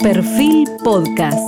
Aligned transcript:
Perfil 0.00 0.68
Podcast. 0.84 1.38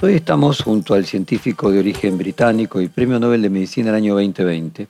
Hoy 0.00 0.14
estamos 0.14 0.60
junto 0.60 0.92
al 0.92 1.06
científico 1.06 1.70
de 1.70 1.78
origen 1.78 2.18
británico 2.18 2.82
y 2.82 2.88
Premio 2.88 3.18
Nobel 3.18 3.40
de 3.40 3.48
Medicina 3.48 3.86
del 3.86 3.96
año 3.96 4.14
2020 4.14 4.88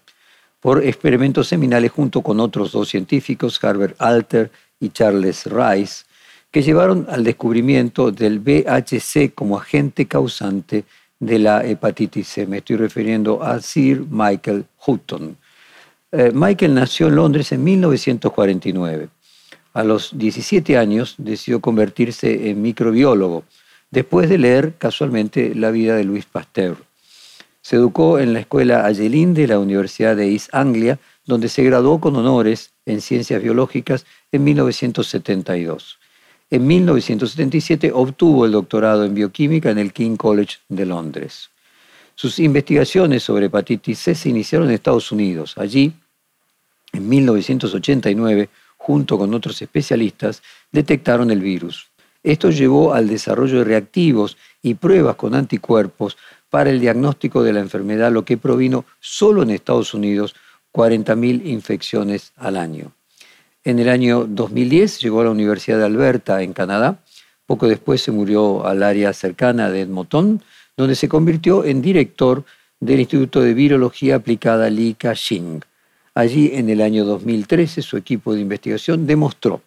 por 0.60 0.84
experimentos 0.84 1.46
seminales 1.46 1.92
junto 1.92 2.20
con 2.20 2.40
otros 2.40 2.72
dos 2.72 2.88
científicos, 2.88 3.62
Herbert 3.62 3.94
Alter 4.00 4.50
y 4.80 4.88
Charles 4.90 5.46
Rice, 5.46 6.04
que 6.50 6.62
llevaron 6.62 7.06
al 7.08 7.22
descubrimiento 7.22 8.10
del 8.10 8.40
VHC 8.40 9.32
como 9.34 9.56
agente 9.56 10.06
causante 10.06 10.84
de 11.20 11.38
la 11.38 11.64
hepatitis 11.64 12.26
C. 12.26 12.46
Me 12.46 12.58
estoy 12.58 12.76
refiriendo 12.76 13.40
a 13.42 13.60
Sir 13.60 14.04
Michael 14.10 14.64
Hutton. 14.84 15.36
Eh, 16.14 16.30
Michael 16.34 16.74
nació 16.74 17.08
en 17.08 17.16
Londres 17.16 17.52
en 17.52 17.64
1949. 17.64 19.08
A 19.72 19.82
los 19.82 20.10
17 20.18 20.76
años 20.76 21.14
decidió 21.16 21.60
convertirse 21.60 22.50
en 22.50 22.60
microbiólogo, 22.60 23.44
después 23.90 24.28
de 24.28 24.36
leer 24.36 24.74
casualmente 24.76 25.54
la 25.54 25.70
vida 25.70 25.96
de 25.96 26.04
Louis 26.04 26.26
Pasteur. 26.26 26.76
Se 27.62 27.76
educó 27.76 28.18
en 28.18 28.34
la 28.34 28.40
escuela 28.40 28.84
Ayelin 28.84 29.32
de 29.32 29.46
la 29.46 29.58
Universidad 29.58 30.14
de 30.14 30.30
East 30.30 30.50
Anglia, 30.52 30.98
donde 31.24 31.48
se 31.48 31.62
graduó 31.64 31.98
con 31.98 32.14
honores 32.16 32.72
en 32.84 33.00
ciencias 33.00 33.42
biológicas 33.42 34.04
en 34.32 34.44
1972. 34.44 35.98
En 36.50 36.66
1977 36.66 37.90
obtuvo 37.94 38.44
el 38.44 38.52
doctorado 38.52 39.06
en 39.06 39.14
bioquímica 39.14 39.70
en 39.70 39.78
el 39.78 39.94
King 39.94 40.16
College 40.16 40.56
de 40.68 40.84
Londres. 40.84 41.48
Sus 42.14 42.38
investigaciones 42.38 43.22
sobre 43.22 43.46
hepatitis 43.46 43.98
C 43.98 44.14
se 44.14 44.28
iniciaron 44.28 44.68
en 44.68 44.74
Estados 44.74 45.10
Unidos. 45.10 45.54
Allí, 45.56 45.94
en 46.92 47.08
1989, 47.08 48.48
junto 48.76 49.18
con 49.18 49.32
otros 49.34 49.60
especialistas, 49.62 50.42
detectaron 50.70 51.30
el 51.30 51.40
virus. 51.40 51.88
Esto 52.22 52.50
llevó 52.50 52.94
al 52.94 53.08
desarrollo 53.08 53.58
de 53.58 53.64
reactivos 53.64 54.36
y 54.62 54.74
pruebas 54.74 55.16
con 55.16 55.34
anticuerpos 55.34 56.16
para 56.50 56.70
el 56.70 56.80
diagnóstico 56.80 57.42
de 57.42 57.52
la 57.52 57.60
enfermedad, 57.60 58.12
lo 58.12 58.24
que 58.24 58.36
provino 58.36 58.84
solo 59.00 59.42
en 59.42 59.50
Estados 59.50 59.94
Unidos 59.94 60.34
40.000 60.72 61.46
infecciones 61.46 62.32
al 62.36 62.56
año. 62.56 62.92
En 63.64 63.78
el 63.78 63.88
año 63.88 64.26
2010 64.28 65.00
llegó 65.00 65.20
a 65.20 65.24
la 65.24 65.30
Universidad 65.30 65.78
de 65.78 65.84
Alberta, 65.84 66.42
en 66.42 66.52
Canadá. 66.52 66.98
Poco 67.46 67.68
después 67.68 68.02
se 68.02 68.10
murió 68.10 68.66
al 68.66 68.82
área 68.82 69.12
cercana 69.12 69.70
de 69.70 69.82
Edmonton, 69.82 70.42
donde 70.76 70.94
se 70.94 71.08
convirtió 71.08 71.64
en 71.64 71.82
director 71.82 72.44
del 72.80 73.00
Instituto 73.00 73.40
de 73.40 73.54
Virología 73.54 74.16
Aplicada 74.16 74.68
Li 74.68 74.94
Ka-shing. 74.94 75.62
Allí, 76.14 76.50
en 76.52 76.68
el 76.68 76.82
año 76.82 77.04
2013, 77.04 77.80
su 77.80 77.96
equipo 77.96 78.34
de 78.34 78.40
investigación 78.40 79.06
demostró 79.06 79.62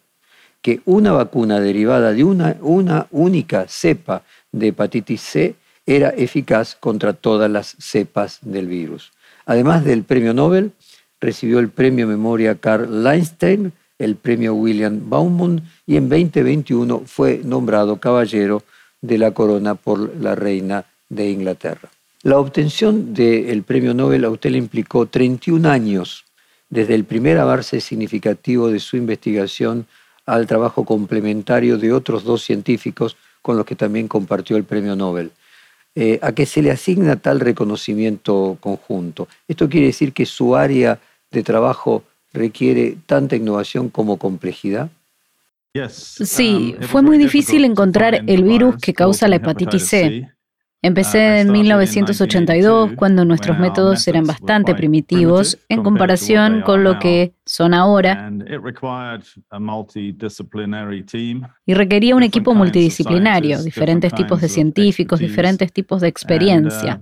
que 0.62 0.80
una 0.84 1.12
vacuna 1.12 1.60
derivada 1.60 2.12
de 2.12 2.24
una, 2.24 2.56
una 2.60 3.08
única 3.10 3.66
cepa 3.68 4.22
de 4.52 4.68
hepatitis 4.68 5.20
C 5.20 5.54
era 5.86 6.10
eficaz 6.10 6.76
contra 6.76 7.12
todas 7.12 7.50
las 7.50 7.76
cepas 7.78 8.38
del 8.42 8.66
virus. 8.66 9.12
Además 9.44 9.84
del 9.84 10.04
premio 10.04 10.34
Nobel, 10.34 10.72
recibió 11.20 11.58
el 11.58 11.68
premio 11.68 12.06
Memoria 12.06 12.56
Carl 12.56 13.02
Leinstein, 13.02 13.72
el 13.98 14.16
premio 14.16 14.54
William 14.54 15.08
Baumont 15.08 15.62
y 15.86 15.96
en 15.96 16.08
2021 16.08 17.02
fue 17.06 17.40
nombrado 17.42 17.98
caballero 17.98 18.62
de 19.00 19.18
la 19.18 19.32
corona 19.32 19.74
por 19.74 20.14
la 20.16 20.34
reina 20.34 20.84
de 21.08 21.30
Inglaterra. 21.30 21.88
La 22.22 22.38
obtención 22.38 23.14
del 23.14 23.62
premio 23.62 23.94
Nobel 23.94 24.24
a 24.24 24.30
usted 24.30 24.50
le 24.50 24.58
implicó 24.58 25.06
31 25.06 25.68
años 25.68 26.25
desde 26.68 26.94
el 26.94 27.04
primer 27.04 27.38
avance 27.38 27.80
significativo 27.80 28.70
de 28.70 28.80
su 28.80 28.96
investigación 28.96 29.86
al 30.24 30.46
trabajo 30.46 30.84
complementario 30.84 31.78
de 31.78 31.92
otros 31.92 32.24
dos 32.24 32.42
científicos 32.42 33.16
con 33.42 33.56
los 33.56 33.64
que 33.64 33.76
también 33.76 34.08
compartió 34.08 34.56
el 34.56 34.64
premio 34.64 34.96
Nobel. 34.96 35.30
Eh, 35.98 36.18
a 36.20 36.32
que 36.32 36.44
se 36.44 36.60
le 36.60 36.70
asigna 36.70 37.16
tal 37.16 37.40
reconocimiento 37.40 38.58
conjunto. 38.60 39.28
Esto 39.48 39.66
quiere 39.66 39.86
decir 39.86 40.12
que 40.12 40.26
su 40.26 40.54
área 40.54 40.98
de 41.30 41.42
trabajo 41.42 42.04
requiere 42.34 42.98
tanta 43.06 43.34
innovación 43.34 43.88
como 43.88 44.18
complejidad. 44.18 44.90
Sí, 45.88 46.74
um, 46.78 46.86
fue 46.86 47.00
muy 47.00 47.16
difícil 47.16 47.64
encontrar 47.64 48.24
el 48.26 48.44
virus 48.44 48.76
que 48.76 48.92
causa 48.92 49.26
la 49.26 49.36
hepatitis 49.36 49.86
C. 49.86 50.28
Empecé 50.86 51.40
en 51.40 51.50
1982 51.50 52.92
cuando 52.94 53.24
nuestros 53.24 53.58
métodos 53.58 54.06
eran 54.06 54.24
bastante 54.24 54.72
primitivos 54.72 55.58
en 55.68 55.82
comparación 55.82 56.62
con 56.62 56.84
lo 56.84 57.00
que 57.00 57.32
son 57.44 57.74
ahora. 57.74 58.30
Y 61.66 61.74
requería 61.74 62.14
un 62.14 62.22
equipo 62.22 62.54
multidisciplinario, 62.54 63.60
diferentes 63.64 64.14
tipos 64.14 64.40
de 64.40 64.48
científicos, 64.48 65.18
diferentes 65.18 65.72
tipos 65.72 66.00
de 66.02 66.06
experiencia. 66.06 67.00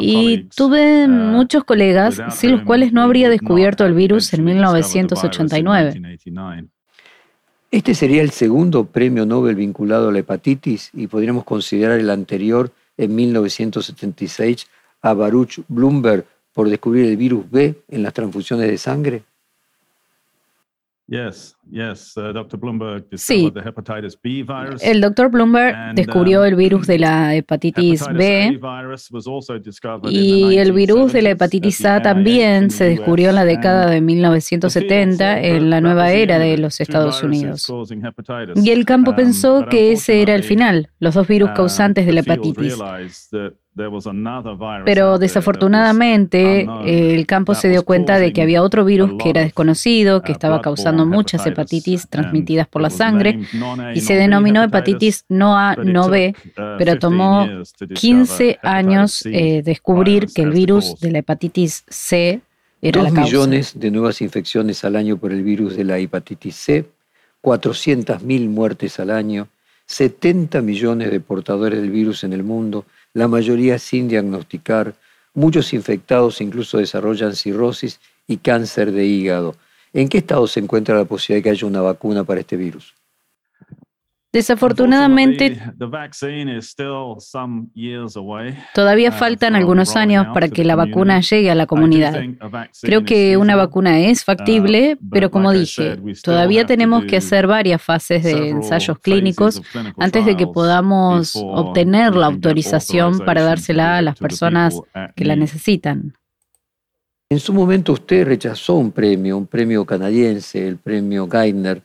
Y 0.00 0.48
tuve 0.56 1.06
muchos 1.06 1.62
colegas 1.62 2.20
sin 2.30 2.50
los 2.50 2.62
cuales 2.62 2.92
no 2.92 3.02
habría 3.02 3.28
descubierto 3.28 3.86
el 3.86 3.94
virus 3.94 4.34
en 4.34 4.42
1989. 4.42 6.18
Este 7.70 7.94
sería 7.94 8.22
el 8.22 8.30
segundo 8.30 8.86
premio 8.86 9.26
Nobel 9.26 9.54
vinculado 9.54 10.08
a 10.08 10.12
la 10.12 10.18
hepatitis 10.18 10.90
y 10.92 11.06
podríamos 11.06 11.44
considerar 11.44 12.00
el 12.00 12.10
anterior 12.10 12.72
en 12.96 13.14
1976 13.14 14.66
a 15.02 15.14
Baruch 15.14 15.60
Bloomberg 15.68 16.26
por 16.52 16.68
descubrir 16.68 17.06
el 17.06 17.16
virus 17.16 17.50
B 17.50 17.82
en 17.88 18.02
las 18.02 18.14
transfusiones 18.14 18.68
de 18.68 18.78
sangre? 18.78 19.22
Sí, 23.14 23.52
el 24.82 25.00
doctor 25.00 25.30
Bloomberg 25.30 25.94
descubrió 25.94 26.44
el 26.44 26.56
virus 26.56 26.88
de 26.88 26.98
la 26.98 27.34
hepatitis 27.36 28.04
B 28.12 28.58
y 30.08 30.56
el 30.56 30.72
virus 30.72 31.12
de 31.12 31.22
la 31.22 31.30
hepatitis 31.30 31.84
A 31.84 32.02
también 32.02 32.70
se 32.70 32.84
descubrió 32.84 33.28
en 33.28 33.36
la 33.36 33.44
década 33.44 33.88
de 33.88 34.00
1970 34.00 35.40
en 35.42 35.70
la 35.70 35.80
nueva 35.80 36.10
era 36.10 36.40
de 36.40 36.58
los 36.58 36.80
Estados 36.80 37.22
Unidos. 37.22 37.72
Y 38.56 38.70
el 38.70 38.84
campo 38.84 39.12
um, 39.12 39.16
pensó 39.16 39.66
que 39.70 39.92
ese 39.92 40.22
era 40.22 40.34
el 40.34 40.42
final, 40.42 40.90
los 40.98 41.14
dos 41.14 41.28
virus 41.28 41.50
um, 41.50 41.54
causantes 41.54 42.04
de 42.06 42.12
la 42.12 42.20
hepatitis. 42.20 42.76
Pero 44.86 45.18
desafortunadamente 45.18 46.66
el 46.86 47.26
campo 47.26 47.54
se 47.54 47.68
dio 47.68 47.84
cuenta 47.84 48.18
de 48.18 48.32
que 48.32 48.40
había 48.40 48.62
otro 48.62 48.86
virus 48.86 49.12
que 49.22 49.28
era 49.28 49.42
desconocido, 49.42 50.22
que 50.22 50.32
uh, 50.32 50.34
estaba 50.34 50.62
causando 50.62 51.04
muchas 51.04 51.46
hepatitis 51.46 52.08
transmitidas 52.08 52.66
por 52.68 52.80
la 52.80 52.88
sangre 52.88 53.38
y 53.94 54.00
se 54.00 54.14
denominó 54.14 54.62
hepatitis 54.62 55.26
no 55.28 55.58
A, 55.58 55.76
no 55.76 56.08
B, 56.08 56.34
uh, 56.56 56.60
pero 56.78 56.98
tomó 56.98 57.46
15 57.94 58.60
años 58.62 59.26
eh, 59.26 59.60
descubrir 59.62 60.28
que 60.34 60.42
el 60.42 60.52
virus 60.52 60.98
de 61.00 61.10
la 61.12 61.18
hepatitis 61.18 61.84
C 61.86 62.40
era 62.80 63.02
la 63.02 63.10
causa. 63.10 63.22
millones 63.24 63.78
de 63.78 63.90
nuevas 63.90 64.22
infecciones 64.22 64.84
al 64.84 64.96
año 64.96 65.18
por 65.18 65.32
el 65.32 65.42
virus 65.42 65.76
de 65.76 65.84
la 65.84 65.98
hepatitis 65.98 66.56
C, 66.56 66.86
400.000 67.42 68.48
muertes 68.48 68.98
al 69.00 69.10
año, 69.10 69.48
70 69.86 70.62
millones 70.62 71.10
de 71.10 71.20
portadores 71.20 71.80
del 71.80 71.90
virus 71.90 72.24
en 72.24 72.32
el 72.32 72.42
mundo, 72.42 72.86
la 73.16 73.28
mayoría 73.28 73.78
sin 73.78 74.08
diagnosticar. 74.08 74.94
Muchos 75.32 75.72
infectados 75.72 76.42
incluso 76.42 76.76
desarrollan 76.76 77.34
cirrosis 77.34 77.98
y 78.28 78.36
cáncer 78.36 78.92
de 78.92 79.06
hígado. 79.06 79.56
¿En 79.94 80.10
qué 80.10 80.18
estado 80.18 80.46
se 80.46 80.60
encuentra 80.60 80.96
la 80.96 81.06
posibilidad 81.06 81.38
de 81.38 81.42
que 81.44 81.50
haya 81.50 81.66
una 81.66 81.80
vacuna 81.80 82.24
para 82.24 82.40
este 82.40 82.58
virus? 82.58 82.95
Desafortunadamente, 84.36 85.58
todavía 88.74 89.08
uh, 89.08 89.12
faltan 89.12 89.56
algunos 89.56 89.96
años 89.96 90.26
para 90.34 90.48
que 90.48 90.62
la 90.62 90.76
vacuna 90.76 91.20
llegue 91.22 91.50
a 91.50 91.54
la 91.54 91.64
comunidad. 91.64 92.22
Creo 92.82 93.02
que 93.02 93.38
una 93.38 93.56
vacuna 93.56 93.98
es 93.98 94.24
factible, 94.24 94.98
uh, 95.00 95.08
pero 95.10 95.30
como 95.30 95.52
dije, 95.52 95.96
todavía 96.22 96.66
tenemos 96.66 97.06
que 97.06 97.16
hacer 97.16 97.46
varias 97.46 97.80
fases 97.80 98.24
de 98.24 98.50
ensayos 98.50 98.98
clínicos 98.98 99.62
antes 99.96 100.26
de 100.26 100.36
que 100.36 100.46
podamos 100.46 101.32
obtener 101.34 102.14
la 102.14 102.26
autorización 102.26 103.20
para 103.20 103.40
dársela 103.40 103.96
a 103.96 104.02
las 104.02 104.18
personas 104.18 104.78
que 105.14 105.24
la 105.24 105.34
necesitan. 105.34 106.12
En 107.30 107.40
su 107.40 107.54
momento 107.54 107.94
usted 107.94 108.26
rechazó 108.26 108.74
un 108.74 108.92
premio, 108.92 109.38
un 109.38 109.46
premio 109.46 109.86
canadiense, 109.86 110.68
el 110.68 110.76
premio 110.76 111.26
Geithner, 111.26 111.82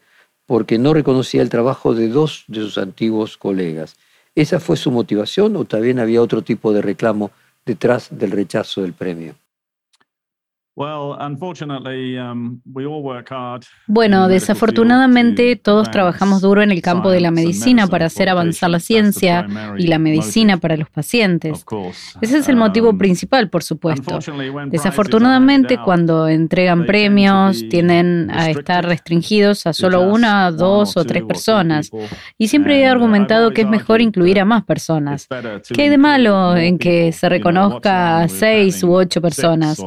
porque 0.51 0.77
no 0.77 0.93
reconocía 0.93 1.41
el 1.41 1.49
trabajo 1.49 1.93
de 1.93 2.09
dos 2.09 2.43
de 2.49 2.59
sus 2.59 2.77
antiguos 2.77 3.37
colegas. 3.37 3.95
¿Esa 4.35 4.59
fue 4.59 4.75
su 4.75 4.91
motivación 4.91 5.55
o 5.55 5.63
también 5.63 5.97
había 5.97 6.21
otro 6.21 6.41
tipo 6.41 6.73
de 6.73 6.81
reclamo 6.81 7.31
detrás 7.65 8.09
del 8.11 8.31
rechazo 8.31 8.81
del 8.81 8.91
premio? 8.91 9.35
Um, 10.73 12.61
bueno, 13.87 14.27
desafortunadamente 14.29 15.57
todos 15.57 15.91
trabajamos 15.91 16.41
duro 16.41 16.61
en 16.61 16.71
el 16.71 16.81
campo 16.81 17.11
de 17.11 17.19
la 17.19 17.29
medicina 17.29 17.87
para 17.87 18.05
hacer 18.05 18.29
avanzar 18.29 18.69
la 18.69 18.79
ciencia 18.79 19.45
y 19.77 19.87
la 19.87 19.99
medicina 19.99 20.57
para 20.57 20.77
los 20.77 20.89
pacientes. 20.89 21.65
Ese 22.21 22.37
es 22.37 22.47
el 22.47 22.55
motivo 22.55 22.91
um, 22.91 22.97
principal, 22.97 23.49
por 23.49 23.63
supuesto. 23.63 24.17
Desafortunadamente, 24.67 25.77
cuando 25.77 26.29
entregan 26.29 26.85
premios, 26.85 27.67
tienen 27.67 28.31
a 28.31 28.49
estar 28.49 28.85
restringidos 28.85 29.67
a 29.67 29.73
solo 29.73 30.01
una, 30.01 30.51
dos 30.51 30.95
o 30.95 31.03
tres 31.03 31.23
personas. 31.23 31.91
Y 32.37 32.47
siempre 32.47 32.79
he 32.79 32.85
argumentado 32.85 33.51
que 33.51 33.61
es 33.61 33.67
mejor 33.67 33.99
incluir 33.99 34.39
a 34.39 34.45
más 34.45 34.63
personas. 34.63 35.27
¿Qué 35.73 35.81
hay 35.81 35.89
de 35.89 35.97
malo 35.97 36.55
en 36.55 36.77
que 36.77 37.11
se 37.11 37.27
reconozca 37.27 38.21
a 38.21 38.29
seis 38.29 38.81
u 38.83 38.93
ocho 38.93 39.21
personas? 39.21 39.77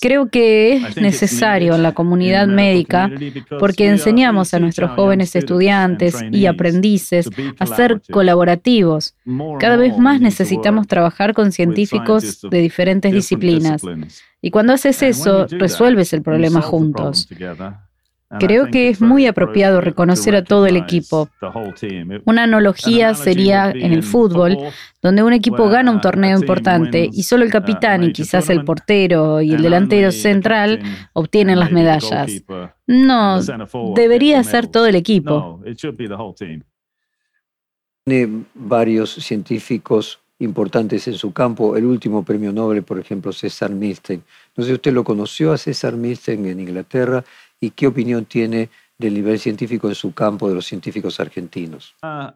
Creo 0.00 0.30
que 0.30 0.76
es 0.76 0.96
necesario 0.96 1.74
en 1.74 1.82
la 1.82 1.92
comunidad 1.92 2.46
médica 2.46 3.10
porque 3.58 3.86
enseñamos 3.86 4.54
a 4.54 4.58
nuestros 4.58 4.92
jóvenes 4.92 5.36
estudiantes 5.36 6.16
y 6.30 6.46
aprendices 6.46 7.28
a 7.58 7.66
ser 7.66 8.00
colaborativos. 8.10 9.14
Cada 9.60 9.76
vez 9.76 9.98
más 9.98 10.20
necesitamos 10.20 10.86
trabajar 10.86 11.34
con 11.34 11.52
científicos 11.52 12.40
de 12.50 12.60
diferentes 12.60 13.12
disciplinas. 13.12 13.82
Y 14.40 14.50
cuando 14.50 14.72
haces 14.72 15.02
eso, 15.02 15.46
resuelves 15.46 16.12
el 16.12 16.22
problema 16.22 16.62
juntos. 16.62 17.28
Creo 18.38 18.66
que 18.66 18.90
es 18.90 19.00
muy 19.00 19.26
apropiado 19.26 19.80
reconocer 19.80 20.36
a 20.36 20.44
todo 20.44 20.66
el 20.66 20.76
equipo. 20.76 21.30
Una 22.26 22.42
analogía 22.42 23.14
sería 23.14 23.70
en 23.70 23.92
el 23.92 24.02
fútbol, 24.02 24.58
donde 25.00 25.22
un 25.22 25.32
equipo 25.32 25.68
gana 25.68 25.90
un 25.90 26.02
torneo 26.02 26.38
importante 26.38 27.08
y 27.10 27.22
solo 27.22 27.44
el 27.44 27.50
capitán 27.50 28.04
y 28.04 28.12
quizás 28.12 28.50
el 28.50 28.64
portero 28.64 29.40
y 29.40 29.52
el 29.52 29.62
delantero 29.62 30.12
central 30.12 30.82
obtienen 31.14 31.58
las 31.58 31.72
medallas. 31.72 32.30
No, 32.86 33.40
debería 33.94 34.42
ser 34.44 34.66
todo 34.66 34.86
el 34.86 34.96
equipo. 34.96 35.62
Tiene 38.04 38.44
varios 38.54 39.10
científicos 39.14 40.20
importantes 40.38 41.08
en 41.08 41.14
su 41.14 41.32
campo. 41.32 41.76
El 41.76 41.84
último 41.86 42.22
premio 42.22 42.52
Nobel, 42.52 42.82
por 42.82 42.98
ejemplo, 42.98 43.32
César 43.32 43.70
Milstein. 43.70 44.22
No 44.56 44.64
sé 44.64 44.70
si 44.70 44.74
usted 44.74 44.92
lo 44.92 45.04
conoció 45.04 45.52
a 45.52 45.58
César 45.58 45.94
Milstein 45.94 46.46
en 46.46 46.60
Inglaterra 46.60 47.24
y 47.60 47.70
qué 47.70 47.86
opinión 47.86 48.24
tiene 48.24 48.68
del 48.98 49.14
nivel 49.14 49.38
científico 49.38 49.88
en 49.88 49.94
su 49.94 50.12
campo 50.12 50.48
de 50.48 50.54
los 50.54 50.66
científicos 50.66 51.20
argentinos. 51.20 51.94
Uh, 52.02 52.32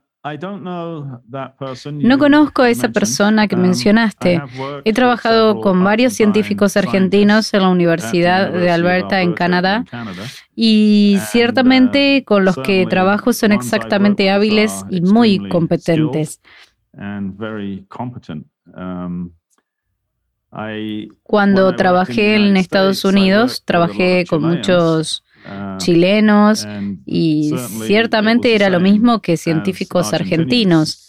no 1.95 2.17
conozco 2.17 2.63
a 2.63 2.71
esa 2.71 2.91
persona 2.91 3.49
que 3.49 3.57
um, 3.57 3.63
mencionaste. 3.63 4.41
He 4.85 4.93
trabajado 4.93 5.61
con 5.61 5.83
varios 5.83 6.13
científicos 6.13 6.77
argentinos 6.77 7.53
en 7.55 7.63
la 7.63 7.69
Universidad 7.69 8.53
de 8.53 8.71
Alberta 8.71 9.21
en 9.21 9.33
Canadá 9.33 9.85
y 10.55 11.17
uh, 11.17 11.25
ciertamente 11.27 12.23
con 12.25 12.45
los 12.45 12.57
que 12.57 12.87
trabajo 12.87 13.33
son 13.33 13.51
exactamente 13.51 14.31
hábiles 14.31 14.85
y 14.91 15.01
muy 15.01 15.49
competentes. 15.49 16.41
Cuando 21.23 21.75
trabajé 21.77 22.37
en 22.37 22.57
Estados 22.57 23.05
Unidos, 23.05 23.63
trabajé 23.65 24.25
con 24.29 24.43
muchos 24.43 25.25
ah, 25.47 25.77
chilenos 25.79 26.67
y 27.07 27.55
ciertamente 27.87 28.55
era 28.55 28.69
lo 28.69 28.79
mismo 28.79 29.23
que 29.23 29.37
científicos 29.37 30.13
argentinos. 30.13 31.09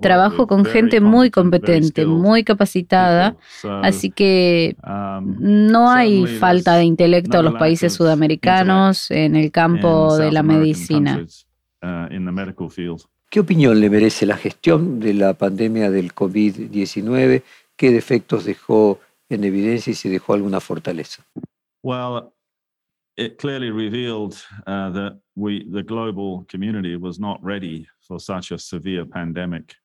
Trabajo 0.00 0.46
con 0.46 0.64
gente 0.66 1.00
muy 1.00 1.30
competente, 1.30 2.04
muy 2.04 2.44
capacitada, 2.44 3.34
así 3.82 4.10
que 4.10 4.76
um, 4.86 5.36
no 5.40 5.90
hay 5.90 6.26
falta 6.26 6.76
de 6.76 6.84
intelecto 6.84 7.38
en 7.38 7.46
los 7.46 7.54
países 7.54 7.94
sudamericanos 7.94 9.10
en 9.10 9.34
el 9.34 9.50
campo 9.50 10.18
de 10.18 10.32
la 10.32 10.42
medicina. 10.42 11.24
Uh, 11.82 12.08
¿Qué 13.30 13.40
opinión 13.40 13.80
le 13.80 13.88
merece 13.88 14.26
la 14.26 14.36
gestión 14.36 15.00
de 15.00 15.14
la 15.14 15.32
pandemia 15.32 15.90
del 15.90 16.14
COVID-19 16.14 17.42
qué 17.76 17.90
defectos 17.90 18.44
dejó 18.44 19.00
en 19.28 19.44
evidencia 19.44 19.90
y 19.90 19.94
si 19.94 20.08
dejó 20.08 20.34
alguna 20.34 20.60
fortaleza. 20.60 21.24
Well, 21.82 22.32
it 23.16 23.38
clearly 23.38 23.70
revealed 23.70 24.34
uh, 24.66 24.90
that 24.92 25.20
we, 25.34 25.64
the 25.70 25.82
global 25.82 26.44
community, 26.48 26.96
was 26.96 27.18
not 27.18 27.42
ready 27.42 27.86
for 28.00 28.20
such 28.20 28.52
a 28.52 28.58
severe 28.58 29.04
pandemic. 29.04 29.76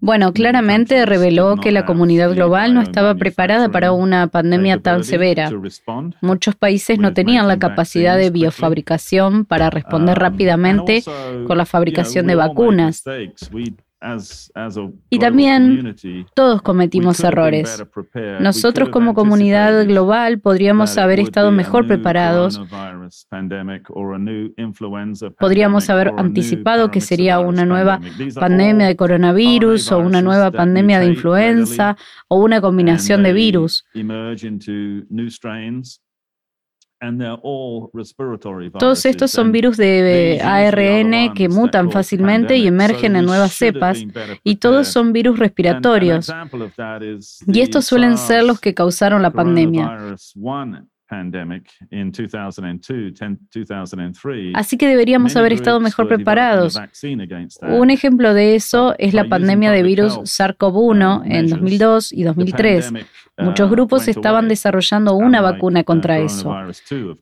Bueno, 0.00 0.32
claramente 0.32 1.06
reveló 1.06 1.56
que 1.56 1.70
la 1.70 1.84
comunidad 1.86 2.34
global 2.34 2.74
no 2.74 2.80
estaba 2.80 3.14
preparada 3.14 3.68
para 3.68 3.92
una 3.92 4.26
pandemia 4.26 4.80
tan 4.80 5.04
severa. 5.04 5.50
Muchos 6.20 6.56
países 6.56 6.98
no 6.98 7.12
tenían 7.12 7.46
la 7.46 7.58
capacidad 7.58 8.16
de 8.16 8.30
biofabricación 8.30 9.44
para 9.44 9.70
responder 9.70 10.18
um, 10.18 10.22
rápidamente 10.22 11.04
con 11.46 11.58
la 11.58 11.66
fabricación 11.66 12.26
de 12.26 12.34
vacunas. 12.34 13.04
Y 15.10 15.18
también 15.18 15.96
todos 16.34 16.62
cometimos 16.62 17.20
errores. 17.20 17.82
Nosotros 18.40 18.90
como 18.90 19.14
comunidad 19.14 19.86
global 19.86 20.40
podríamos 20.40 20.98
haber 20.98 21.20
estado 21.20 21.50
mejor 21.50 21.86
preparados. 21.86 22.60
Podríamos 25.38 25.90
haber 25.90 26.12
anticipado 26.16 26.90
que 26.90 27.00
sería 27.00 27.40
una 27.40 27.64
nueva 27.64 28.00
pandemia 28.34 28.86
de 28.86 28.96
coronavirus 28.96 29.92
o 29.92 29.98
una 29.98 30.20
nueva 30.20 30.50
pandemia 30.50 31.00
de 31.00 31.06
influenza 31.06 31.96
o 32.28 32.36
una 32.36 32.60
combinación 32.60 33.22
de 33.22 33.32
virus. 33.32 33.84
Todos 38.78 39.06
estos 39.06 39.30
son 39.30 39.52
virus 39.52 39.76
de 39.76 40.40
ARN 40.42 41.34
que 41.34 41.48
mutan 41.48 41.90
fácilmente 41.90 42.56
y 42.56 42.66
emergen 42.66 43.16
en 43.16 43.24
nuevas 43.24 43.52
cepas, 43.52 44.04
y 44.42 44.56
todos 44.56 44.88
son 44.88 45.12
virus 45.12 45.38
respiratorios. 45.38 46.32
Y 47.46 47.60
estos 47.60 47.84
suelen 47.84 48.18
ser 48.18 48.44
los 48.44 48.60
que 48.60 48.74
causaron 48.74 49.22
la 49.22 49.30
pandemia. 49.30 50.16
Así 54.54 54.76
que 54.78 54.88
deberíamos 54.88 55.36
haber 55.36 55.52
estado 55.52 55.80
mejor 55.80 56.08
preparados. 56.08 56.80
Un 57.62 57.90
ejemplo 57.90 58.34
de 58.34 58.54
eso 58.54 58.94
es 58.98 59.14
la 59.14 59.28
pandemia 59.28 59.70
de 59.70 59.82
virus 59.82 60.14
SARS-CoV-1 60.18 61.22
en 61.26 61.48
2002 61.48 62.12
y 62.12 62.22
2003. 62.24 62.92
Muchos 63.36 63.68
grupos 63.68 64.06
estaban 64.06 64.48
desarrollando 64.48 65.14
una 65.14 65.40
vacuna 65.40 65.82
contra 65.82 66.18
eso, 66.18 66.54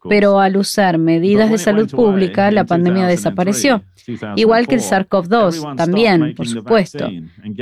pero 0.09 0.41
al 0.41 0.56
usar 0.56 0.99
medidas 0.99 1.50
de 1.50 1.56
salud 1.56 1.91
pública, 1.91 2.50
la 2.50 2.64
pandemia 2.64 3.06
desapareció. 3.06 3.82
Igual 4.37 4.67
que 4.67 4.75
el 4.75 4.82
SARS-CoV-2, 4.82 5.76
también, 5.76 6.35
por 6.35 6.47
supuesto. 6.47 7.09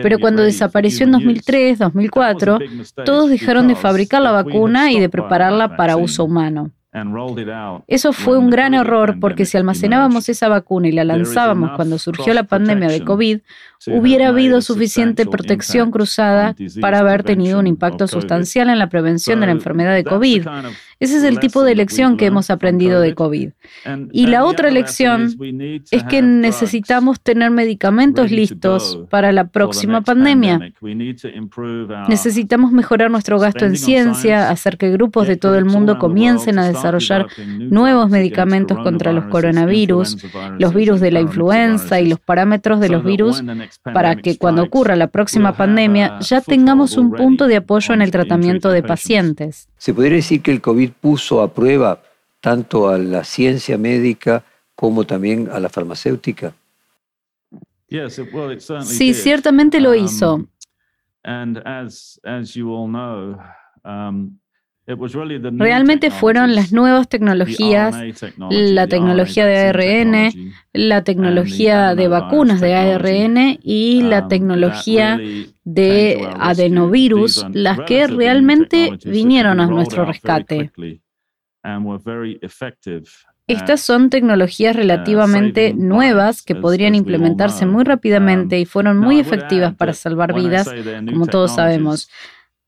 Pero 0.02 0.19
cuando 0.19 0.43
desapareció 0.43 1.06
en 1.06 1.12
2003, 1.12 1.79
2004, 1.79 2.58
todos 3.05 3.31
dejaron 3.31 3.69
de 3.69 3.76
fabricar 3.76 4.23
la 4.23 4.32
vacuna 4.32 4.91
y 4.91 4.99
de 4.99 5.08
prepararla 5.08 5.76
para 5.76 5.96
uso 5.96 6.25
humano. 6.25 6.73
Eso 7.86 8.12
fue 8.12 8.36
un 8.36 8.50
gran 8.50 8.74
error 8.74 9.19
porque 9.20 9.44
si 9.44 9.56
almacenábamos 9.56 10.29
esa 10.29 10.48
vacuna 10.48 10.88
y 10.88 10.93
la 10.93 11.05
lanzábamos 11.05 11.70
cuando 11.76 11.98
surgió 11.98 12.34
la 12.34 12.43
pandemia 12.43 12.88
de 12.88 13.05
COVID, 13.05 13.38
hubiera 13.86 14.29
habido 14.29 14.60
suficiente 14.60 15.24
protección 15.24 15.93
cruzada 15.93 16.56
para 16.81 16.98
haber 16.98 17.22
tenido 17.22 17.60
un 17.60 17.69
impacto 17.69 18.08
sustancial 18.08 18.70
en 18.70 18.81
la 18.81 18.88
prevención 18.88 19.38
de 19.38 19.46
la 19.46 19.53
enfermedad 19.53 19.94
de 19.94 20.03
COVID. 20.03 20.46
Ese 20.98 21.17
es 21.17 21.22
el 21.22 21.38
tipo 21.38 21.62
de 21.62 21.76
lección 21.76 22.17
que 22.17 22.26
hemos 22.26 22.50
aprendido 22.50 23.00
de 23.00 23.15
COVID. 23.15 23.50
Y 24.12 24.26
la 24.26 24.44
otra 24.44 24.70
lección 24.70 25.32
es 25.91 26.03
que 26.05 26.22
necesitamos 26.22 27.20
tener 27.20 27.53
medicamentos 27.53 28.32
listos 28.32 29.00
para 29.10 29.31
la 29.31 29.46
próxima 29.46 30.00
pandemia. 30.00 30.72
Necesitamos 32.08 32.72
mejorar 32.72 33.12
nuestro 33.12 33.38
gasto 33.38 33.65
en 33.65 33.76
ciencia, 33.76 34.50
hacer 34.50 34.76
que 34.76 34.91
grupos 34.91 35.29
de 35.29 35.36
todo 35.36 35.56
el 35.56 35.65
mundo 35.65 35.98
comiencen 35.98 36.58
a 36.58 36.67
desarrollar 36.67 36.80
nuevos 37.58 38.10
medicamentos 38.10 38.79
contra 38.79 39.13
los 39.13 39.25
coronavirus, 39.27 40.17
los 40.58 40.75
virus 40.75 41.01
de 41.01 41.10
la 41.10 41.20
influenza 41.20 42.01
y 42.01 42.08
los 42.08 42.20
parámetros 42.20 42.81
de 42.81 42.89
los 42.89 43.05
virus 43.05 43.43
para 43.82 44.17
que 44.17 44.39
cuando 44.39 44.63
ocurra 44.63 44.96
la 44.96 45.08
próxima 45.08 45.56
pandemia 45.56 46.19
ya 46.20 46.41
tengamos 46.41 46.96
un 46.96 47.13
punto 47.13 47.46
de 47.46 47.56
apoyo 47.56 47.94
en 47.94 48.03
el 48.03 48.10
tratamiento 48.10 48.70
de 48.70 48.82
pacientes. 48.82 49.69
¿Se 49.79 49.94
podría 49.94 50.17
decir 50.17 50.43
que 50.43 50.53
el 50.53 50.60
COVID 50.60 50.91
puso 51.01 51.43
a 51.43 51.53
prueba 51.53 52.01
tanto 52.41 52.89
a 52.89 52.99
la 52.99 53.25
ciencia 53.25 53.79
médica 53.79 54.43
como 54.75 55.05
también 55.05 55.49
a 55.53 55.60
la 55.60 55.69
farmacéutica? 55.69 56.55
Sí, 58.82 59.15
ciertamente 59.15 59.81
lo 59.81 59.91
um, 59.91 59.96
hizo. 59.96 60.46
Realmente 65.53 66.11
fueron 66.11 66.55
las 66.55 66.73
nuevas 66.73 67.09
tecnologías, 67.09 67.97
la 68.49 68.87
tecnología 68.87 69.47
de 69.47 69.59
ARN, 69.59 70.53
la 70.73 71.05
tecnología 71.05 71.94
de 71.94 72.09
vacunas 72.09 72.61
de 72.61 72.75
ARN 72.75 73.59
y 73.63 74.03
la 74.03 74.23
um, 74.23 74.29
tecnología 74.29 75.20
de 75.65 76.29
adenovirus 76.39 77.47
las 77.53 77.81
que 77.81 78.06
realmente 78.06 78.99
vinieron 79.05 79.61
a 79.61 79.67
nuestro 79.67 80.05
rescate. 80.05 80.73
Estas 83.47 83.81
son 83.81 84.11
tecnologías 84.11 84.77
relativamente 84.77 85.75
nuevas 85.75 86.43
que 86.43 86.55
podrían 86.55 86.94
implementarse 86.94 87.67
muy 87.67 87.82
rápidamente 87.82 88.61
y 88.61 88.65
fueron 88.65 88.99
muy 88.99 89.19
efectivas 89.19 89.75
para 89.75 89.93
salvar 89.93 90.35
vidas, 90.35 90.70
como 91.11 91.27
todos 91.27 91.56
sabemos. 91.56 92.09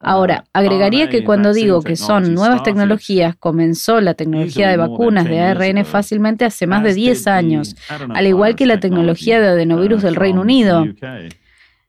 Ahora, 0.02 0.44
agregaría 0.52 1.08
que 1.08 1.22
cuando 1.22 1.52
digo 1.52 1.80
que 1.80 1.94
son 1.96 2.34
nuevas 2.34 2.64
tecnologías, 2.64 3.36
comenzó 3.36 4.00
la 4.00 4.14
tecnología 4.14 4.68
de 4.68 4.76
vacunas 4.76 5.24
de 5.24 5.40
ARN 5.40 5.84
fácilmente 5.84 6.44
hace 6.44 6.66
más 6.66 6.82
de 6.82 6.92
10 6.92 7.26
años, 7.28 7.76
al 7.88 8.26
igual 8.26 8.56
que 8.56 8.66
la 8.66 8.80
tecnología 8.80 9.40
de 9.40 9.48
adenovirus 9.48 10.02
del 10.02 10.16
Reino 10.16 10.40
Unido. 10.40 10.84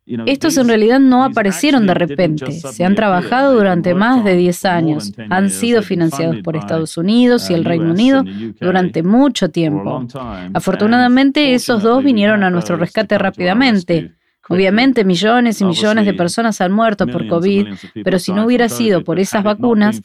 Estos 0.05 0.57
en 0.57 0.67
realidad 0.67 0.99
no 0.99 1.23
aparecieron 1.23 1.87
de 1.87 1.93
repente, 1.93 2.51
se 2.51 2.83
han 2.83 2.93
trabajado 2.93 3.55
durante 3.55 3.93
más 3.93 4.23
de 4.23 4.35
10 4.35 4.65
años, 4.65 5.13
han 5.29 5.49
sido 5.49 5.81
financiados 5.81 6.37
por 6.43 6.57
Estados 6.57 6.97
Unidos 6.97 7.49
y 7.49 7.53
el 7.53 7.63
Reino 7.63 7.91
Unido 7.91 8.23
durante 8.59 9.01
mucho 9.01 9.49
tiempo. 9.49 10.05
Afortunadamente, 10.53 11.53
esos 11.53 11.81
dos 11.81 12.03
vinieron 12.03 12.43
a 12.43 12.49
nuestro 12.49 12.75
rescate 12.75 13.17
rápidamente. 13.17 14.11
Obviamente 14.49 15.05
millones 15.05 15.61
y 15.61 15.65
millones 15.65 16.05
de 16.05 16.13
personas 16.13 16.59
han 16.61 16.71
muerto 16.71 17.07
por 17.07 17.27
COVID, 17.27 17.67
pero 18.03 18.19
si 18.19 18.33
no 18.33 18.45
hubiera 18.45 18.67
sido 18.69 19.03
por 19.03 19.19
esas 19.19 19.43
vacunas, 19.43 20.01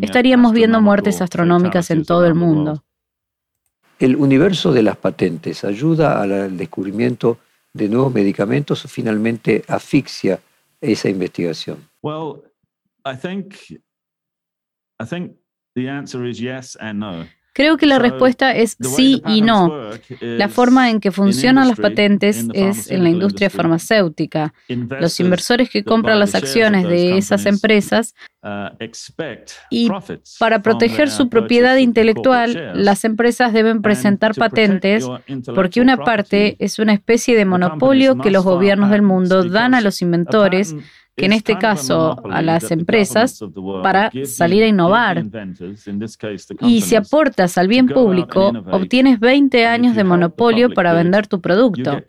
estaríamos 0.00 0.52
viendo 0.52 0.80
muertes 0.80 1.20
astronómicas 1.20 1.90
en 1.90 2.04
todo 2.04 2.26
el 2.26 2.34
mundo. 2.34 2.84
¿El 3.98 4.16
universo 4.16 4.72
de 4.72 4.82
las 4.82 4.96
patentes 4.96 5.64
ayuda 5.64 6.20
al 6.20 6.56
descubrimiento 6.56 7.38
de 7.72 7.88
nuevos 7.88 8.12
medicamentos 8.12 8.84
o 8.84 8.88
finalmente 8.88 9.64
asfixia 9.68 10.40
esa 10.80 11.08
investigación? 11.08 11.88
Well, 12.02 12.42
I 13.04 13.16
think 13.16 13.54
I 15.00 15.06
think 15.06 15.36
the 15.74 15.88
answer 15.88 16.24
is 16.24 16.38
yes 16.38 16.76
and 16.80 17.00
no. 17.00 17.26
Creo 17.54 17.76
que 17.76 17.86
la 17.86 18.00
respuesta 18.00 18.50
es 18.50 18.76
sí 18.80 19.22
y 19.28 19.40
no. 19.40 19.90
La 20.20 20.48
forma 20.48 20.90
en 20.90 20.98
que 20.98 21.12
funcionan 21.12 21.68
las 21.68 21.78
patentes 21.78 22.46
es 22.52 22.90
en 22.90 23.04
la 23.04 23.10
industria 23.10 23.48
farmacéutica. 23.48 24.52
Los 24.68 25.20
inversores 25.20 25.70
que 25.70 25.84
compran 25.84 26.18
las 26.18 26.34
acciones 26.34 26.88
de 26.88 27.16
esas 27.16 27.46
empresas 27.46 28.14
uh, 28.42 28.70
y 29.70 29.88
para 30.40 30.62
proteger 30.62 31.08
su 31.08 31.28
propiedad 31.28 31.76
intelectual, 31.76 32.72
las 32.74 33.04
empresas 33.04 33.52
deben 33.52 33.82
presentar 33.82 34.34
patentes 34.34 35.06
porque 35.54 35.80
una 35.80 35.96
parte 35.96 36.56
es 36.58 36.80
una 36.80 36.92
especie 36.92 37.36
de 37.36 37.44
monopolio 37.44 38.18
que 38.18 38.32
los 38.32 38.42
gobiernos 38.42 38.90
del 38.90 39.02
mundo 39.02 39.44
dan 39.44 39.74
a 39.74 39.80
los 39.80 40.02
inventores 40.02 40.74
que 41.16 41.26
en 41.26 41.32
este 41.32 41.58
caso 41.58 42.20
a 42.28 42.42
las 42.42 42.70
empresas, 42.70 43.40
para 43.82 44.10
salir 44.24 44.64
a 44.64 44.66
innovar. 44.66 45.24
Y 46.60 46.80
si 46.80 46.96
aportas 46.96 47.56
al 47.56 47.68
bien 47.68 47.86
público, 47.86 48.52
obtienes 48.70 49.20
20 49.20 49.66
años 49.66 49.94
de 49.94 50.04
monopolio 50.04 50.70
para 50.70 50.92
vender 50.92 51.26
tu 51.26 51.40
producto. 51.40 52.02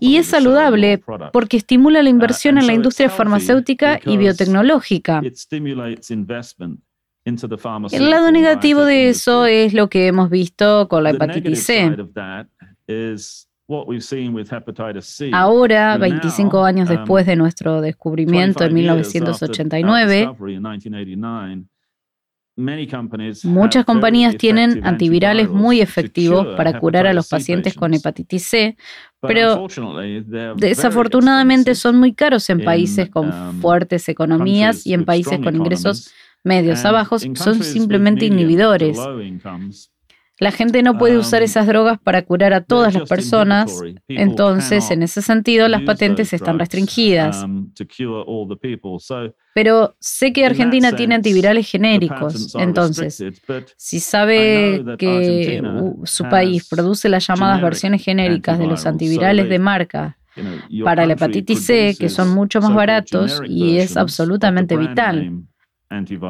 Y 0.00 0.16
es 0.16 0.26
saludable 0.26 1.00
porque 1.32 1.56
estimula 1.56 2.02
la 2.02 2.10
inversión 2.10 2.58
en 2.58 2.66
la 2.66 2.74
industria 2.74 3.08
farmacéutica 3.08 4.00
y 4.04 4.16
biotecnológica. 4.16 5.22
El 7.24 8.10
lado 8.10 8.30
negativo 8.30 8.84
de 8.84 9.08
eso 9.08 9.46
es 9.46 9.74
lo 9.74 9.88
que 9.88 10.06
hemos 10.06 10.30
visto 10.30 10.86
con 10.88 11.02
la 11.02 11.10
hepatitis 11.10 11.64
C. 11.64 11.96
Ahora, 15.32 15.98
25 15.98 16.64
años 16.64 16.88
um, 16.88 16.96
después 16.96 17.26
de 17.26 17.36
nuestro 17.36 17.80
descubrimiento 17.80 18.64
en 18.64 18.74
1989, 18.74 20.36
muchas 23.44 23.84
compañías 23.84 24.36
tienen 24.36 24.86
antivirales 24.86 25.50
muy 25.50 25.80
efectivos 25.80 26.56
para 26.56 26.78
curar 26.78 27.06
a 27.06 27.12
los 27.12 27.28
pacientes 27.28 27.74
con 27.74 27.92
hepatitis 27.92 28.46
C, 28.46 28.76
pero 29.20 29.66
desafortunadamente 30.56 31.74
son 31.74 31.98
muy 31.98 32.14
caros 32.14 32.48
en 32.48 32.64
países 32.64 33.10
con 33.10 33.28
um, 33.28 33.60
fuertes 33.60 34.08
economías 34.08 34.86
y 34.86 34.94
en 34.94 35.04
países 35.04 35.38
con 35.40 35.56
ingresos 35.56 36.12
medios 36.44 36.84
a 36.84 36.92
bajos 36.92 37.26
son 37.34 37.62
simplemente 37.62 38.26
inhibidores. 38.26 38.96
La 40.38 40.52
gente 40.52 40.82
no 40.82 40.98
puede 40.98 41.16
usar 41.16 41.40
um, 41.40 41.44
esas 41.44 41.66
drogas 41.66 41.98
para 41.98 42.22
curar 42.22 42.52
a 42.52 42.62
todas 42.62 42.92
las 42.92 43.08
personas, 43.08 43.80
entonces 44.06 44.90
en 44.90 45.02
ese 45.02 45.22
sentido 45.22 45.66
las 45.68 45.82
patentes 45.82 46.32
están 46.34 46.58
restringidas. 46.58 47.42
Um, 47.42 47.72
Pero 49.54 49.96
sé 49.98 50.34
que 50.34 50.44
Argentina 50.44 50.92
tiene 50.92 51.14
antivirales 51.14 51.70
genéricos, 51.70 52.54
entonces 52.58 53.24
si 53.76 54.00
sabe 54.00 54.84
que 54.98 55.62
su 56.04 56.24
país 56.24 56.68
produce 56.68 57.08
las 57.08 57.26
llamadas 57.26 57.62
versiones 57.62 58.04
genéricas 58.04 58.58
de 58.58 58.66
los 58.66 58.84
antivirales 58.84 59.48
de 59.48 59.58
marca 59.58 60.18
para 60.84 61.06
la 61.06 61.14
hepatitis 61.14 61.64
C, 61.64 61.96
que 61.98 62.10
son 62.10 62.34
mucho 62.34 62.60
más 62.60 62.74
baratos 62.74 63.40
y 63.46 63.78
es 63.78 63.96
absolutamente 63.96 64.76
vital. 64.76 65.32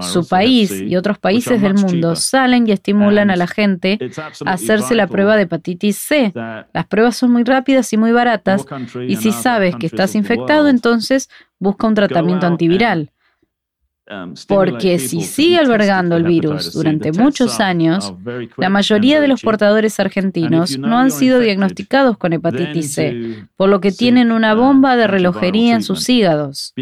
Su 0.03 0.29
país 0.29 0.71
y 0.71 0.97
otros 0.97 1.19
países 1.19 1.63
del 1.63 1.75
mundo 1.75 2.15
salen 2.15 2.67
y 2.67 2.73
estimulan 2.73 3.31
a 3.31 3.37
la 3.37 3.47
gente 3.47 3.99
a 4.45 4.53
hacerse 4.53 4.95
la 4.95 5.07
prueba 5.07 5.37
de 5.37 5.43
hepatitis 5.43 5.97
C. 5.97 6.33
Las 6.35 6.87
pruebas 6.87 7.17
son 7.17 7.33
muy 7.33 7.43
rápidas 7.43 7.93
y 7.93 7.97
muy 7.97 8.13
baratas 8.13 8.67
y 9.09 9.17
si 9.17 9.33
sabes 9.33 9.75
que 9.77 9.87
estás 9.87 10.15
infectado, 10.15 10.69
entonces 10.69 11.31
busca 11.59 11.87
un 11.87 11.95
tratamiento 11.95 12.47
antiviral. 12.47 13.11
Um, 14.09 14.35
Porque 14.47 15.01
si 15.01 15.23
sigue 15.23 15.59
albergando 15.59 16.15
el 16.15 16.23
virus 16.23 16.73
durante 16.73 17.11
muchos 17.11 17.59
años, 17.59 18.15
la 18.57 18.69
mayoría 18.69 19.21
de 19.21 19.27
los 19.27 19.43
portadores 19.43 19.99
argentinos 19.99 20.79
no 20.79 20.97
han 20.97 21.11
sido 21.11 21.41
diagnosticados 21.41 22.17
con 22.17 22.33
hepatitis 22.33 22.95
C, 22.95 23.49
por 23.57 23.69
lo 23.69 23.81
que 23.81 23.91
tienen 23.91 24.31
una 24.31 24.55
uh, 24.55 24.59
bomba 24.59 24.95
de 24.97 25.09
relojería 25.09 25.75
en 25.75 25.83
sus 25.83 26.09
hígados. 26.09 26.73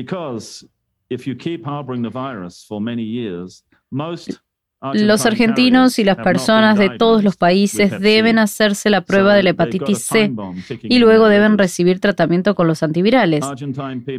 Los 4.92 5.24
argentinos 5.24 5.98
y 5.98 6.04
las 6.04 6.16
personas 6.16 6.76
de 6.76 6.90
todos 6.90 7.24
los 7.24 7.36
países 7.36 7.98
deben 8.00 8.38
hacerse 8.38 8.90
la 8.90 9.00
prueba 9.00 9.34
de 9.34 9.42
la 9.42 9.50
hepatitis 9.50 10.02
C 10.02 10.30
y 10.82 10.98
luego 10.98 11.28
deben 11.28 11.56
recibir 11.56 12.00
tratamiento 12.00 12.54
con 12.54 12.66
los 12.66 12.82
antivirales. 12.82 13.44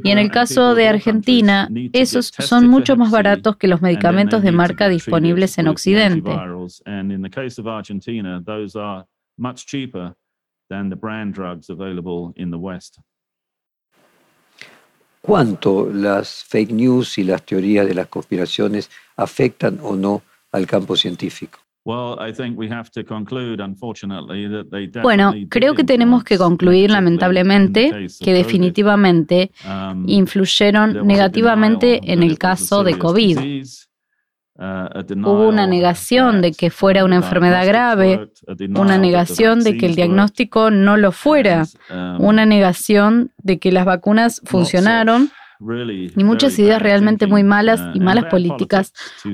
Y 0.04 0.10
en 0.10 0.18
el 0.18 0.32
caso 0.32 0.74
de 0.74 0.88
Argentina, 0.88 1.70
esos 1.94 2.28
son 2.40 2.68
mucho 2.68 2.96
más 2.96 3.12
baratos 3.12 3.58
que 3.58 3.68
los 3.68 3.82
medicamentos 3.82 4.42
de 4.42 4.52
marca 4.52 4.90
disponibles 4.90 5.58
en 5.60 5.68
Occidente. 5.68 6.32
Cuánto 15.26 15.90
las 15.92 16.44
fake 16.44 16.72
news 16.72 17.18
y 17.18 17.24
las 17.24 17.44
teorías 17.44 17.88
de 17.88 17.96
las 17.96 18.08
conspiraciones 18.08 18.92
afectan 19.18 19.80
o 19.82 19.96
no 19.96 20.22
al 20.52 20.68
campo 20.68 20.96
científico. 20.96 21.60
Bueno, 25.04 25.34
creo 25.50 25.76
que 25.76 25.84
tenemos 25.84 26.24
que 26.24 26.38
concluir 26.38 26.90
lamentablemente 26.90 28.08
que 28.20 28.34
definitivamente 28.34 29.52
um, 29.64 30.04
influyeron 30.08 31.06
negativamente 31.06 32.12
en 32.12 32.24
el 32.24 32.40
caso 32.40 32.84
de 32.84 32.98
COVID. 32.98 33.38
Hubo 34.58 35.50
una 35.50 35.68
negación 35.68 36.42
de 36.42 36.54
que 36.54 36.70
fuera 36.70 37.04
una 37.04 37.18
enfermedad 37.18 37.68
grave, 37.68 38.32
una 38.76 38.98
negación 38.98 39.64
de 39.64 39.78
que 39.78 39.86
el 39.86 39.96
diagnóstico 39.96 40.72
no 40.72 40.96
lo 40.96 41.12
fuera, 41.12 41.66
um, 41.90 42.24
una 42.24 42.46
negación 42.46 43.32
de 43.38 43.60
que 43.60 43.74
las 43.74 43.86
vacunas 43.86 44.42
funcionaron 44.46 45.30
y 45.60 46.24
muchas 46.24 46.58
ideas 46.60 46.82
realmente 46.82 47.28
muy 47.28 47.44
malas 47.44 47.82
y 47.94 48.00
uh, 48.00 48.04
malas 48.04 48.26
políticas 48.26 48.94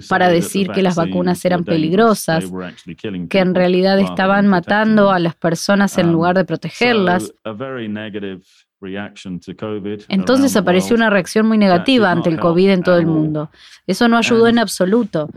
para 0.10 0.30
decir 0.30 0.70
que 0.70 0.82
las 0.82 0.96
vacunas 0.96 1.44
eran 1.46 1.66
peligrosas, 1.66 2.46
que 3.30 3.40
en 3.40 3.54
realidad 3.54 4.00
estaban 4.00 4.48
matando 4.48 5.12
a 5.12 5.20
las 5.20 5.36
personas 5.36 5.98
en 6.00 6.08
um, 6.08 6.13
lugar 6.13 6.36
de 6.36 6.46
protegerlas. 6.46 7.32
Entonces 10.09 10.55
apareció 10.55 10.95
una 10.95 11.09
reacción 11.09 11.47
muy 11.47 11.57
negativa 11.57 12.11
ante 12.11 12.29
el 12.29 12.39
COVID 12.39 12.69
en 12.69 12.83
todo 12.83 12.97
el 12.97 13.05
mundo. 13.05 13.51
Eso 13.88 14.07
no 14.07 14.17
ayudó 14.17 14.47
en 14.47 14.59
absoluto. 14.59 15.29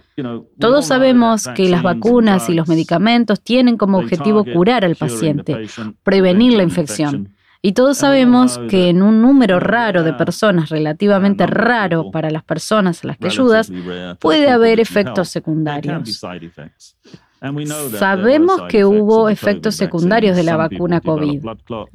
Todos 0.58 0.86
sabemos 0.86 1.46
que 1.54 1.68
las 1.68 1.82
vacunas 1.82 2.48
y 2.48 2.54
los 2.54 2.68
medicamentos 2.68 3.40
tienen 3.40 3.76
como 3.76 3.98
objetivo 3.98 4.44
curar 4.44 4.84
al 4.84 4.96
paciente, 4.96 5.66
prevenir 6.02 6.54
la 6.54 6.62
infección. 6.62 7.34
Y 7.66 7.72
todos 7.72 7.96
sabemos 7.96 8.60
que 8.68 8.90
en 8.90 9.00
un 9.00 9.22
número 9.22 9.58
raro 9.58 10.02
de 10.02 10.12
personas, 10.12 10.68
relativamente 10.68 11.46
raro 11.46 12.10
para 12.10 12.30
las 12.30 12.44
personas 12.44 13.02
a 13.02 13.08
las 13.08 13.16
que 13.16 13.28
ayudas, 13.28 13.72
puede 14.20 14.50
haber 14.50 14.80
efectos 14.80 15.30
secundarios. 15.30 16.22
Sabemos 17.98 18.62
que 18.68 18.84
hubo 18.84 19.28
efectos 19.28 19.74
secundarios 19.74 20.36
de 20.36 20.44
la 20.44 20.56
vacuna 20.56 21.00
COVID. 21.00 21.44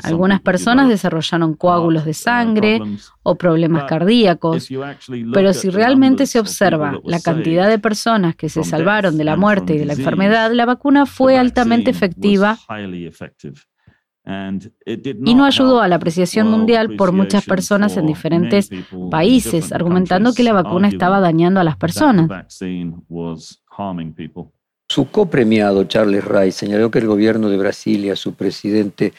Algunas 0.04 0.42
personas 0.42 0.90
desarrollaron 0.90 1.56
coágulos 1.56 2.06
de 2.06 2.14
sangre 2.14 2.80
o 3.24 3.36
problemas 3.36 3.86
cardíacos, 3.86 4.70
pero 5.34 5.54
si 5.54 5.70
realmente 5.70 6.28
se 6.28 6.40
observa 6.40 7.00
la 7.04 7.20
cantidad 7.20 7.68
de 7.68 7.80
personas 7.80 8.36
que 8.36 8.50
se 8.50 8.64
salvaron 8.64 9.18
de 9.18 9.24
la 9.24 9.36
muerte 9.36 9.74
y 9.74 9.80
de 9.80 9.86
la 9.86 9.94
enfermedad, 9.94 10.52
la 10.52 10.66
vacuna 10.66 11.06
fue 11.06 11.38
altamente 11.38 11.90
efectiva 11.90 12.58
y 15.26 15.34
no 15.34 15.46
ayudó 15.46 15.82
a 15.82 15.88
la 15.88 15.96
apreciación 15.96 16.52
mundial 16.52 16.96
por 16.96 17.12
muchas 17.12 17.46
personas 17.46 17.98
en 17.98 18.06
diferentes 18.06 18.70
países, 19.10 19.72
argumentando 19.72 20.34
que 20.34 20.44
la 20.44 20.54
vacuna 20.54 20.90
estaba 20.90 21.20
dañando 21.20 21.60
a 21.60 21.64
las 21.64 21.78
personas. 21.78 22.30
Su 24.92 25.12
copremiado 25.12 25.84
Charles 25.84 26.26
Ray 26.26 26.52
señaló 26.52 26.90
que 26.90 26.98
el 26.98 27.06
gobierno 27.06 27.52
de 27.52 27.58
Brasil 27.58 28.06
y 28.06 28.10
a 28.10 28.16
su 28.16 28.34
presidente 28.34 29.14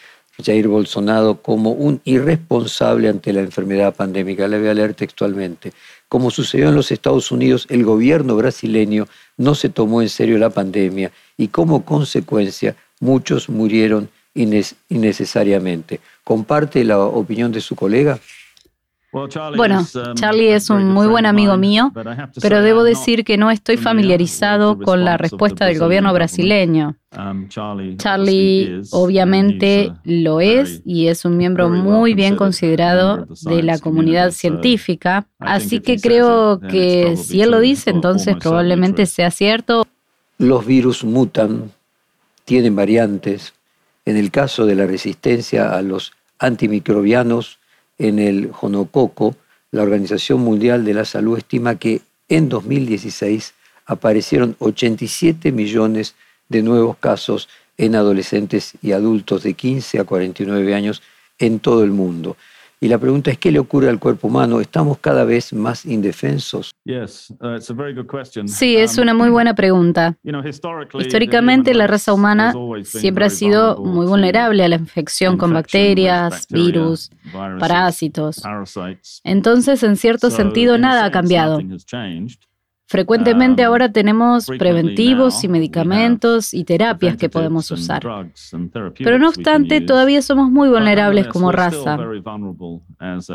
Jair 0.44 0.66
Bolsonaro 0.66 1.42
como 1.42 1.70
un 1.70 2.00
irresponsable 2.02 3.08
ante 3.08 3.32
la 3.32 3.40
enfermedad 3.40 3.94
pandémica. 3.94 4.48
Le 4.48 4.58
voy 4.58 4.66
a 4.66 4.74
leer 4.74 4.94
textualmente. 4.94 5.72
Como 6.08 6.32
sucedió 6.32 6.70
en 6.70 6.74
los 6.74 6.90
Estados 6.90 7.30
Unidos, 7.30 7.66
el 7.70 7.84
gobierno 7.84 8.34
brasileño 8.34 9.06
no 9.36 9.54
se 9.54 9.68
tomó 9.68 10.02
en 10.02 10.08
serio 10.08 10.38
la 10.38 10.50
pandemia 10.50 11.12
y 11.36 11.46
como 11.48 11.84
consecuencia 11.84 12.74
muchos 12.98 13.48
murieron 13.48 14.10
innecesariamente. 14.34 16.00
¿Comparte 16.24 16.82
la 16.82 16.98
opinión 16.98 17.52
de 17.52 17.60
su 17.60 17.76
colega? 17.76 18.18
Bueno, 19.12 19.80
um, 19.80 20.14
Charlie 20.14 20.52
es 20.52 20.70
un 20.70 20.88
muy 20.88 21.08
buen 21.08 21.26
amigo 21.26 21.56
mío, 21.56 21.92
pero 22.40 22.62
debo 22.62 22.84
decir 22.84 23.24
que 23.24 23.36
no 23.36 23.50
estoy 23.50 23.76
familiarizado 23.76 24.78
con 24.78 25.04
la 25.04 25.16
respuesta 25.16 25.66
del 25.66 25.80
gobierno 25.80 26.12
brasileño. 26.12 26.96
Um, 27.16 27.48
Charlie 27.48 28.82
obviamente 28.92 29.92
lo 30.04 30.40
es 30.40 30.80
y 30.84 31.08
es 31.08 31.24
un 31.24 31.36
miembro 31.36 31.68
muy 31.68 32.14
bien 32.14 32.36
considerado 32.36 33.26
de 33.42 33.64
la 33.64 33.78
comunidad 33.78 34.30
científica, 34.30 35.26
así 35.40 35.80
que 35.80 35.98
creo 35.98 36.60
que 36.60 37.16
si 37.16 37.42
él 37.42 37.50
lo 37.50 37.58
dice, 37.58 37.90
entonces 37.90 38.36
probablemente 38.36 39.06
sea 39.06 39.32
cierto. 39.32 39.86
Los 40.38 40.64
virus 40.64 41.02
mutan, 41.04 41.72
tienen 42.44 42.76
variantes, 42.76 43.54
en 44.04 44.16
el 44.16 44.30
caso 44.30 44.66
de 44.66 44.76
la 44.76 44.86
resistencia 44.86 45.74
a 45.76 45.82
los 45.82 46.12
antimicrobianos 46.38 47.59
en 48.00 48.18
el 48.18 48.50
jonococo, 48.50 49.36
la 49.70 49.82
Organización 49.82 50.40
Mundial 50.40 50.84
de 50.84 50.94
la 50.94 51.04
Salud 51.04 51.36
estima 51.36 51.78
que 51.78 52.00
en 52.28 52.48
2016 52.48 53.54
aparecieron 53.84 54.56
87 54.58 55.52
millones 55.52 56.14
de 56.48 56.62
nuevos 56.62 56.96
casos 56.96 57.48
en 57.76 57.94
adolescentes 57.94 58.72
y 58.82 58.92
adultos 58.92 59.42
de 59.42 59.52
15 59.52 59.98
a 59.98 60.04
49 60.04 60.74
años 60.74 61.02
en 61.38 61.60
todo 61.60 61.84
el 61.84 61.90
mundo. 61.90 62.36
Y 62.82 62.88
la 62.88 62.98
pregunta 62.98 63.30
es, 63.30 63.36
¿qué 63.36 63.52
le 63.52 63.58
ocurre 63.58 63.90
al 63.90 63.98
cuerpo 63.98 64.28
humano? 64.28 64.58
¿Estamos 64.60 64.96
cada 64.98 65.24
vez 65.24 65.52
más 65.52 65.84
indefensos? 65.84 66.70
Uh, 66.86 67.58
sí, 68.46 68.76
es 68.76 68.96
una 68.96 69.12
muy 69.12 69.28
buena 69.28 69.54
pregunta. 69.54 70.16
Históricamente, 70.98 71.74
la 71.74 71.86
raza 71.86 72.14
humana 72.14 72.54
siempre 72.84 73.26
ha 73.26 73.30
sido 73.30 73.76
muy 73.84 74.06
vulnerable 74.06 74.64
a 74.64 74.68
la 74.68 74.76
infección 74.76 75.36
con 75.36 75.52
bacterias, 75.52 76.46
virus, 76.48 77.10
parásitos. 77.58 78.42
Entonces, 79.24 79.82
en 79.82 79.96
cierto 79.96 80.30
sentido, 80.30 80.78
nada 80.78 81.04
ha 81.04 81.10
cambiado. 81.10 81.60
Frecuentemente 82.90 83.62
ahora 83.62 83.92
tenemos 83.92 84.46
preventivos 84.46 85.44
y 85.44 85.48
medicamentos 85.48 86.52
y 86.52 86.64
terapias 86.64 87.16
que 87.16 87.28
podemos 87.28 87.70
usar. 87.70 88.02
Pero 88.98 89.16
no 89.20 89.28
obstante, 89.28 89.80
todavía 89.80 90.20
somos 90.22 90.50
muy 90.50 90.68
vulnerables 90.68 91.28
como 91.28 91.52
raza. 91.52 91.96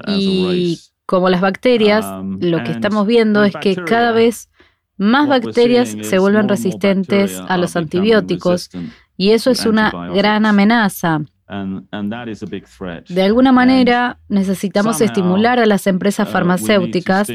Y 0.10 0.78
como 1.06 1.30
las 1.30 1.40
bacterias, 1.40 2.06
lo 2.42 2.66
que 2.66 2.72
estamos 2.72 3.08
viendo 3.08 3.46
es 3.46 3.56
que 3.56 3.78
cada 3.78 4.12
vez 4.12 4.50
más 4.98 5.30
bacterias 5.30 5.96
se 6.02 6.20
vuelven 6.20 6.50
resistentes 6.50 7.42
a 7.48 7.58
los 7.58 7.78
antibióticos 7.78 8.70
y 9.16 9.30
eso 9.30 9.52
es 9.52 9.66
una 9.66 9.90
gran 10.14 10.46
amenaza. 10.46 11.22
De 11.48 13.22
alguna 13.22 13.52
manera, 13.52 14.20
necesitamos 14.30 15.00
estimular 15.02 15.60
a 15.60 15.66
las 15.66 15.86
empresas 15.86 16.28
uh, 16.28 16.32
farmacéuticas 16.32 17.28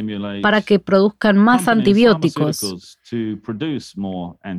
para 0.43 0.63
que 0.63 0.81
produzcan 0.81 1.37
más 1.37 1.69
antibióticos. 1.69 2.99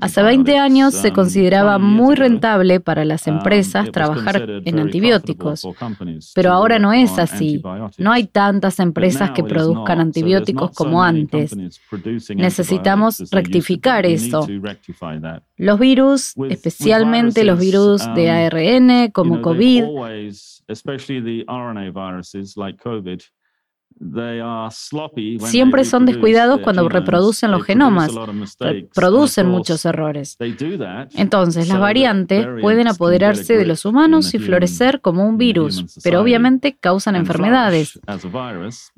Hace 0.02 0.24
20 0.24 0.58
años 0.58 0.94
se 0.94 1.10
um, 1.10 1.14
consideraba 1.14 1.78
muy 1.78 2.16
rentable 2.16 2.80
para 2.80 3.06
las 3.06 3.28
um, 3.28 3.36
empresas 3.36 3.92
trabajar 3.92 4.50
en 4.66 4.80
antibióticos, 4.80 5.68
pero 6.36 6.52
ahora 6.52 6.80
no 6.80 6.92
es 6.94 7.18
así. 7.18 7.62
No 7.98 8.12
hay 8.12 8.26
tantas 8.28 8.80
empresas 8.80 9.32
que 9.32 9.44
produzcan 9.44 10.00
antibióticos 10.00 10.72
como 10.72 11.04
antes. 11.04 11.56
Necesitamos 12.36 13.30
rectificar 13.32 14.06
eso. 14.06 14.48
Los 15.58 15.80
virus, 15.80 16.34
especialmente 16.50 17.44
los 17.44 17.60
virus 17.60 18.02
de 18.16 18.26
um, 18.26 18.32
ARN 18.32 19.12
como 19.12 19.42
COVID, 19.42 19.84
siempre 25.46 25.86
son 25.86 26.06
descuidados 26.06 26.62
cuando 26.62 26.90
reproducen 26.90 27.52
los 27.52 27.64
genomas, 27.64 28.12
producen 28.94 29.48
muchos 29.48 29.86
errores. 29.86 30.38
Entonces, 31.16 31.68
las 31.68 31.80
variantes 31.80 32.48
pueden 32.62 32.88
apoderarse 32.88 33.58
de 33.58 33.66
los 33.66 33.86
humanos 33.86 34.34
y 34.34 34.40
florecer 34.40 35.02
como 35.02 35.28
un 35.28 35.38
virus, 35.38 35.86
pero 36.04 36.22
obviamente 36.22 36.76
causan 36.80 37.16
enfermedades. 37.16 38.00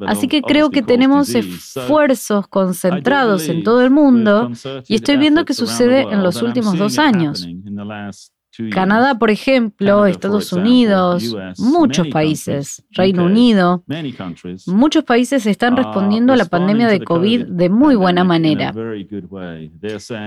Así 0.05 0.27
que 0.27 0.41
creo 0.41 0.69
que 0.69 0.81
tenemos 0.81 1.35
esfuerzos 1.35 2.47
concentrados 2.47 3.49
en 3.49 3.63
todo 3.63 3.81
el 3.81 3.91
mundo 3.91 4.51
y 4.87 4.95
estoy 4.95 5.17
viendo 5.17 5.45
que 5.45 5.53
sucede 5.53 6.01
en 6.01 6.23
los 6.23 6.41
últimos 6.41 6.77
dos 6.77 6.97
años. 6.97 7.47
Canadá, 8.71 9.17
por 9.17 9.31
ejemplo, 9.31 10.05
Estados 10.05 10.53
Unidos, 10.53 11.35
muchos 11.57 12.07
países, 12.09 12.83
Reino 12.91 13.25
Unido, 13.25 13.83
muchos 14.67 15.03
países 15.03 15.45
están 15.47 15.75
respondiendo 15.75 16.33
a 16.33 16.35
la 16.35 16.45
pandemia 16.45 16.87
de 16.87 17.03
COVID 17.03 17.45
de 17.47 17.69
muy 17.69 17.95
buena 17.95 18.23
manera. 18.23 18.73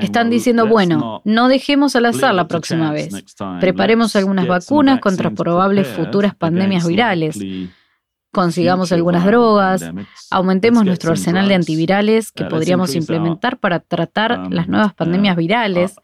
Están 0.01 0.31
diciendo, 0.31 0.67
bueno, 0.67 1.23
no 1.25 1.49
dejemos 1.49 1.95
al 1.95 2.07
azar 2.07 2.35
la 2.35 2.49
próxima 2.49 2.91
vez. 2.91 3.15
Preparemos 3.61 4.17
algunas 4.17 4.49
vacunas 4.49 5.01
contra 5.01 5.31
probables 5.31 5.87
futuras 5.87 6.35
pandemias 6.35 6.87
virales. 6.87 7.39
consigamos 8.33 8.93
algunas 8.93 9.25
drogas, 9.25 9.91
aumentemos 10.31 10.85
nuestro 10.85 11.13
arsenal 11.13 11.49
de 11.49 11.55
antivirales 11.55 12.33
que 12.33 12.45
podríamos 12.45 12.95
implementar 12.95 13.59
para 13.59 13.81
tratar 13.81 14.53
las 14.53 14.69
nuevas 14.69 14.93
pandemias 14.95 15.37
virales 15.37 15.97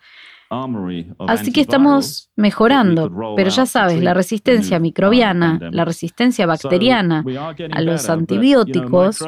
Así 1.18 1.50
que 1.50 1.62
estamos 1.62 2.30
mejorando, 2.36 3.10
pero 3.34 3.48
ya 3.48 3.64
sabes, 3.64 4.02
la 4.02 4.12
resistencia 4.12 4.78
microbiana, 4.78 5.58
la 5.70 5.86
resistencia 5.86 6.44
bacteriana 6.44 7.24
a 7.70 7.80
los 7.80 8.10
antibióticos 8.10 9.20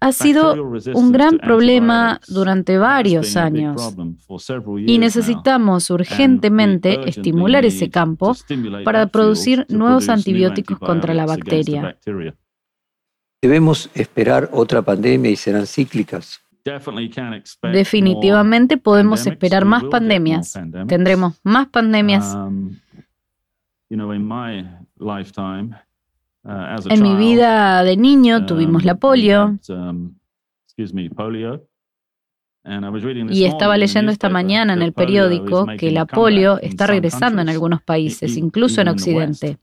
ha, 0.00 0.12
sido 0.12 0.54
un 0.94 1.12
gran 1.12 1.38
problema 1.38 2.20
durante 2.26 2.78
varios 2.78 3.36
años 3.36 3.94
y 4.86 4.98
necesitamos 4.98 5.88
urgentemente 5.90 7.08
estimular 7.08 7.64
ese 7.64 7.90
campo 7.90 8.34
para 8.84 9.06
producir 9.06 9.66
nuevos 9.68 10.08
antibióticos 10.08 10.80
contra 10.80 11.14
la 11.14 11.26
bacteria. 11.26 11.96
Debemos 13.40 13.88
esperar 13.94 14.50
otra 14.52 14.82
pandemia 14.82 15.30
y 15.30 15.36
serán 15.36 15.66
cíclicas. 15.66 16.41
Definitivamente 17.72 18.76
podemos 18.76 19.26
esperar 19.26 19.64
más 19.64 19.84
pandemias. 19.84 20.58
Tendremos 20.86 21.40
más 21.42 21.68
pandemias. 21.68 22.34
Um, 22.34 22.76
uh, 23.90 23.98
en 26.88 27.02
mi 27.02 27.16
vida 27.16 27.82
de 27.82 27.96
niño 27.96 28.38
um, 28.38 28.46
tuvimos 28.46 28.84
la 28.84 28.94
polio. 28.94 29.58
Um, 29.68 30.14
y 33.30 33.44
estaba 33.44 33.76
leyendo 33.76 34.12
esta 34.12 34.28
mañana 34.28 34.72
en 34.74 34.82
el 34.82 34.92
periódico 34.92 35.66
que 35.76 35.90
la 35.90 36.06
polio 36.06 36.60
está 36.60 36.86
regresando 36.86 37.42
en 37.42 37.48
algunos 37.48 37.82
países, 37.82 38.36
incluso 38.36 38.80
en 38.80 38.88
Occidente. 38.88 39.58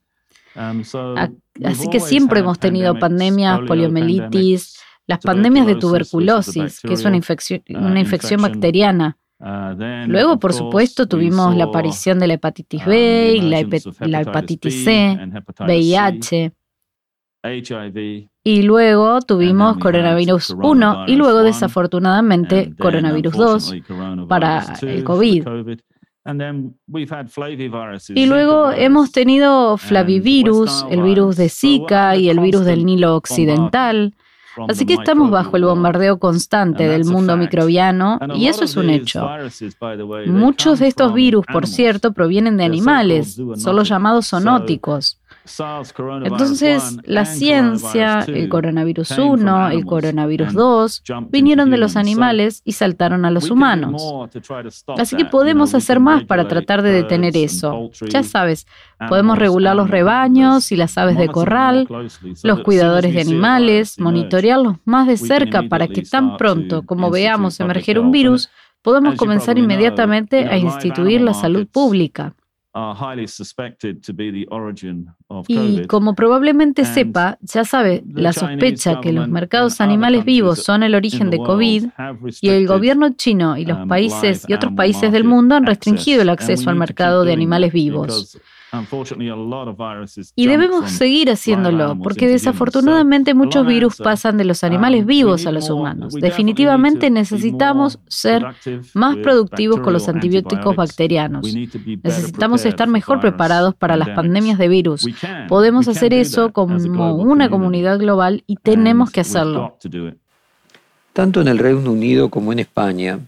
Así 1.64 1.90
que 1.90 2.02
siempre 2.02 2.42
hemos 2.42 2.60
tenido 2.60 3.00
pandemias, 3.00 3.62
poliomielitis, 3.66 4.80
las 5.10 5.20
pandemias 5.20 5.66
de 5.66 5.76
tuberculosis, 5.76 6.80
que 6.82 6.94
es 6.94 7.04
una 7.04 7.18
infección, 7.18 7.62
uh, 7.70 7.78
una 7.78 8.00
infección 8.00 8.42
bacteriana, 8.42 9.18
Luego, 10.08 10.38
por 10.38 10.52
supuesto, 10.52 11.08
tuvimos 11.08 11.56
la 11.56 11.66
aparición 11.66 12.20
de 12.20 12.28
la 12.28 12.34
hepatitis 12.34 12.86
B 12.86 13.36
y 13.38 13.42
la, 13.42 13.60
hepatitis 14.22 14.84
C, 14.84 15.18
VIH. 15.66 16.52
Y 18.44 18.64
luego 18.64 19.22
tuvimos 19.22 19.78
coronavirus 19.78 20.56
1 20.62 21.06
y 21.08 21.16
luego 21.16 21.44
desafortunadamente 21.44 22.74
coronavirus 22.78 23.34
2 23.34 23.76
para 24.28 24.74
el 24.82 25.06
COVID. 25.06 25.48
Y 28.10 28.26
luego 28.26 28.72
hemos 28.72 29.12
tenido 29.14 29.78
flavivirus, 29.78 30.86
el 30.90 31.02
virus 31.02 31.38
de 31.38 31.48
Zika 31.48 32.18
y 32.18 32.30
el 32.30 32.42
virus 32.42 32.66
del 32.66 32.86
Nilo 32.86 33.16
Occidental. 33.16 34.14
Así 34.68 34.86
que 34.86 34.94
estamos 34.94 35.32
bajo 35.32 35.56
el 35.56 35.64
bombardeo 35.64 36.20
constante 36.20 36.88
del 36.88 37.06
mundo 37.06 37.38
microbiano 37.38 38.20
y 38.36 38.48
eso 38.48 38.64
es 38.64 38.76
un 38.76 38.90
hecho. 38.90 39.28
Muchos 40.28 40.80
de 40.80 40.88
estos 40.88 41.14
virus, 41.14 41.46
por 41.52 41.68
cierto, 41.68 42.14
provienen 42.14 42.58
de 42.58 42.66
animales, 42.66 43.40
son 43.56 43.76
los 43.76 43.88
llamados 43.88 44.30
zoonóticos. 44.30 45.18
Entonces, 46.24 46.98
la 47.04 47.26
ciencia, 47.26 48.22
el 48.28 48.50
coronavirus 48.50 49.18
1, 49.18 49.70
el 49.72 49.86
coronavirus 49.86 50.54
2, 50.54 51.04
vinieron 51.30 51.72
de 51.72 51.78
los 51.78 51.96
animales 51.96 52.62
y 52.66 52.74
saltaron 52.74 53.26
a 53.26 53.32
los 53.32 53.50
humanos. 53.50 54.02
Así 54.98 55.16
que 55.16 55.26
podemos 55.26 55.74
hacer 55.74 56.00
más 56.00 56.24
para 56.26 56.48
tratar 56.48 56.82
de 56.82 56.92
detener 56.92 57.36
eso. 57.36 57.90
Ya 58.10 58.24
sabes, 58.24 58.68
podemos 59.08 59.38
regular 59.38 59.76
los 59.76 59.90
rebaños 59.90 60.72
y 60.72 60.76
las 60.76 60.98
aves 60.98 61.18
de 61.18 61.28
corral, 61.28 61.88
los 62.44 62.62
cuidadores 62.62 63.14
de 63.14 63.22
animales, 63.22 64.00
monitorearlos 64.00 64.78
más 64.86 65.08
de 65.08 65.18
cerca 65.18 65.64
para 65.64 65.88
que 65.88 66.04
tan 66.04 66.38
pronto 66.38 66.84
como 66.84 67.10
veamos 67.10 67.60
emerger 67.60 68.00
un 68.00 68.12
virus, 68.12 68.50
podamos 68.82 69.16
comenzar 69.16 69.58
inmediatamente 69.58 70.48
a 70.48 70.58
instituir 70.58 71.22
la 71.22 71.34
salud 71.34 71.68
pública. 71.68 72.34
Y 75.48 75.88
como 75.88 76.14
probablemente 76.14 76.86
sepa, 76.86 77.38
ya 77.42 77.66
sabe, 77.66 78.04
la 78.14 78.32
sospecha 78.32 79.02
que 79.02 79.12
los 79.12 79.28
mercados 79.28 79.82
animales 79.82 80.24
vivos 80.24 80.64
son 80.64 80.84
el 80.84 80.94
origen 80.94 81.30
de 81.30 81.38
COVID 81.38 81.86
y 82.42 82.50
el 82.50 82.68
gobierno 82.68 83.10
chino 83.16 83.58
y 83.58 83.66
los 83.66 83.80
um, 83.80 83.88
países 83.88 84.46
y 84.48 84.54
otros 84.54 84.74
países 84.74 85.12
del 85.12 85.24
mundo 85.24 85.56
han 85.56 85.66
restringido 85.66 86.22
el 86.22 86.30
acceso 86.30 86.70
al 86.70 86.76
mercado 86.76 87.24
de 87.24 87.34
animales 87.34 87.74
vivos. 87.74 88.40
Y 90.36 90.48
debemos 90.48 90.92
seguir 90.92 91.32
haciéndolo, 91.32 91.98
porque 92.02 92.28
desafortunadamente 92.28 93.34
muchos 93.34 93.66
virus 93.66 93.98
pasan 93.98 94.38
de 94.38 94.46
los 94.46 94.64
animales 94.64 95.02
um, 95.02 95.08
vivos 95.08 95.46
a 95.46 95.52
los 95.52 95.70
humanos. 95.70 96.14
Definitivamente 96.14 97.10
necesitamos 97.10 98.00
ser 98.08 98.46
más 98.94 99.18
productivos 99.18 99.80
con 99.80 99.94
los 99.94 100.08
antibióticos 100.08 100.76
bacterianos. 100.76 101.52
Necesitamos 102.04 102.66
estar 102.66 102.88
mejor 102.88 103.20
preparados 103.20 103.76
para 103.76 103.98
las 103.98 104.10
pandemias 104.10 104.58
de 104.58 104.68
virus. 104.68 105.06
Podemos 105.48 105.88
hacer 105.88 106.14
eso 106.14 106.52
como 106.52 106.78
una 106.78 107.50
comunidad 107.50 108.00
global 108.00 108.44
y 108.46 108.58
tenemos 108.58 109.12
que 109.12 109.22
hacerlo. 109.22 109.78
Tanto 111.14 111.42
en 111.42 111.48
el 111.48 111.58
Reino 111.58 111.92
Unido 111.92 112.30
como 112.30 112.54
en 112.54 112.60
España, 112.60 113.20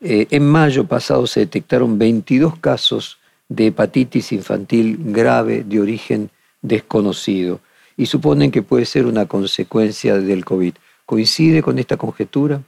eh, 0.00 0.26
en 0.30 0.46
mayo 0.46 0.84
pasado 0.84 1.26
se 1.26 1.40
detectaron 1.40 1.98
22 1.98 2.58
casos 2.58 3.18
de 3.48 3.68
hepatitis 3.68 4.32
infantil 4.32 4.98
grave 5.00 5.64
de 5.64 5.80
origen 5.80 6.30
desconocido 6.62 7.60
y 7.96 8.06
suponen 8.06 8.50
que 8.50 8.62
puede 8.62 8.84
ser 8.84 9.06
una 9.06 9.26
consecuencia 9.26 10.18
del 10.18 10.44
COVID. 10.44 10.74
¿Coincide 11.06 11.62
con 11.62 11.78
esta 11.78 11.96
conjetura? 11.96 12.62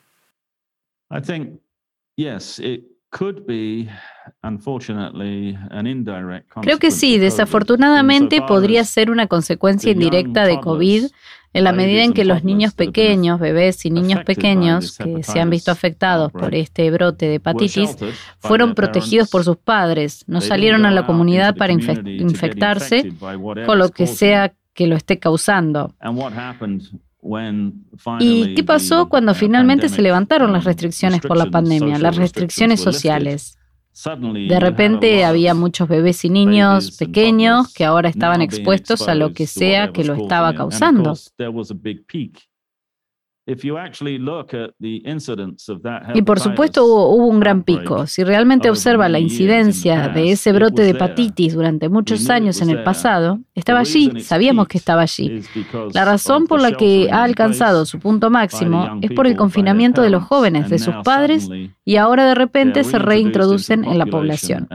Creo 6.61 6.79
que 6.79 6.91
sí, 6.91 7.19
desafortunadamente 7.19 8.43
podría 8.43 8.85
ser 8.85 9.11
una 9.11 9.27
consecuencia 9.27 9.91
indirecta 9.91 10.45
de 10.45 10.61
COVID 10.61 11.07
en 11.59 11.65
la 11.65 11.73
medida 11.73 12.05
en 12.05 12.13
que 12.13 12.25
los 12.25 12.45
niños 12.45 12.73
pequeños, 12.73 13.41
bebés 13.41 13.85
y 13.85 13.91
niños 13.91 14.25
pequeños 14.25 14.97
que 14.97 15.23
se 15.25 15.41
han 15.41 15.51
visto 15.51 15.73
afectados 15.73 16.31
por 16.31 16.55
este 16.55 16.91
brote 16.91 17.27
de 17.27 17.35
hepatitis, 17.35 17.97
fueron 18.39 18.75
protegidos 18.75 19.29
por 19.29 19.43
sus 19.43 19.57
padres, 19.57 20.25
no 20.29 20.41
salieron 20.41 20.87
a 20.87 20.93
la 20.93 21.05
comunidad 21.05 21.57
para 21.57 21.73
infectarse 21.73 23.13
con 23.67 23.79
lo 23.79 23.91
que 23.91 24.07
sea 24.07 24.55
que 24.73 24.87
lo 24.87 24.95
esté 24.95 25.19
causando. 25.19 25.95
¿Y 28.21 28.55
qué 28.55 28.63
pasó 28.63 29.09
cuando 29.09 29.35
finalmente 29.35 29.89
se 29.89 30.01
levantaron 30.01 30.53
las 30.53 30.65
restricciones 30.65 31.21
por 31.21 31.37
la 31.37 31.47
pandemia, 31.47 31.99
las 31.99 32.17
restricciones 32.17 32.81
sociales? 32.81 33.58
De 34.05 34.61
repente 34.61 35.25
había 35.25 35.55
muchos 35.55 35.89
bebés 35.89 36.25
y 36.25 36.31
niños 36.31 36.97
pequeños 36.97 37.73
que 37.73 37.85
ahora 37.85 38.09
estaban 38.09 38.43
expuestos 38.43 39.09
a 39.09 39.15
lo 39.15 39.33
que 39.33 39.47
sea 39.47 39.93
que 39.93 40.05
lo 40.05 40.15
estaba 40.15 40.55
causando. 40.55 41.15
Y 46.15 46.23
por 46.23 46.39
supuesto 46.39 46.85
hubo, 46.85 47.27
un 47.29 47.41
gran 47.41 47.63
pico. 47.63 48.07
Si 48.07 48.23
realmente 48.23 48.69
observa 48.69 49.09
la 49.09 49.19
incidencia 49.19 50.09
de 50.09 50.33
ese 50.33 50.53
brote 50.53 50.83
de 50.83 50.91
hepatitis 50.91 51.55
durante 51.55 51.89
muchos 51.89 52.29
años 52.29 52.61
en 52.61 52.71
el 52.71 52.83
pasado, 52.83 53.41
estaba 53.55 53.81
allí, 53.81 54.21
sabíamos 54.21 54.69
que 54.69 54.79
estaba 54.79 55.03
allí. 55.03 55.43
La 55.95 56.05
razón 56.05 56.47
por 56.47 56.61
la 56.61 56.73
que 56.73 57.09
ha 57.11 57.25
alcanzado 57.25 57.87
su 57.87 57.99
punto 57.99 58.31
máximo 58.31 58.99
es 59.01 59.13
por 59.13 59.27
el 59.27 59.37
confinamiento 59.37 60.03
de 60.03 60.11
los 60.11 60.25
jóvenes, 60.25 60.69
de 60.69 60.79
sus 60.79 60.95
padres, 61.03 61.49
y 61.85 61.97
ahora 61.97 62.27
de 62.27 62.35
repente 62.35 62.85
se 62.85 62.99
reintroducen 62.99 63.85
en 63.85 63.97
la 63.97 64.05
población. 64.05 64.69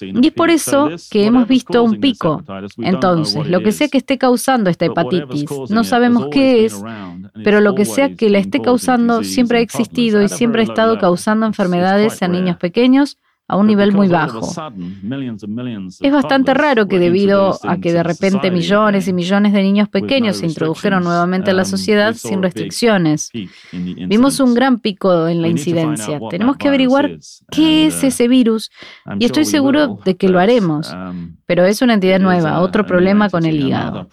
Y 0.00 0.28
es 0.28 0.32
por 0.32 0.50
eso 0.50 0.90
que 1.10 1.24
hemos 1.24 1.48
visto 1.48 1.82
un 1.82 1.98
pico. 2.00 2.44
Entonces, 2.78 3.48
lo 3.48 3.60
que 3.62 3.72
sea 3.72 3.88
que 3.88 3.98
esté 3.98 4.16
causando 4.16 4.70
esta 4.70 4.86
hepatitis, 4.86 5.46
no 5.70 5.82
sabemos 5.82 6.28
qué 6.30 6.66
es, 6.66 6.80
pero 7.44 7.60
lo 7.60 7.74
que 7.74 7.84
sea 7.84 8.14
que 8.14 8.30
la 8.30 8.38
esté 8.38 8.60
causando 8.60 9.24
siempre 9.24 9.58
ha 9.58 9.62
existido 9.62 10.22
y 10.22 10.28
siempre 10.28 10.62
ha 10.62 10.64
estado 10.64 10.98
causando 10.98 11.46
enfermedades 11.46 12.20
en 12.22 12.32
niños 12.32 12.56
pequeños 12.56 13.16
a 13.50 13.56
un 13.56 13.66
nivel 13.66 13.92
muy 13.92 14.06
bajo. 14.06 14.48
Es 16.00 16.12
bastante 16.12 16.54
raro 16.54 16.86
que 16.86 17.00
debido 17.00 17.58
a 17.64 17.78
que 17.78 17.92
de 17.92 18.04
repente 18.04 18.48
millones 18.52 19.08
y 19.08 19.12
millones 19.12 19.52
de 19.52 19.62
niños 19.64 19.88
pequeños 19.88 20.36
se 20.36 20.46
introdujeron 20.46 21.02
nuevamente 21.02 21.50
a 21.50 21.54
la 21.54 21.62
um, 21.62 21.68
sociedad 21.68 22.14
sin 22.14 22.42
restricciones. 22.42 23.32
Vimos 23.72 24.38
un 24.38 24.54
gran 24.54 24.78
pico 24.78 25.26
en 25.26 25.42
la 25.42 25.48
incidencia. 25.48 26.20
Tenemos 26.30 26.58
que 26.58 26.68
averiguar 26.68 27.18
qué 27.50 27.86
es 27.86 28.04
uh, 28.04 28.06
ese 28.06 28.28
virus 28.28 28.70
y 29.18 29.24
estoy 29.24 29.44
seguro 29.44 29.98
de 30.04 30.16
que 30.16 30.28
lo 30.28 30.38
haremos. 30.38 30.92
Um, 30.92 31.36
Pero 31.44 31.64
es 31.64 31.82
una 31.82 31.94
entidad 31.94 32.20
nueva, 32.20 32.60
otro 32.60 32.86
problema 32.86 33.28
con 33.30 33.44
el 33.44 33.58
hígado. 33.58 34.06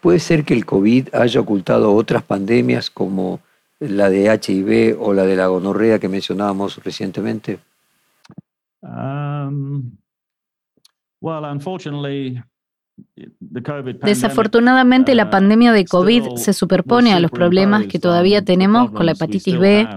¿Puede 0.00 0.18
ser 0.18 0.44
que 0.44 0.54
el 0.54 0.64
COVID 0.64 1.14
haya 1.14 1.40
ocultado 1.40 1.94
otras 1.94 2.22
pandemias 2.22 2.90
como 2.90 3.40
la 3.78 4.10
de 4.10 4.26
HIV 4.26 4.96
o 5.00 5.12
la 5.12 5.24
de 5.24 5.36
la 5.36 5.46
gonorrea 5.46 5.98
que 5.98 6.08
mencionábamos 6.08 6.82
recientemente? 6.82 7.60
Um, 8.82 9.92
Desafortunadamente, 14.02 15.14
la 15.14 15.26
uh, 15.26 15.30
pandemia 15.30 15.72
de 15.72 15.84
COVID 15.84 16.36
se 16.36 16.52
superpone 16.52 17.12
a 17.12 17.20
los 17.20 17.30
problemas 17.30 17.86
que 17.86 17.98
todavía 17.98 18.42
tenemos 18.42 18.90
con 18.90 19.06
la 19.06 19.12
hepatitis 19.12 19.58
B, 19.58 19.88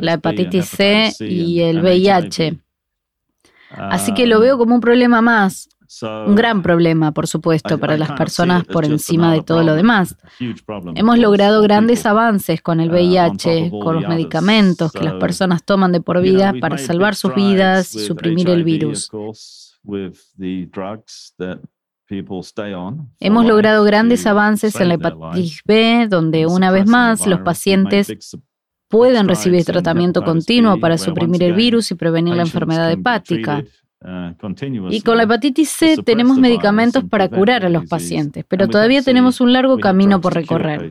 la 0.00 0.14
hepatitis 0.14 0.66
C 0.66 1.12
y 1.20 1.60
el 1.60 1.82
VIH. 1.82 2.58
Así 3.70 4.12
que 4.14 4.26
lo 4.26 4.36
um, 4.36 4.42
veo 4.42 4.58
como 4.58 4.74
un 4.74 4.80
problema 4.80 5.22
más, 5.22 5.68
un 6.02 6.34
gran 6.36 6.62
problema, 6.62 7.12
por 7.12 7.26
supuesto, 7.26 7.78
para 7.78 7.96
las 7.96 8.12
personas 8.12 8.64
por 8.64 8.84
encima 8.84 9.32
de 9.32 9.42
todo 9.42 9.62
lo 9.62 9.74
demás. 9.74 10.16
Hemos 10.94 11.18
logrado 11.18 11.62
grandes 11.62 12.06
avances 12.06 12.62
con 12.62 12.80
el 12.80 12.90
VIH, 12.90 13.70
uh, 13.72 13.80
con 13.80 13.96
los 13.96 14.08
medicamentos 14.08 14.92
que 14.92 15.02
las 15.02 15.14
personas 15.14 15.64
toman 15.64 15.92
de 15.92 16.00
por 16.00 16.20
vida 16.20 16.54
para 16.60 16.78
salvar 16.78 17.14
sus 17.14 17.34
vidas 17.34 17.94
y 17.94 18.00
suprimir 18.00 18.48
el 18.50 18.62
virus. 18.62 19.10
Hemos 23.20 23.46
logrado 23.46 23.84
grandes 23.84 24.26
avances 24.26 24.80
en 24.80 24.88
la 24.88 24.94
hepatitis 24.94 25.62
B, 25.64 26.06
donde 26.08 26.46
una 26.46 26.70
vez 26.70 26.86
más 26.86 27.26
los 27.26 27.40
pacientes 27.40 28.36
pueden 28.88 29.28
recibir 29.28 29.64
tratamiento 29.64 30.22
continuo 30.22 30.78
para 30.78 30.98
suprimir 30.98 31.42
el 31.42 31.54
virus 31.54 31.90
y 31.90 31.94
prevenir 31.94 32.34
la 32.34 32.42
enfermedad 32.42 32.90
hepática. 32.90 33.64
Uh, 34.02 34.32
y 34.90 35.02
con 35.02 35.18
la 35.18 35.24
hepatitis 35.24 35.68
C 35.68 35.98
tenemos 36.02 36.38
medicamentos 36.38 37.04
para 37.04 37.28
curar 37.28 37.66
a 37.66 37.68
los 37.68 37.84
pacientes, 37.84 38.46
pero 38.48 38.66
todavía 38.66 39.02
tenemos 39.02 39.42
un 39.42 39.52
largo 39.52 39.78
camino 39.78 40.22
por 40.22 40.32
recorrer. 40.32 40.90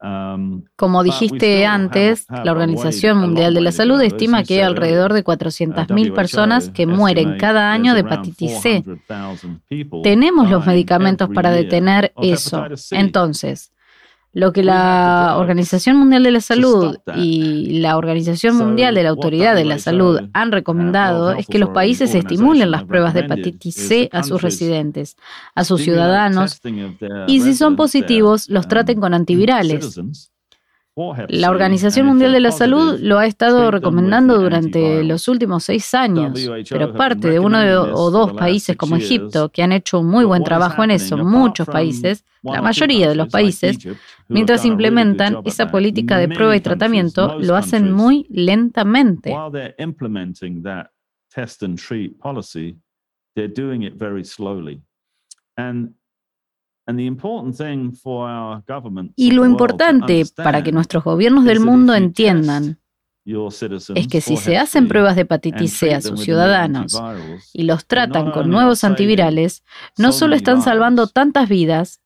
Um, 0.00 0.64
Como 0.74 1.04
dijiste 1.04 1.66
antes, 1.66 2.26
la 2.28 2.50
Organización 2.50 3.18
Mundial 3.18 3.54
de 3.54 3.60
la 3.60 3.70
Salud 3.70 4.00
estima 4.00 4.42
que 4.42 4.54
hay 4.54 4.60
alrededor 4.62 5.12
de 5.12 5.24
400.000 5.24 6.10
uh, 6.10 6.14
personas 6.14 6.68
que 6.68 6.86
mueren 6.86 7.36
cada 7.38 7.72
año 7.72 7.94
de 7.94 8.00
hepatitis 8.00 8.60
C. 8.60 8.84
Tenemos 10.02 10.50
los 10.50 10.66
medicamentos 10.66 11.28
para 11.32 11.52
detener 11.52 12.12
eso. 12.20 12.64
Entonces, 12.90 13.72
Lo 14.38 14.52
que 14.52 14.62
la 14.62 15.34
Organización 15.36 15.96
Mundial 15.96 16.22
de 16.22 16.30
la 16.30 16.40
Salud 16.40 16.96
y 17.16 17.80
la 17.80 17.96
Organización 17.96 18.56
Mundial 18.56 18.94
de 18.94 19.02
la 19.02 19.08
Autoridad 19.08 19.56
de 19.56 19.64
la 19.64 19.80
Salud 19.80 20.20
han 20.32 20.52
recomendado 20.52 21.32
es 21.32 21.48
que 21.48 21.58
los 21.58 21.70
países 21.70 22.14
estimulen 22.14 22.70
las 22.70 22.84
pruebas 22.84 23.14
de 23.14 23.20
hepatitis 23.20 23.74
C 23.74 24.08
a 24.12 24.22
sus 24.22 24.40
residentes, 24.40 25.16
a 25.56 25.64
sus 25.64 25.82
ciudadanos, 25.82 26.60
y 27.26 27.40
si 27.40 27.54
son 27.54 27.74
positivos, 27.74 28.48
los 28.48 28.68
traten 28.68 29.00
con 29.00 29.12
antivirales. 29.12 30.00
La 31.28 31.50
Organización 31.50 32.06
Mundial 32.06 32.32
de 32.32 32.40
la 32.40 32.50
Salud 32.50 32.98
lo 33.00 33.18
ha 33.18 33.26
estado 33.26 33.70
recomendando 33.70 34.40
durante 34.40 35.04
los 35.04 35.28
últimos 35.28 35.64
seis 35.64 35.94
años, 35.94 36.38
pero 36.68 36.92
parte 36.94 37.30
de 37.30 37.38
uno 37.38 37.58
o 37.94 38.10
dos 38.10 38.32
países 38.32 38.76
como 38.76 38.96
Egipto, 38.96 39.50
que 39.50 39.62
han 39.62 39.72
hecho 39.72 40.00
un 40.00 40.08
muy 40.08 40.24
buen 40.24 40.42
trabajo 40.42 40.82
en 40.82 40.90
eso, 40.90 41.16
muchos 41.16 41.66
países, 41.66 42.24
la 42.42 42.62
mayoría 42.62 43.08
de 43.08 43.14
los 43.14 43.28
países, 43.28 43.78
mientras 44.28 44.64
implementan 44.64 45.38
esa 45.44 45.70
política 45.70 46.18
de 46.18 46.28
prueba 46.28 46.56
y 46.56 46.60
tratamiento, 46.60 47.38
lo 47.38 47.56
hacen 47.56 47.92
muy 47.92 48.26
lentamente. 48.30 49.32
Y 59.16 59.30
lo 59.32 59.44
importante 59.44 60.24
para 60.34 60.62
que 60.62 60.72
nuestros 60.72 61.04
gobiernos 61.04 61.44
del 61.44 61.60
mundo 61.60 61.94
entiendan 61.94 62.78
es 63.94 64.08
que 64.08 64.22
si 64.22 64.36
se 64.38 64.56
hacen 64.56 64.88
pruebas 64.88 65.14
de 65.14 65.22
hepatitis 65.22 65.74
C 65.74 65.94
a 65.94 66.00
sus 66.00 66.20
ciudadanos 66.22 66.98
y 67.52 67.64
los 67.64 67.86
tratan 67.86 68.30
con 68.30 68.48
nuevos 68.48 68.84
antivirales, 68.84 69.64
no 69.98 70.12
solo 70.12 70.34
están 70.34 70.62
salvando 70.62 71.08
tantas 71.08 71.48
vidas, 71.48 72.00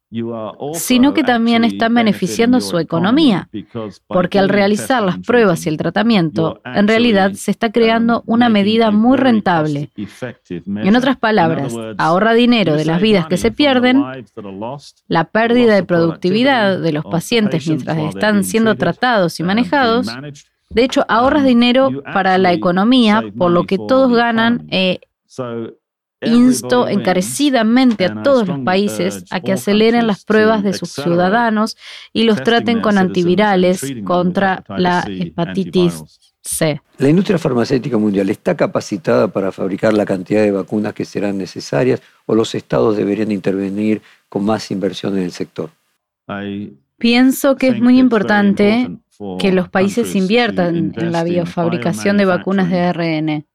sino 0.75 1.15
que 1.15 1.25
también 1.25 1.65
están 1.65 1.95
beneficiando 1.95 2.61
su 2.61 2.79
economía, 2.79 3.49
porque 4.07 4.39
al 4.39 4.49
realizar 4.49 5.03
las 5.03 5.19
pruebas 5.19 5.65
y 5.67 5.69
el 5.69 5.77
tratamiento, 5.77 6.61
en 6.65 6.89
realidad 6.89 7.33
se 7.33 7.51
está 7.51 7.73
creando 7.73 8.23
una 8.27 8.49
medida 8.49 8.91
muy 8.91 9.17
rentable. 9.17 9.91
En 10.67 10.97
otras 10.97 11.17
palabras, 11.17 11.75
ahorra 11.99 12.35
dinero 12.35 12.77
de 12.77 12.85
las 12.85 13.01
vidas 13.01 13.27
que 13.27 13.37
se 13.37 13.51
pierden, 13.51 14.03
la 15.09 15.25
pérdida 15.25 15.75
de 15.75 15.85
productividad 15.85 16.79
de 16.79 16.93
los 16.93 17.05
pacientes 17.05 17.67
mientras 17.67 17.99
están 17.99 18.45
siendo 18.45 18.75
tratados 18.77 19.41
y 19.41 19.43
manejados, 19.43 20.09
de 20.75 20.85
hecho, 20.85 21.05
ahorras 21.09 21.45
dinero 21.45 21.91
para 22.15 22.39
la 22.39 22.53
economía, 22.53 23.23
por 23.37 23.51
lo 23.51 23.65
que 23.65 23.77
todos 23.77 24.11
ganan. 24.11 24.67
Eh, 24.71 25.01
Insto 26.23 26.89
encarecidamente 26.89 28.05
a 28.05 28.23
todos 28.23 28.47
los 28.47 28.61
países 28.61 29.25
a 29.31 29.41
que 29.41 29.53
aceleren 29.53 30.07
las 30.07 30.25
pruebas 30.25 30.63
de 30.63 30.73
sus 30.73 30.91
ciudadanos 30.91 31.77
y 32.13 32.25
los 32.25 32.43
traten 32.43 32.81
con 32.81 32.99
antivirales 32.99 33.83
contra 34.05 34.65
la 34.69 35.05
hepatitis 35.09 36.05
C. 36.41 36.81
La 36.99 37.09
industria 37.09 37.39
farmacéutica 37.39 37.99
mundial 37.99 38.29
está 38.31 38.57
capacitada 38.57 39.29
para 39.29 39.53
fabricar 39.53 39.95
la 39.95 40.05
cantidad 40.05 40.43
de 40.43 40.51
vacunas 40.51 40.93
que 40.93 41.05
serán 41.05 41.39
necesarias 41.39 42.03
o 42.27 42.35
los 42.35 42.55
estados 42.55 42.97
deberían 42.97 43.31
intervenir 43.31 44.03
con 44.29 44.45
más 44.45 44.71
inversión 44.71 45.17
en 45.17 45.25
el 45.25 45.33
sector. 45.33 45.71
Pienso 46.99 47.57
que 47.57 47.69
es 47.69 47.81
muy 47.81 47.99
importante 47.99 48.91
que 49.39 49.53
los 49.53 49.69
países 49.69 50.15
inviertan 50.15 50.93
en 50.97 51.13
la 51.13 51.25
biofabricación 51.25 52.17
de 52.17 52.25
vacunas 52.25 52.71
de 52.71 52.81
ARN. 52.81 53.47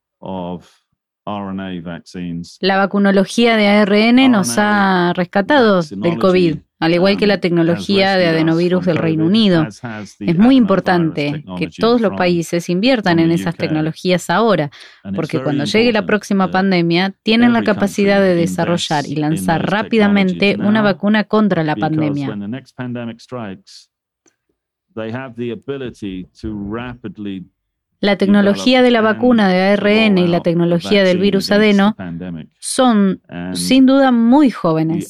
La 2.61 2.77
vacunología 2.77 3.57
de 3.57 3.67
ARN 3.67 4.31
nos 4.31 4.57
ha 4.57 5.11
rescatado 5.13 5.81
del 5.81 6.17
COVID, 6.17 6.57
al 6.79 6.93
igual 6.93 7.17
que 7.17 7.27
la 7.27 7.39
tecnología 7.39 8.15
de 8.15 8.27
adenovirus 8.27 8.85
del 8.85 8.97
Reino 8.97 9.25
Unido. 9.25 9.67
Es 10.19 10.37
muy 10.37 10.55
importante 10.55 11.43
que 11.57 11.69
todos 11.69 11.99
los 11.99 12.13
países 12.13 12.69
inviertan 12.69 13.19
en 13.19 13.31
esas 13.31 13.55
tecnologías 13.55 14.29
ahora, 14.29 14.71
porque 15.15 15.41
cuando 15.41 15.65
llegue 15.65 15.91
la 15.91 16.05
próxima 16.05 16.49
pandemia, 16.49 17.13
tienen 17.23 17.51
la 17.51 17.63
capacidad 17.63 18.21
de 18.21 18.35
desarrollar 18.35 19.05
y 19.05 19.15
lanzar 19.15 19.69
rápidamente 19.69 20.55
una 20.57 20.81
vacuna 20.81 21.25
contra 21.25 21.63
la 21.63 21.75
pandemia. 21.75 22.37
La 27.99 28.15
tecnología 28.15 28.81
de 28.81 28.91
la 28.91 29.01
vacuna 29.01 29.49
de 29.49 29.61
ARN 29.61 30.17
y 30.19 30.27
la 30.27 30.41
tecnología 30.41 31.03
del 31.03 31.17
virus 31.17 31.51
adeno 31.51 31.95
son 32.59 33.21
sin 33.53 33.85
duda 33.85 34.11
muy 34.11 34.51
jóvenes. 34.51 35.09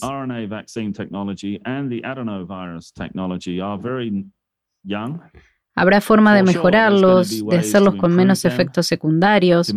Habrá 5.80 6.02
forma 6.02 6.34
de 6.36 6.42
mejorarlos, 6.42 7.46
de 7.46 7.58
hacerlos 7.58 7.96
con 7.96 8.16
menos 8.16 8.46
efectos 8.46 8.88
secundarios 8.88 9.72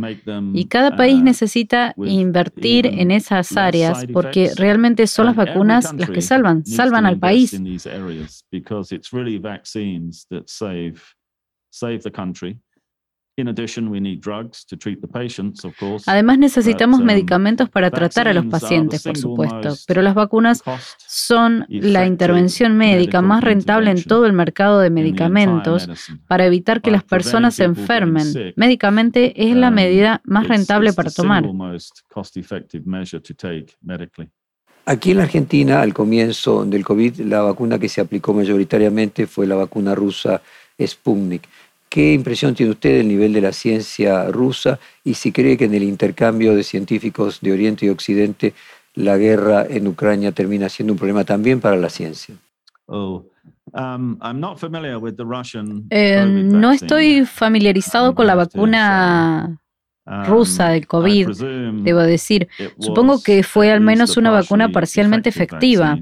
y 0.54 0.64
cada 0.64 0.96
país 0.96 1.20
uh, 1.20 1.24
necesita 1.24 1.92
invertir 1.98 2.86
en 2.86 3.10
esas 3.10 3.54
áreas 3.54 4.06
porque 4.10 4.50
realmente 4.56 5.06
son 5.06 5.26
las 5.26 5.36
vacunas 5.36 5.92
las 5.92 6.08
que 6.08 6.22
salvan, 6.22 6.64
salvan 6.64 7.04
al 7.04 7.18
país. 7.18 7.52
Además 16.06 16.38
necesitamos 16.38 17.00
medicamentos 17.00 17.68
para 17.68 17.90
tratar 17.90 18.28
a 18.28 18.34
los 18.34 18.46
pacientes, 18.46 19.02
por 19.02 19.16
supuesto, 19.16 19.74
pero 19.86 20.02
las 20.02 20.14
vacunas 20.14 20.62
son 21.06 21.66
la 21.68 22.06
intervención 22.06 22.76
médica 22.76 23.22
más 23.22 23.42
rentable 23.42 23.90
en 23.90 24.02
todo 24.04 24.26
el 24.26 24.32
mercado 24.32 24.80
de 24.80 24.90
medicamentos 24.90 25.88
para 26.26 26.46
evitar 26.46 26.80
que 26.80 26.90
las 26.90 27.04
personas 27.04 27.54
se 27.54 27.64
enfermen. 27.64 28.54
Médicamente 28.56 29.48
es 29.48 29.56
la 29.56 29.68
um, 29.68 29.74
medida 29.74 30.20
más 30.24 30.48
rentable 30.48 30.92
para 30.92 31.10
tomar. 31.10 31.44
Aquí 34.86 35.10
en 35.12 35.18
la 35.18 35.24
Argentina, 35.24 35.82
al 35.82 35.94
comienzo 35.94 36.64
del 36.64 36.84
COVID, 36.84 37.20
la 37.20 37.42
vacuna 37.42 37.78
que 37.78 37.88
se 37.88 38.00
aplicó 38.00 38.32
mayoritariamente 38.32 39.26
fue 39.26 39.46
la 39.46 39.54
vacuna 39.54 39.94
rusa 39.94 40.42
Sputnik. 40.84 41.46
¿Qué 41.90 42.12
impresión 42.12 42.54
tiene 42.54 42.70
usted 42.70 42.98
del 42.98 43.08
nivel 43.08 43.32
de 43.32 43.40
la 43.40 43.52
ciencia 43.52 44.30
rusa 44.30 44.78
y 45.02 45.14
si 45.14 45.32
cree 45.32 45.56
que 45.56 45.64
en 45.64 45.74
el 45.74 45.82
intercambio 45.82 46.54
de 46.54 46.62
científicos 46.62 47.40
de 47.40 47.52
Oriente 47.52 47.84
y 47.84 47.88
Occidente 47.88 48.54
la 48.94 49.16
guerra 49.16 49.66
en 49.68 49.88
Ucrania 49.88 50.30
termina 50.30 50.68
siendo 50.68 50.92
un 50.92 50.98
problema 51.00 51.24
también 51.24 51.60
para 51.60 51.74
la 51.74 51.90
ciencia? 51.90 52.36
Oh, 52.86 53.24
um, 53.72 54.18
eh, 55.90 56.24
no 56.26 56.72
estoy 56.72 57.26
familiarizado 57.26 58.14
con 58.14 58.28
la 58.28 58.36
vacuna 58.36 59.58
um, 60.06 60.24
rusa 60.26 60.68
del 60.68 60.86
COVID, 60.86 61.28
debo 61.82 62.00
decir. 62.00 62.46
Supongo 62.78 63.20
que 63.20 63.42
fue 63.42 63.72
al 63.72 63.80
menos 63.80 64.16
una 64.16 64.30
vacuna 64.30 64.68
parcialmente 64.68 65.28
efectiva. 65.28 65.98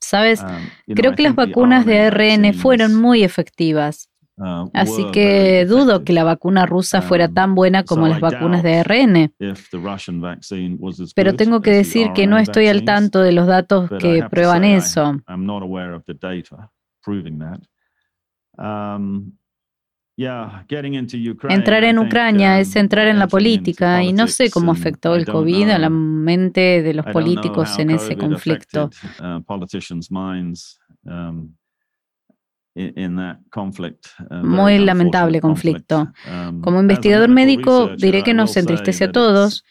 Sabes, 0.00 0.42
um, 0.42 0.94
creo 0.94 1.14
que 1.14 1.22
las 1.22 1.34
vacunas 1.34 1.86
de 1.86 2.00
ARN 2.00 2.52
fueron 2.52 2.94
muy 2.94 3.24
efectivas. 3.24 4.10
Ah, 4.36 4.64
Así 4.72 5.04
que 5.12 5.64
dudo 5.64 6.02
que 6.02 6.12
la 6.12 6.24
vacuna 6.24 6.66
rusa 6.66 7.02
fuera 7.02 7.26
um, 7.26 7.34
tan 7.34 7.54
buena 7.54 7.84
como 7.84 8.08
las 8.08 8.18
vacunas 8.18 8.62
de 8.64 8.78
ARN. 8.78 9.32
Pero 11.14 11.36
tengo 11.36 11.60
que 11.60 11.70
decir 11.70 12.12
que 12.14 12.26
no 12.26 12.38
estoy 12.38 12.66
al 12.66 12.84
tanto 12.84 13.20
de 13.20 13.32
los 13.32 13.46
datos 13.46 13.90
que 14.00 14.24
prueban 14.28 14.64
eso. 14.64 15.20
Entrar 21.48 21.84
en 21.84 21.98
Ucrania 21.98 22.60
es 22.60 22.74
um, 22.74 22.80
entrar 22.80 23.08
en 23.08 23.18
la 23.18 23.26
política 23.26 24.02
y 24.02 24.12
no 24.12 24.26
sé 24.26 24.50
cómo 24.50 24.72
afectó 24.72 25.14
el 25.14 25.26
COVID 25.26 25.70
a 25.70 25.78
la 25.78 25.90
mente 25.90 26.82
de 26.82 26.94
los 26.94 27.06
políticos 27.06 27.78
en 27.78 27.90
ese 27.90 28.16
conflicto. 28.16 28.90
Uh, 32.74 34.44
Muy 34.44 34.78
lamentable 34.78 35.40
conflicto. 35.40 36.12
Um, 36.28 36.60
Como 36.60 36.80
investigador 36.80 37.28
médico, 37.28 37.90
diré 37.96 38.24
que 38.24 38.34
nos 38.34 38.56
entristece 38.56 39.04
a 39.04 39.12
todos, 39.12 39.64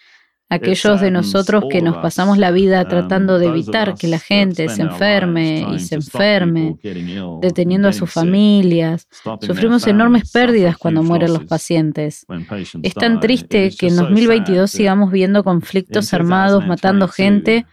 aquellos 0.48 1.02
de 1.02 1.12
nosotros 1.12 1.66
que 1.70 1.82
nos 1.82 1.98
pasamos 1.98 2.38
la 2.38 2.52
vida 2.52 2.84
um, 2.84 2.88
tratando 2.88 3.40
de 3.40 3.48
evitar 3.48 3.96
que 3.96 4.08
la 4.08 4.20
gente 4.20 4.70
se 4.70 4.84
enferme 4.84 5.68
y 5.74 5.80
se 5.80 5.96
enferme, 5.96 6.78
deteniendo 7.42 7.90
a 7.90 7.94
sus 7.94 8.10
familias. 8.10 9.08
Sufrimos 9.42 9.86
enormes 9.88 10.32
pérdidas 10.32 10.78
cuando 10.78 11.04
mueren 11.04 11.34
los 11.34 11.44
pacientes. 11.44 12.26
Es 12.84 12.94
tan 12.94 13.20
triste 13.20 13.72
que 13.78 13.88
en 13.88 13.98
2022 13.98 14.72
sigamos 14.72 15.12
viendo 15.12 15.44
conflictos 15.44 16.14
armados 16.14 16.66
matando 16.66 17.08
gente 17.10 17.66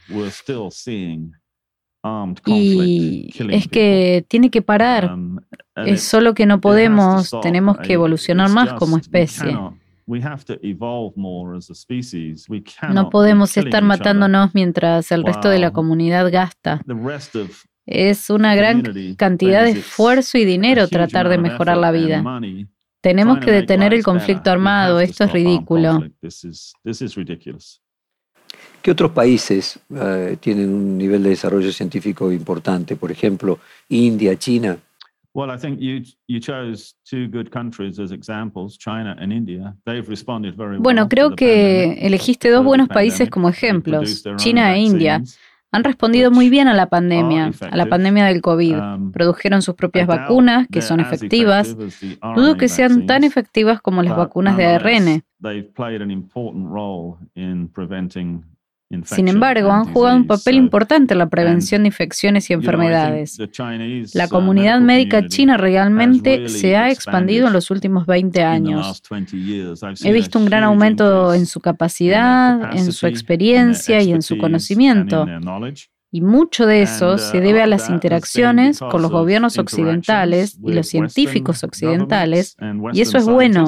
y 2.47 3.31
es 3.51 3.69
que 3.69 4.25
tiene 4.29 4.51
que 4.51 4.63
parar. 4.63 5.13
Um, 5.13 5.39
es 5.77 6.03
solo 6.03 6.35
que 6.35 6.47
no 6.47 6.61
podemos, 6.61 7.31
tenemos 7.43 7.79
que 7.79 7.95
evolucionar 7.95 8.51
más 8.51 8.75
como 8.75 8.97
especie. 8.97 9.57
No 12.93 13.11
podemos 13.11 13.57
estar 13.57 13.83
matándonos 13.83 14.55
mientras 14.55 15.13
el 15.13 15.25
resto 15.25 15.49
de 15.49 15.59
la 15.59 15.71
comunidad 15.73 16.31
gasta. 16.31 16.81
Es 17.87 18.31
una 18.31 18.55
gran 18.55 18.83
cantidad 19.17 19.65
de 19.65 19.71
esfuerzo 19.71 20.39
y 20.39 20.45
dinero 20.45 20.89
tratar 20.89 21.29
de 21.29 21.39
mejorar 21.39 21.77
la 21.77 21.91
vida. 21.91 22.25
Tenemos 23.01 23.39
que 23.39 23.51
detener 23.53 23.95
el 23.95 24.03
conflicto 24.03 24.51
armado. 24.51 25.01
Esto 25.01 25.25
es 25.25 25.33
ridículo. 25.33 26.01
¿Qué 28.83 28.91
otros 28.91 29.11
países 29.11 29.79
eh, 29.95 30.37
tienen 30.41 30.73
un 30.73 30.97
nivel 30.97 31.23
de 31.23 31.31
desarrollo 31.31 31.71
científico 31.73 32.33
importante? 32.33 32.97
Por 32.97 33.11
ejemplo, 33.11 33.59
India, 33.89 34.37
China. 34.39 34.79
Bueno, 40.81 41.09
creo 41.09 41.37
que 41.37 41.93
elegiste 42.01 42.51
dos 42.51 42.65
buenos 42.65 42.89
países 42.89 43.31
como 43.31 43.49
ejemplos, 43.49 44.25
China 44.37 44.75
e 44.75 44.81
India. 44.81 45.23
Han 45.73 45.85
respondido 45.85 46.33
muy 46.33 46.51
bien 46.51 46.67
a 46.67 46.75
la 46.75 46.87
pandemia, 46.87 47.53
a 47.61 47.77
la 47.77 47.87
pandemia 47.87 48.25
del 48.25 48.41
COVID. 48.41 48.77
Um, 48.77 49.13
Produjeron 49.13 49.63
sus 49.63 49.77
propias 49.77 50.09
vacunas, 50.09 50.67
que 50.67 50.83
son 50.83 50.99
efectivas. 50.99 51.77
Dudo 52.35 52.57
que 52.57 52.69
sean 52.69 53.07
tan 53.07 53.23
efectivas 53.23 53.81
como 53.81 54.03
las 54.03 54.17
vacunas 54.17 54.57
de 54.57 54.67
ARN. 54.67 55.23
Sin 59.05 59.29
embargo, 59.29 59.71
han 59.71 59.93
jugado 59.93 60.17
un 60.17 60.27
papel 60.27 60.57
importante 60.57 61.15
en 61.15 61.19
la 61.19 61.29
prevención 61.29 61.83
de 61.83 61.89
infecciones 61.89 62.51
y 62.51 62.55
enfermedades. 62.55 63.39
La 64.15 64.27
uh, 64.27 64.29
comunidad 64.29 64.81
médica 64.81 65.29
china 65.29 65.57
realmente 65.57 66.49
se 66.49 66.77
ha 66.77 66.91
expandido 66.91 67.47
en 67.47 67.53
los 67.53 67.71
últimos 67.71 68.05
20 68.07 68.43
años. 68.43 69.01
He 70.03 70.13
visto 70.13 70.41
un 70.41 70.47
gran 70.47 70.65
aumento 70.65 71.33
en 71.33 71.47
su 71.47 71.61
capacidad, 71.61 72.77
en 72.77 72.93
su 72.93 73.07
experiencia 73.07 74.03
y 74.03 74.11
en 74.11 74.23
su 74.23 74.37
conocimiento. 74.39 75.25
Y 76.11 76.21
mucho 76.21 76.67
de 76.67 76.83
eso 76.83 77.17
se 77.17 77.39
uh, 77.39 77.41
debe 77.41 77.63
a 77.63 77.69
las 77.69 77.89
interacciones 77.91 78.81
con 78.81 79.03
los 79.03 79.13
gobiernos 79.13 79.57
occidentales 79.59 80.59
y 80.65 80.73
los 80.73 80.89
científicos 80.89 81.63
occidentales, 81.63 82.57
y 82.93 83.03
eso 83.03 83.19
es 83.19 83.27
bueno. 83.27 83.67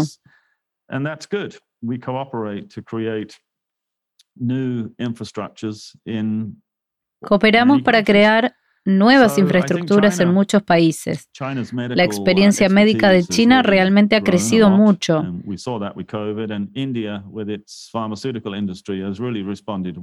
Cooperamos 7.20 7.82
para 7.82 8.02
crear 8.02 8.54
nuevas 8.84 9.38
infraestructuras 9.38 10.18
en 10.20 10.32
muchos 10.32 10.62
países. 10.62 11.28
La 11.38 12.04
experiencia 12.04 12.68
médica 12.68 13.10
de 13.10 13.22
China 13.24 13.62
realmente 13.62 14.16
ha 14.16 14.22
crecido 14.22 14.70
mucho. 14.70 15.24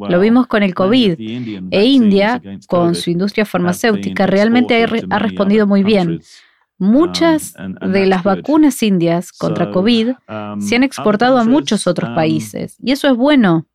Lo 0.09 0.19
vimos 0.19 0.47
con 0.47 0.63
el 0.63 0.73
COVID 0.73 1.15
e 1.71 1.85
India, 1.85 2.41
con 2.67 2.95
su 2.95 3.09
industria 3.09 3.45
farmacéutica, 3.45 4.27
realmente 4.27 4.83
ha 5.09 5.19
respondido 5.19 5.67
muy 5.67 5.83
bien. 5.83 6.21
Muchas 6.81 7.55
um, 7.59 7.91
de 7.91 8.05
las 8.05 8.23
vacunas 8.23 8.81
indias 8.83 9.33
contra 9.33 9.69
COVID 9.69 10.11
um, 10.29 10.61
se 10.61 10.77
han 10.77 10.83
exportado 10.83 11.37
a 11.37 11.43
muchos 11.43 11.87
otros 11.87 12.11
um, 12.11 12.15
países 12.15 12.77
y 12.81 12.93
eso 12.93 13.09
es 13.09 13.17
bueno. 13.17 13.67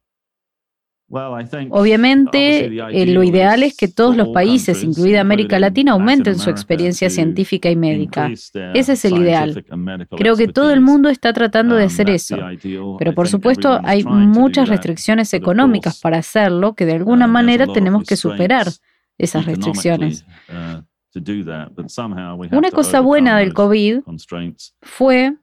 Obviamente, 1.70 2.66
eh, 2.66 3.06
lo 3.06 3.22
ideal 3.22 3.62
es 3.62 3.76
que 3.76 3.88
todos 3.88 4.16
los 4.16 4.28
países, 4.28 4.82
incluida 4.82 5.20
América 5.20 5.58
Latina, 5.58 5.92
aumenten 5.92 6.38
su 6.38 6.50
experiencia 6.50 7.10
científica 7.10 7.70
y 7.70 7.76
médica. 7.76 8.30
Ese 8.30 8.92
es 8.92 9.04
el 9.04 9.18
ideal. 9.18 9.64
Creo 10.16 10.36
que 10.36 10.48
todo 10.48 10.70
el 10.70 10.80
mundo 10.80 11.10
está 11.10 11.32
tratando 11.32 11.76
de 11.76 11.82
um, 11.84 11.86
hacer 11.86 12.10
eso. 12.10 12.36
Pero 12.98 13.14
por 13.14 13.28
supuesto, 13.28 13.80
hay 13.84 14.02
muchas 14.02 14.68
restricciones 14.68 15.34
económicas 15.34 16.00
para 16.00 16.18
hacerlo 16.18 16.74
que 16.74 16.86
de 16.86 16.94
alguna 16.94 17.26
uh, 17.26 17.30
manera 17.30 17.66
tenemos 17.66 18.04
que 18.04 18.16
superar 18.16 18.66
esas 19.18 19.44
restricciones. 19.44 20.24
Uh, 20.48 20.82
Una 22.50 22.70
cosa 22.70 23.00
buena 23.00 23.38
del 23.38 23.52
COVID 23.52 24.00
fue 24.82 25.36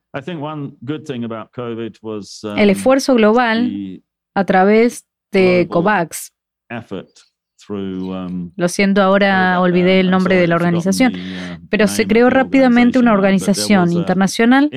el 2.58 2.69
esfuerzo 2.69 3.15
global 3.15 4.02
a 4.34 4.45
través 4.45 5.06
de 5.31 5.65
COVAX. 5.67 6.31
Um, 6.71 7.03
Lo 7.69 8.67
siento, 8.67 9.02
ahora 9.02 9.60
olvidé 9.60 10.00
el 10.00 10.10
nombre 10.12 10.36
de 10.36 10.47
la 10.47 10.56
organización, 10.56 11.13
uh, 11.13 11.67
pero 11.69 11.88
se 11.88 12.08
creó 12.08 12.30
rápidamente 12.30 13.00
una 13.00 13.13
organización 13.13 13.91
internacional 13.91 14.69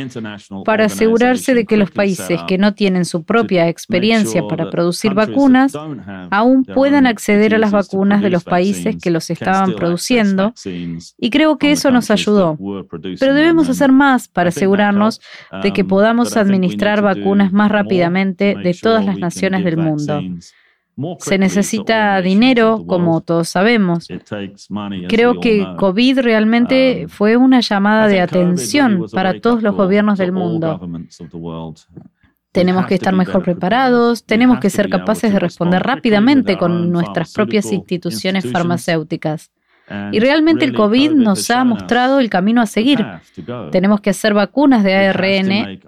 para 0.64 0.86
asegurarse 0.86 1.54
de 1.54 1.64
que 1.64 1.76
los 1.76 1.90
países 1.90 2.40
que 2.46 2.58
no 2.58 2.74
tienen 2.74 3.04
su 3.04 3.24
propia 3.24 3.68
experiencia 3.68 4.42
para 4.46 4.70
producir 4.70 5.14
vacunas 5.14 5.72
aún 6.30 6.64
puedan 6.64 7.06
acceder 7.06 7.54
a 7.54 7.58
las 7.58 7.72
vacunas 7.72 8.22
de 8.22 8.30
los 8.30 8.44
países 8.44 8.96
que 9.02 9.10
los 9.10 9.30
estaban 9.30 9.74
produciendo 9.74 10.52
y 11.18 11.30
creo 11.30 11.58
que 11.58 11.72
eso 11.72 11.90
nos 11.90 12.10
ayudó. 12.10 12.58
Pero 13.18 13.34
debemos 13.34 13.68
hacer 13.68 13.92
más 13.92 14.28
para 14.28 14.48
asegurarnos 14.50 15.20
de 15.62 15.72
que 15.72 15.82
um, 15.82 15.88
podamos 15.88 16.36
administrar 16.36 17.02
vacunas 17.02 17.52
más 17.52 17.70
rápidamente 17.70 18.54
de 18.54 18.74
todas 18.74 19.04
las 19.04 19.18
naciones 19.18 19.64
del 19.64 19.76
mundo. 19.76 20.20
Se 21.18 21.38
necesita 21.38 22.20
dinero, 22.22 22.84
como 22.86 23.20
todos 23.20 23.48
sabemos. 23.48 24.06
Creo 25.08 25.40
que 25.40 25.66
COVID 25.76 26.20
realmente 26.20 27.04
um, 27.04 27.08
fue 27.08 27.36
una 27.36 27.60
llamada 27.60 28.06
de 28.06 28.20
atención 28.20 29.06
para 29.12 29.40
todos 29.40 29.62
los 29.62 29.74
gobiernos 29.74 30.18
del 30.18 30.32
mundo. 30.32 30.80
Tenemos 32.52 32.86
que 32.86 32.94
estar 32.94 33.12
mejor 33.12 33.42
preparados, 33.42 34.24
tenemos 34.24 34.60
que 34.60 34.70
ser 34.70 34.88
capaces 34.88 35.32
de 35.32 35.40
responder 35.40 35.82
rápidamente 35.82 36.56
con 36.56 36.92
nuestras 36.92 37.32
propias 37.32 37.72
instituciones 37.72 38.50
farmacéuticas. 38.50 39.50
Y 40.12 40.20
realmente 40.20 40.64
el 40.64 40.72
COVID 40.72 41.10
nos 41.10 41.50
ha 41.50 41.64
mostrado 41.64 42.20
el 42.20 42.30
camino 42.30 42.62
a 42.62 42.66
seguir. 42.66 43.04
Tenemos 43.72 44.00
que 44.00 44.10
hacer 44.10 44.32
vacunas 44.32 44.84
de 44.84 44.94
ARN 44.94 45.80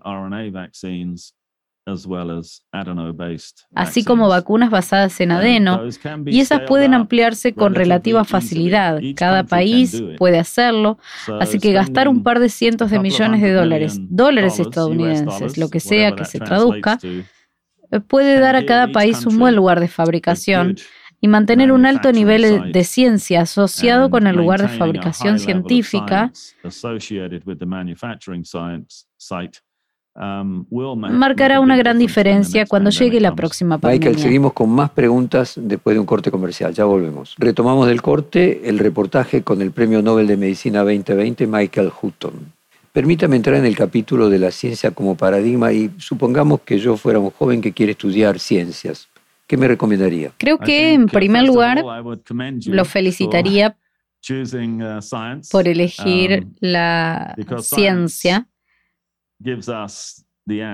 así 3.74 4.02
como 4.04 4.28
vacunas 4.28 4.70
basadas 4.70 5.20
en 5.20 5.30
adeno, 5.30 5.82
y 6.26 6.40
esas 6.40 6.62
pueden 6.66 6.94
ampliarse 6.94 7.54
con 7.54 7.74
relativa 7.76 8.24
facilidad. 8.24 9.00
Cada 9.14 9.44
país 9.44 10.02
puede 10.18 10.38
hacerlo, 10.38 10.98
así 11.40 11.58
que 11.60 11.72
gastar 11.72 12.08
un 12.08 12.22
par 12.24 12.40
de 12.40 12.48
cientos 12.48 12.90
de 12.90 12.98
millones 12.98 13.40
de 13.40 13.52
dólares, 13.52 13.98
dólares 14.00 14.58
estadounidenses, 14.58 15.56
lo 15.58 15.68
que 15.68 15.80
sea 15.80 16.12
que 16.16 16.24
se 16.24 16.40
traduzca, 16.40 16.98
eh, 17.92 18.00
puede 18.00 18.40
dar 18.40 18.56
a 18.56 18.66
cada 18.66 18.90
país 18.90 19.24
un 19.24 19.38
buen 19.38 19.54
lugar 19.54 19.78
de 19.78 19.88
fabricación 19.88 20.74
y 21.20 21.28
mantener 21.28 21.72
un 21.72 21.86
alto 21.86 22.12
nivel 22.12 22.72
de 22.72 22.84
ciencia 22.84 23.42
asociado 23.42 24.10
con 24.10 24.26
el 24.26 24.36
lugar 24.36 24.60
de 24.60 24.68
fabricación 24.68 25.38
científica 25.38 26.32
marcará 30.18 31.60
una 31.60 31.76
gran 31.76 31.98
diferencia 31.98 32.64
cuando 32.66 32.90
llegue 32.90 33.20
la 33.20 33.34
próxima 33.34 33.78
pandemia. 33.78 34.08
Michael, 34.08 34.22
seguimos 34.22 34.52
con 34.52 34.70
más 34.70 34.90
preguntas 34.90 35.54
después 35.56 35.94
de 35.94 36.00
un 36.00 36.06
corte 36.06 36.30
comercial. 36.30 36.72
Ya 36.72 36.84
volvemos. 36.84 37.34
Retomamos 37.38 37.86
del 37.86 38.00
corte 38.00 38.68
el 38.68 38.78
reportaje 38.78 39.42
con 39.42 39.60
el 39.60 39.72
Premio 39.72 40.00
Nobel 40.00 40.26
de 40.26 40.36
Medicina 40.36 40.80
2020, 40.80 41.46
Michael 41.46 41.92
Hutton. 42.00 42.52
Permítame 42.92 43.36
entrar 43.36 43.56
en 43.56 43.66
el 43.66 43.76
capítulo 43.76 44.30
de 44.30 44.38
la 44.38 44.50
ciencia 44.50 44.90
como 44.90 45.16
paradigma 45.16 45.70
y 45.70 45.90
supongamos 45.98 46.60
que 46.62 46.78
yo 46.78 46.96
fuera 46.96 47.18
un 47.18 47.30
joven 47.30 47.60
que 47.60 47.72
quiere 47.72 47.92
estudiar 47.92 48.38
ciencias. 48.38 49.08
¿Qué 49.46 49.58
me 49.58 49.68
recomendaría? 49.68 50.32
Creo 50.38 50.58
que 50.58 50.94
en 50.94 51.06
primer 51.06 51.44
lugar 51.44 51.84
lo 51.84 52.84
felicitaría 52.86 53.76
uh, 54.30 55.40
por 55.52 55.68
elegir 55.68 56.44
um, 56.44 56.54
la 56.60 57.36
ciencia 57.60 58.48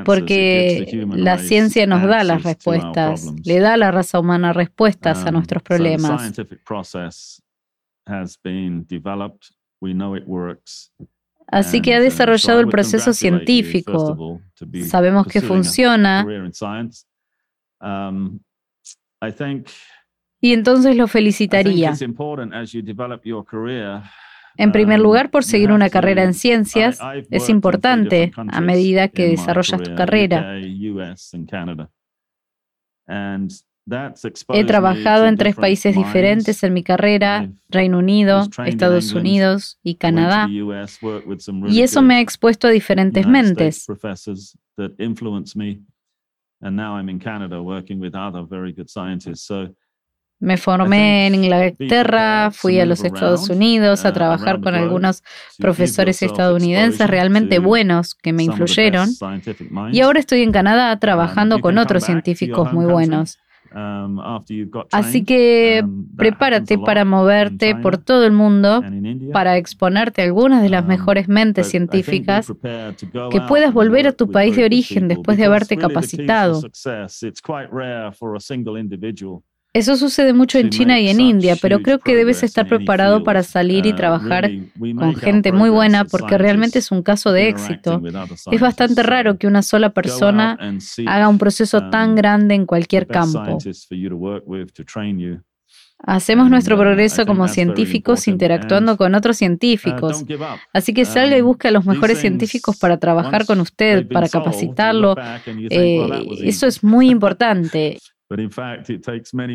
porque 0.04 0.86
la 1.14 1.38
ciencia 1.38 1.86
nos 1.86 2.02
da 2.02 2.24
las 2.24 2.42
respuestas, 2.42 3.32
le 3.44 3.58
da 3.58 3.74
a 3.74 3.76
la 3.76 3.90
raza 3.90 4.20
humana 4.20 4.52
respuestas 4.52 5.24
a 5.24 5.28
um, 5.28 5.34
nuestros 5.36 5.62
problemas. 5.62 6.32
Así 11.46 11.80
que 11.80 11.94
ha 11.94 11.98
um, 11.98 12.04
desarrollado 12.04 12.60
el 12.60 12.68
proceso 12.68 13.12
científico. 13.12 14.40
Sabemos 14.86 15.26
que 15.26 15.40
funciona. 15.40 16.24
Um, 17.80 18.38
y 20.40 20.52
entonces 20.52 20.96
lo 20.96 21.06
felicitaría. 21.08 21.94
En 24.56 24.72
primer 24.72 25.00
um, 25.00 25.04
lugar, 25.04 25.30
por 25.30 25.44
seguir 25.44 25.72
una 25.72 25.90
carrera 25.90 26.24
en 26.24 26.34
ciencias 26.34 26.98
es 27.30 27.48
importante 27.48 28.32
a 28.36 28.60
medida 28.60 29.08
que 29.08 29.28
desarrollas 29.28 29.82
tu 29.82 29.94
carrera. 29.94 30.58
He 34.54 34.64
trabajado 34.64 35.26
en 35.26 35.36
tres 35.36 35.56
países 35.56 35.96
diferentes 35.96 36.62
en 36.62 36.72
mi 36.72 36.84
carrera, 36.84 37.50
Reino 37.68 37.98
Unido, 37.98 38.48
Estados 38.64 39.12
Unidos 39.12 39.80
y 39.82 39.96
Canadá, 39.96 40.48
y 41.68 41.80
eso 41.80 42.00
me 42.02 42.14
ha 42.16 42.20
expuesto 42.20 42.68
a 42.68 42.70
diferentes 42.70 43.26
mentes. 43.26 43.86
Me 50.42 50.56
formé 50.56 51.28
en 51.28 51.36
Inglaterra, 51.36 52.50
fui 52.50 52.80
a 52.80 52.84
los 52.84 53.04
Estados 53.04 53.48
Unidos 53.48 54.04
a 54.04 54.08
uh, 54.08 54.12
trabajar 54.12 54.60
con 54.60 54.74
algunos 54.74 55.22
profesores 55.56 56.20
estadounidenses 56.20 57.08
realmente 57.08 57.60
buenos 57.60 58.16
que 58.16 58.32
me 58.32 58.42
influyeron. 58.42 59.08
Y 59.92 60.00
ahora 60.00 60.18
estoy 60.18 60.42
en 60.42 60.50
Canadá 60.50 60.94
um, 60.94 60.98
trabajando 60.98 61.60
con 61.60 61.78
otros 61.78 62.02
científicos 62.02 62.72
muy 62.72 62.86
buenos. 62.86 63.38
Um, 63.72 64.18
Así 64.90 65.24
que 65.24 65.80
um, 65.84 66.08
prepárate 66.16 66.76
para 66.76 67.04
moverte 67.04 67.76
por 67.76 67.98
todo 67.98 68.26
el 68.26 68.32
mundo, 68.32 68.82
para 69.32 69.56
exponerte 69.58 70.22
a 70.22 70.24
algunas 70.24 70.60
de 70.60 70.70
las 70.70 70.84
mejores 70.84 71.28
mentes 71.28 71.68
científicas, 71.68 72.52
que 73.30 73.40
puedas 73.46 73.72
volver 73.72 74.08
a 74.08 74.12
tu 74.12 74.28
país 74.28 74.56
de 74.56 74.64
origen 74.64 75.06
después 75.06 75.38
de 75.38 75.44
haberte 75.44 75.76
capacitado. 75.76 76.60
Eso 79.74 79.96
sucede 79.96 80.34
mucho 80.34 80.58
en 80.58 80.68
China 80.68 81.00
y 81.00 81.08
en 81.08 81.18
India, 81.18 81.56
pero 81.60 81.80
creo 81.80 81.98
que 81.98 82.14
debes 82.14 82.42
estar 82.42 82.68
preparado 82.68 83.24
para 83.24 83.42
salir 83.42 83.86
y 83.86 83.92
uh, 83.92 83.96
trabajar 83.96 84.50
con 84.78 85.14
gente 85.14 85.50
muy 85.50 85.70
buena 85.70 86.04
porque 86.04 86.36
realmente 86.36 86.78
es 86.78 86.90
un 86.90 87.02
caso 87.02 87.32
de 87.32 87.48
éxito. 87.48 88.02
Es 88.50 88.60
bastante 88.60 89.02
raro 89.02 89.38
que 89.38 89.46
una 89.46 89.62
sola 89.62 89.90
persona 89.90 90.58
haga 91.06 91.28
un 91.28 91.38
proceso 91.38 91.88
tan 91.88 92.10
um, 92.10 92.16
grande 92.16 92.54
en 92.54 92.66
cualquier 92.66 93.06
campo. 93.06 93.58
Hacemos 96.04 96.50
nuestro 96.50 96.76
uh, 96.76 96.78
progreso 96.78 97.24
como 97.24 97.48
científicos 97.48 98.28
interactuando 98.28 98.98
con 98.98 99.14
otros 99.14 99.36
uh, 99.36 99.38
científicos. 99.38 100.24
Así 100.74 100.92
que 100.92 101.06
salga 101.06 101.38
y 101.38 101.40
um, 101.40 101.46
busque 101.46 101.68
a 101.68 101.70
los 101.70 101.86
mejores 101.86 102.18
científicos 102.18 102.76
para 102.76 102.98
trabajar 102.98 103.46
con 103.46 103.60
usted, 103.60 104.06
para 104.08 104.28
capacitarlo. 104.28 105.14
Eh, 105.70 106.26
eso 106.42 106.66
es 106.66 106.84
muy 106.84 107.08
importante. 107.08 107.98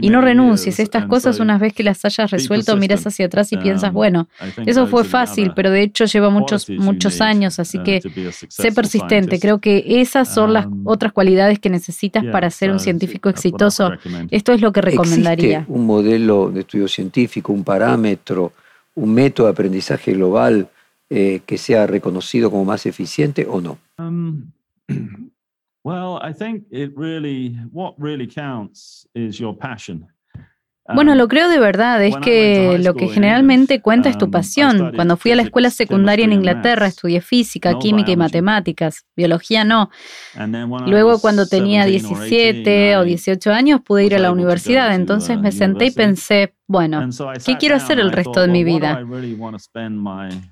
Y 0.01 0.09
no 0.09 0.21
renuncies. 0.21 0.79
Estas 0.79 1.05
cosas, 1.05 1.39
una 1.39 1.57
vez 1.57 1.73
que 1.73 1.83
las 1.83 2.03
hayas 2.05 2.31
resuelto, 2.31 2.75
miras 2.77 3.05
hacia 3.05 3.25
atrás 3.25 3.51
y 3.51 3.57
piensas, 3.57 3.89
um, 3.89 3.95
bueno, 3.95 4.27
eso 4.65 4.87
fue 4.87 5.03
fácil, 5.03 5.53
pero 5.55 5.71
de 5.71 5.81
hecho 5.81 6.05
lleva 6.05 6.29
muchos, 6.29 6.69
muchos 6.69 7.21
años, 7.21 7.59
así 7.59 7.79
uh, 7.79 7.83
que 7.83 8.01
sé 8.49 8.71
persistente. 8.71 9.39
Creo 9.39 9.59
que 9.59 10.01
esas 10.01 10.33
son 10.33 10.53
las 10.53 10.65
um, 10.65 10.81
otras 10.85 11.13
cualidades 11.13 11.59
que 11.59 11.69
necesitas 11.69 12.23
para 12.25 12.49
ser 12.49 12.71
un 12.71 12.79
científico 12.79 13.29
exitoso. 13.29 13.91
Esto 14.31 14.53
es 14.53 14.61
lo 14.61 14.71
que 14.71 14.81
recomendaría. 14.81 15.59
¿Existe 15.59 15.73
un 15.73 15.85
modelo 15.85 16.51
de 16.51 16.61
estudio 16.61 16.87
científico, 16.87 17.53
un 17.53 17.63
parámetro, 17.63 18.53
un 18.95 19.13
método 19.13 19.47
de 19.47 19.51
aprendizaje 19.51 20.13
global 20.13 20.67
eh, 21.09 21.41
que 21.45 21.57
sea 21.57 21.87
reconocido 21.87 22.51
como 22.51 22.65
más 22.65 22.85
eficiente 22.85 23.47
o 23.49 23.61
no? 23.61 23.77
Um, 23.97 24.51
Well, 25.87 26.19
I 26.21 26.33
think 26.33 26.65
it 26.69 26.91
really, 26.97 27.55
what 27.71 27.93
really 27.97 28.27
counts 28.27 29.07
is 29.15 29.39
your 29.39 29.57
passion. 29.57 30.05
Bueno, 30.93 31.15
lo 31.15 31.29
creo 31.29 31.47
de 31.47 31.59
verdad, 31.59 32.03
es 32.03 32.15
que 32.17 32.77
lo 32.79 32.93
que 32.93 33.07
generalmente 33.07 33.81
cuenta 33.81 34.09
es 34.09 34.17
tu 34.17 34.25
um, 34.25 34.31
pasión. 34.31 34.91
Cuando 34.95 35.15
fui 35.15 35.31
a 35.31 35.37
la 35.37 35.43
escuela 35.43 35.69
secundaria 35.69 36.25
en 36.25 36.33
Inglaterra 36.33 36.87
estudié 36.87 37.21
física, 37.21 37.79
química 37.79 38.11
y 38.11 38.17
matemáticas, 38.17 39.05
biología 39.15 39.63
no. 39.63 39.89
Luego 40.85 41.19
cuando 41.19 41.47
tenía 41.47 41.85
17 41.85 42.97
o 42.97 43.03
18 43.05 43.51
años 43.51 43.81
pude 43.81 44.05
ir 44.05 44.15
a 44.15 44.19
la 44.19 44.31
universidad, 44.31 44.93
entonces 44.93 45.39
me 45.39 45.53
senté 45.53 45.85
y 45.85 45.91
pensé, 45.91 46.53
bueno, 46.67 47.07
¿qué 47.45 47.55
quiero 47.57 47.75
hacer 47.75 47.97
el 47.97 48.11
resto 48.11 48.41
de 48.41 48.49
mi 48.49 48.65
vida? 48.65 49.01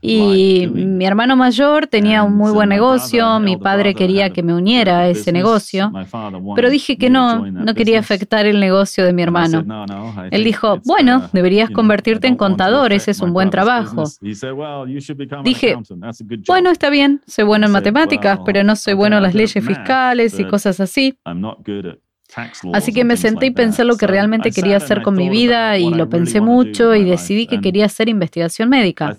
Y 0.01 0.67
mi 0.73 1.05
hermano 1.05 1.35
mayor 1.35 1.87
tenía 1.87 2.23
un 2.23 2.35
muy 2.35 2.53
buen 2.53 2.69
negocio, 2.69 3.39
mi 3.41 3.57
padre 3.57 3.93
quería 3.93 4.29
que 4.29 4.41
me 4.41 4.53
uniera 4.53 4.99
a 4.99 5.07
ese 5.09 5.33
negocio, 5.33 5.91
pero 6.55 6.69
dije 6.69 6.97
que 6.97 7.09
no, 7.09 7.45
no 7.45 7.73
quería 7.73 7.99
afectar 7.99 8.45
el 8.45 8.61
negocio 8.61 9.03
de 9.03 9.11
mi 9.11 9.23
hermano. 9.23 9.65
Él 10.31 10.43
dijo, 10.45 10.79
bueno, 10.85 11.17
uh, 11.17 11.29
deberías 11.33 11.69
convertirte 11.69 12.27
en 12.27 12.37
contador, 12.37 12.93
ese 12.93 13.11
es 13.11 13.19
un 13.19 13.33
buen 13.33 13.49
trabajo. 13.49 14.05
Dije, 15.43 15.75
bueno, 16.47 16.69
está 16.69 16.89
bien, 16.89 17.21
soy 17.27 17.43
bueno 17.43 17.65
en 17.65 17.73
matemáticas, 17.73 18.39
pero 18.45 18.63
no 18.63 18.77
soy 18.77 18.93
bueno 18.93 19.17
en 19.17 19.23
las 19.23 19.35
leyes 19.35 19.65
fiscales 19.65 20.39
y 20.39 20.45
cosas 20.45 20.79
así. 20.79 21.17
Así 22.73 22.93
que 22.93 23.03
me 23.03 23.17
senté 23.17 23.47
y 23.47 23.51
pensé 23.51 23.83
lo 23.83 23.97
que 23.97 24.07
realmente 24.07 24.51
quería 24.51 24.77
hacer 24.77 25.01
con 25.01 25.15
mi 25.15 25.29
vida 25.29 25.77
y 25.77 25.93
lo 25.93 26.09
pensé 26.09 26.41
mucho 26.41 26.93
y 26.95 27.03
decidí 27.03 27.47
que 27.47 27.61
quería 27.61 27.85
hacer 27.85 28.09
investigación 28.09 28.69
médica. 28.69 29.15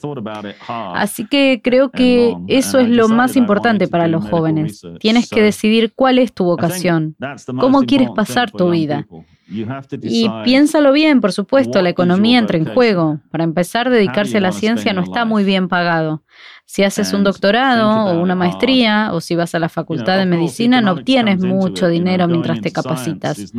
Así 0.69 1.27
que 1.27 1.61
creo 1.63 1.91
que 1.91 2.35
eso 2.49 2.79
es 2.79 2.89
lo 2.89 3.09
más 3.09 3.37
importante 3.37 3.89
para 3.89 4.09
los 4.09 4.29
jóvenes. 4.29 4.83
Tienes 5.01 5.31
que 5.31 5.43
decidir 5.43 5.93
cuál 5.95 6.19
es 6.19 6.33
tu 6.33 6.45
vocación, 6.45 7.17
cómo 7.59 7.83
quieres 7.83 8.11
pasar 8.15 8.51
tu 8.51 8.71
vida. 8.71 9.07
Y 9.49 10.29
piénsalo 10.45 10.93
bien, 10.93 11.21
por 11.21 11.33
supuesto, 11.33 11.81
la 11.81 11.91
economía 11.91 12.39
entra 12.39 12.59
en 12.59 12.67
juego. 12.67 13.21
Para 13.31 13.45
empezar, 13.45 13.91
dedicarse 13.91 14.39
a 14.39 14.41
la 14.41 14.53
ciencia 14.53 14.93
no 14.93 15.03
está 15.03 15.25
muy 15.25 15.45
bien 15.45 15.69
pagado. 15.69 16.23
Si 16.69 16.83
haces 16.83 17.13
un 17.13 17.23
doctorado 17.23 18.07
o 18.07 18.21
una 18.21 18.35
maestría 18.35 19.13
o 19.13 19.21
si 19.21 19.37
vas 19.37 19.55
a 19.55 19.61
la 19.61 19.69
facultad 19.69 20.19
de 20.19 20.27
medicina, 20.27 20.81
no 20.81 20.93
obtienes 20.93 21.39
mucho 21.39 21.87
dinero 21.87 22.27
mientras 22.27 22.61
te 22.61 22.73
capacitas. 22.73 23.53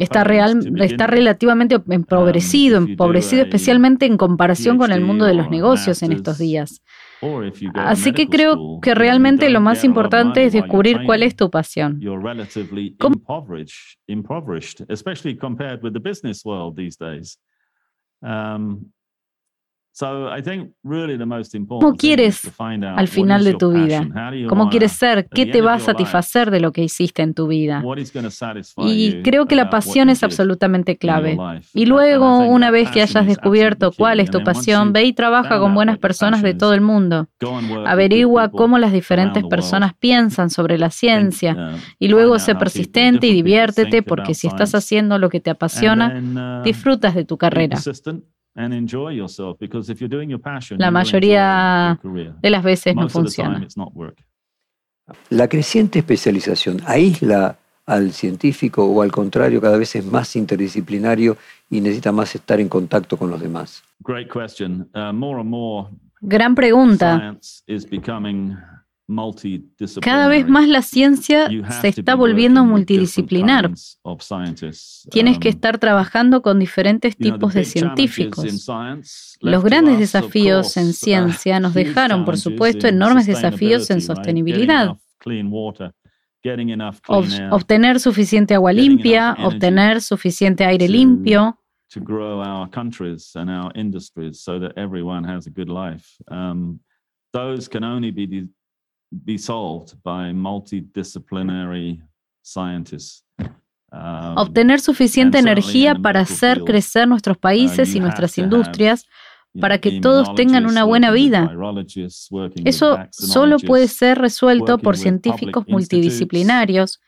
Está, 0.00 0.24
real, 0.24 0.72
está 0.80 1.06
relativamente 1.06 1.78
empobrecido, 1.90 2.78
empobrecido 2.78 3.42
especialmente 3.42 4.06
en 4.06 4.16
comparación 4.16 4.78
con 4.78 4.90
el 4.90 5.02
mundo 5.02 5.26
de 5.26 5.34
los 5.34 5.50
negocios 5.50 6.02
en 6.02 6.12
estos 6.12 6.38
días. 6.38 6.82
Así 7.74 8.12
que 8.12 8.26
creo 8.28 8.80
que 8.80 8.94
realmente 8.94 9.50
lo 9.50 9.60
más 9.60 9.84
importante 9.84 10.44
es 10.44 10.54
descubrir 10.54 11.00
cuál 11.04 11.22
es 11.22 11.36
tu 11.36 11.50
pasión. 11.50 12.00
¿Cómo 12.98 13.16
quieres 21.96 22.50
al 22.58 23.08
final 23.08 23.44
de 23.44 23.54
tu 23.54 23.72
vida? 23.72 24.08
¿Cómo 24.48 24.70
quieres 24.70 24.92
ser? 24.92 25.28
¿Qué 25.28 25.46
te 25.46 25.60
va 25.60 25.74
a 25.74 25.78
satisfacer 25.78 26.50
de 26.50 26.60
lo 26.60 26.72
que 26.72 26.82
hiciste 26.82 27.22
en 27.22 27.34
tu 27.34 27.48
vida? 27.48 27.82
Y 28.78 29.22
creo 29.22 29.46
que 29.46 29.56
la 29.56 29.70
pasión 29.70 30.08
es 30.08 30.22
absolutamente 30.22 30.96
clave. 30.96 31.36
Y 31.74 31.86
luego, 31.86 32.38
una 32.38 32.70
vez 32.70 32.90
que 32.90 33.02
hayas 33.02 33.26
descubierto 33.26 33.92
cuál 33.92 34.20
es 34.20 34.30
tu 34.30 34.42
pasión, 34.42 34.92
ve 34.92 35.04
y 35.04 35.12
trabaja 35.12 35.58
con 35.58 35.74
buenas 35.74 35.98
personas 35.98 36.42
de 36.42 36.54
todo 36.54 36.74
el 36.74 36.80
mundo. 36.80 37.28
Averigua 37.86 38.50
cómo 38.50 38.78
las 38.78 38.92
diferentes 38.92 39.44
personas 39.44 39.94
piensan 39.98 40.50
sobre 40.50 40.78
la 40.78 40.90
ciencia 40.90 41.54
uh, 41.54 41.78
y 41.98 42.08
luego 42.08 42.38
sé 42.38 42.54
persistente 42.54 43.26
y 43.26 43.32
diviértete 43.32 44.02
porque 44.02 44.34
si 44.34 44.46
estás 44.46 44.74
haciendo 44.74 45.18
lo 45.18 45.28
que 45.28 45.40
te 45.40 45.50
apasiona, 45.50 46.60
uh, 46.60 46.64
disfrutas 46.64 47.14
de 47.14 47.24
tu 47.24 47.36
carrera. 47.36 47.78
La 50.78 50.90
mayoría 50.90 51.98
de 52.42 52.50
las 52.50 52.62
veces 52.62 52.94
no 52.94 53.08
funciona. 53.08 53.66
La 55.28 55.48
creciente 55.48 55.98
especialización 56.00 56.80
aísla 56.86 57.56
al 57.86 58.12
científico 58.12 58.84
o 58.84 59.02
al 59.02 59.10
contrario 59.10 59.60
cada 59.60 59.76
vez 59.76 59.96
es 59.96 60.04
más 60.04 60.36
interdisciplinario 60.36 61.36
y 61.68 61.80
necesita 61.80 62.12
más 62.12 62.34
estar 62.34 62.60
en 62.60 62.68
contacto 62.68 63.16
con 63.16 63.30
los 63.30 63.40
demás. 63.40 63.82
Uh, 64.04 65.86
Gran 66.20 66.54
pregunta. 66.54 67.36
Cada 70.00 70.28
vez 70.28 70.48
más 70.48 70.68
la 70.68 70.82
ciencia 70.82 71.48
se 71.80 71.88
está 71.88 72.14
volviendo 72.14 72.64
multidisciplinar. 72.64 73.72
Tienes 75.10 75.38
que 75.38 75.48
um, 75.48 75.54
estar 75.54 75.78
trabajando 75.78 76.42
con 76.42 76.58
diferentes 76.58 77.16
tipos 77.16 77.54
de 77.54 77.64
científicos. 77.64 78.68
Los 79.40 79.64
grandes 79.64 79.98
desafíos 79.98 80.76
en 80.76 80.92
ciencia 80.92 81.58
nos 81.60 81.74
dejaron, 81.74 82.24
por 82.24 82.38
supuesto, 82.38 82.86
enormes 82.86 83.26
desafíos 83.26 83.90
en 83.90 84.00
sostenibilidad. 84.00 84.96
Obtener 87.50 88.00
suficiente 88.00 88.54
agua 88.54 88.72
limpia, 88.72 89.36
obtener 89.42 90.00
suficiente 90.00 90.64
aire 90.64 90.88
limpio, 90.88 91.60
be 98.12 98.48
solved 99.38 99.94
by 100.02 100.32
multidisciplinary 100.32 102.00
scientists. 102.42 103.24
Um, 103.92 104.36
Obtener 104.36 104.80
suficiente 104.80 105.38
energía 105.38 105.96
para 105.96 106.20
hacer 106.20 106.62
crecer 106.62 107.08
nuestros 107.08 107.36
uh, 107.36 107.40
países 107.40 107.94
y 107.94 108.00
nuestras 108.00 108.38
industrias 108.38 109.04
para 109.60 109.78
que 109.78 110.00
todos 110.00 110.32
tengan 110.36 110.66
una 110.66 110.84
buena 110.84 111.10
vida. 111.10 111.50
Eso 112.64 112.98
solo 113.10 113.58
puede 113.58 113.88
ser 113.88 114.18
resuelto 114.18 114.78
por 114.78 114.96
científicos 114.96 115.66
multidisciplinarios 115.66 117.00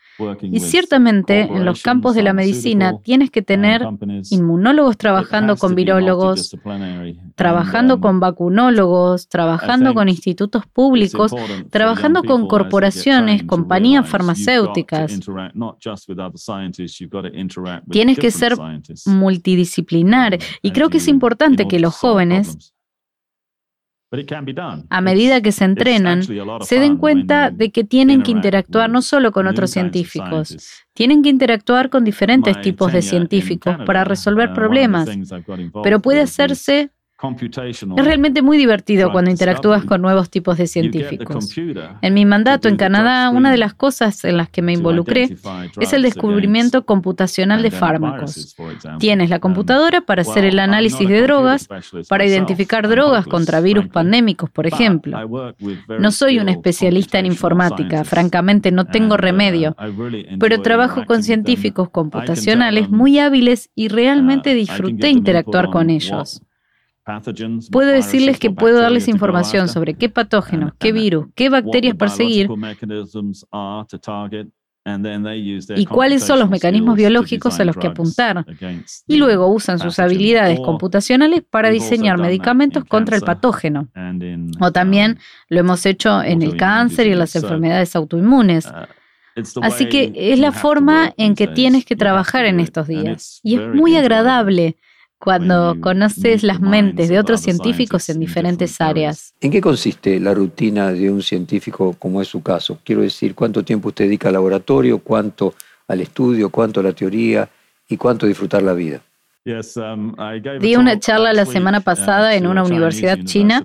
Y 0.42 0.60
ciertamente 0.60 1.42
en 1.42 1.64
los 1.64 1.82
campos 1.82 2.14
de 2.14 2.22
la 2.22 2.32
medicina 2.32 2.98
tienes 3.02 3.30
que 3.30 3.42
tener 3.42 3.86
inmunólogos 4.30 4.96
trabajando 4.96 5.56
con 5.56 5.74
virólogos, 5.74 6.56
trabajando 7.34 7.96
um, 7.96 8.00
con 8.00 8.20
vacunólogos, 8.20 9.28
trabajando 9.28 9.94
con 9.94 10.08
institutos 10.08 10.66
públicos, 10.66 11.32
trabajando 11.70 12.22
con 12.22 12.46
corporaciones, 12.46 13.44
compañías 13.44 14.08
farmacéuticas. 14.08 15.20
Tienes 17.90 18.18
que 18.18 18.30
ser 18.30 18.54
multidisciplinar. 19.06 20.38
Y 20.62 20.70
creo 20.72 20.90
que 20.90 20.98
es 20.98 21.08
importante 21.08 21.68
que 21.68 21.78
los 21.78 21.94
jóvenes 21.94 22.71
a 24.90 25.00
medida 25.00 25.40
que 25.40 25.52
se 25.52 25.64
entrenan, 25.64 26.22
se 26.22 26.78
den 26.78 26.98
cuenta 26.98 27.50
de 27.50 27.70
que 27.70 27.84
tienen 27.84 28.22
que 28.22 28.30
interactuar 28.30 28.90
no 28.90 29.00
solo 29.00 29.32
con 29.32 29.46
otros 29.46 29.70
científicos, 29.70 30.84
tienen 30.92 31.22
que 31.22 31.30
interactuar 31.30 31.88
con 31.88 32.04
diferentes 32.04 32.60
tipos 32.60 32.92
de 32.92 33.00
científicos 33.00 33.76
para 33.86 34.04
resolver 34.04 34.52
problemas, 34.52 35.08
pero 35.82 36.00
puede 36.00 36.20
hacerse 36.20 36.90
es 37.22 38.04
realmente 38.04 38.42
muy 38.42 38.58
divertido 38.58 39.12
cuando 39.12 39.30
interactúas 39.30 39.84
con 39.84 40.02
nuevos 40.02 40.28
tipos 40.28 40.58
de 40.58 40.66
científicos. 40.66 41.54
En 42.00 42.14
mi 42.14 42.24
mandato 42.24 42.68
en 42.68 42.76
Canadá, 42.76 43.30
una 43.30 43.50
de 43.50 43.58
las 43.58 43.74
cosas 43.74 44.24
en 44.24 44.36
las 44.36 44.48
que 44.48 44.62
me 44.62 44.72
involucré 44.72 45.36
es 45.80 45.92
el 45.92 46.02
descubrimiento 46.02 46.84
computacional 46.84 47.62
de 47.62 47.70
fármacos. 47.70 48.56
Tienes 48.98 49.30
la 49.30 49.38
computadora 49.38 50.00
para 50.00 50.22
hacer 50.22 50.44
el 50.44 50.58
análisis 50.58 51.08
de 51.08 51.22
drogas, 51.22 51.68
para 52.08 52.26
identificar 52.26 52.88
drogas 52.88 53.26
contra 53.26 53.60
virus 53.60 53.88
pandémicos, 53.88 54.50
por 54.50 54.66
ejemplo. 54.66 55.18
No 55.98 56.10
soy 56.10 56.38
un 56.38 56.48
especialista 56.48 57.18
en 57.18 57.26
informática, 57.26 58.04
francamente 58.04 58.72
no 58.72 58.86
tengo 58.86 59.14
uh, 59.14 59.18
remedio, 59.18 59.76
pero 60.40 60.60
trabajo 60.62 61.04
con 61.06 61.22
científicos 61.22 61.90
computacionales 61.90 62.90
muy 62.90 63.18
hábiles 63.18 63.70
y 63.74 63.88
realmente 63.88 64.52
uh, 64.52 64.56
disfruté 64.56 65.10
interactuar 65.10 65.70
con 65.70 65.90
ellos. 65.90 66.42
Puedo 67.70 67.90
decirles 67.90 68.38
que 68.38 68.50
puedo 68.50 68.80
darles 68.80 69.08
información 69.08 69.68
sobre 69.68 69.94
qué 69.94 70.08
patógenos, 70.08 70.72
qué 70.78 70.92
virus, 70.92 71.26
qué 71.34 71.48
bacterias 71.48 71.96
perseguir 71.96 72.48
y 75.76 75.86
cuáles 75.86 76.24
son 76.24 76.40
los 76.40 76.50
mecanismos 76.50 76.96
biológicos 76.96 77.60
a 77.60 77.64
los 77.64 77.76
que 77.76 77.86
apuntar. 77.86 78.44
Y 79.06 79.16
luego 79.16 79.46
usan 79.48 79.78
sus 79.78 79.98
habilidades 79.98 80.58
computacionales 80.60 81.42
para 81.48 81.70
diseñar 81.70 82.18
medicamentos 82.18 82.84
contra 82.84 83.16
el 83.16 83.22
patógeno. 83.22 83.88
O 84.60 84.72
también 84.72 85.12
um, 85.12 85.16
lo 85.48 85.60
hemos 85.60 85.86
hecho 85.86 86.22
en 86.22 86.42
el 86.42 86.56
cáncer 86.56 87.06
y 87.06 87.12
en 87.12 87.18
las 87.18 87.36
enfermedades 87.36 87.94
autoinmunes. 87.94 88.66
Uh, 88.66 89.60
Así 89.62 89.88
que 89.88 90.12
es 90.14 90.38
la 90.38 90.52
forma 90.52 91.14
en 91.16 91.34
que 91.34 91.46
tienes 91.46 91.84
que 91.84 91.96
trabajar 91.96 92.44
en 92.44 92.60
estos 92.60 92.88
días. 92.88 93.40
Y 93.42 93.56
es 93.56 93.68
muy 93.74 93.96
agradable 93.96 94.76
cuando 95.22 95.76
conoces 95.80 96.42
las 96.42 96.60
mentes 96.60 97.08
de 97.08 97.20
otros 97.20 97.40
científicos 97.42 98.08
en 98.08 98.18
diferentes 98.18 98.80
áreas. 98.80 99.34
¿En 99.40 99.52
qué 99.52 99.60
consiste 99.60 100.18
la 100.18 100.34
rutina 100.34 100.90
de 100.92 101.12
un 101.12 101.22
científico 101.22 101.94
como 101.96 102.20
es 102.20 102.26
su 102.26 102.42
caso? 102.42 102.80
Quiero 102.82 103.02
decir, 103.02 103.36
¿cuánto 103.36 103.62
tiempo 103.62 103.90
usted 103.90 104.06
dedica 104.06 104.28
al 104.28 104.34
laboratorio, 104.34 104.98
cuánto 104.98 105.54
al 105.86 106.00
estudio, 106.00 106.50
cuánto 106.50 106.80
a 106.80 106.82
la 106.82 106.92
teoría 106.92 107.48
y 107.88 107.96
cuánto 107.96 108.26
a 108.26 108.28
disfrutar 108.28 108.64
la 108.64 108.72
vida? 108.72 109.00
Um, 109.46 110.12
Di 110.60 110.74
una 110.74 110.98
charla 110.98 111.32
la 111.32 111.46
semana 111.46 111.78
uh, 111.78 111.82
pasada 111.82 112.34
en 112.34 112.48
una 112.48 112.64
universidad 112.64 113.20
china. 113.22 113.64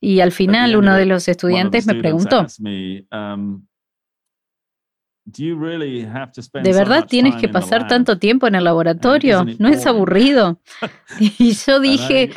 Y 0.00 0.20
al 0.20 0.32
final 0.32 0.76
uno 0.76 0.96
de 0.96 1.06
los 1.06 1.28
estudiantes 1.28 1.86
me 1.86 1.94
preguntó, 1.94 2.46
¿De 5.30 6.72
verdad 6.72 7.06
tienes 7.06 7.36
que 7.36 7.48
pasar 7.48 7.86
tanto 7.86 8.18
tiempo 8.18 8.46
en 8.46 8.54
el 8.54 8.64
laboratorio? 8.64 9.44
¿No 9.58 9.68
es 9.68 9.86
aburrido? 9.86 10.60
Y 11.20 11.52
yo 11.52 11.80
dije, 11.80 12.30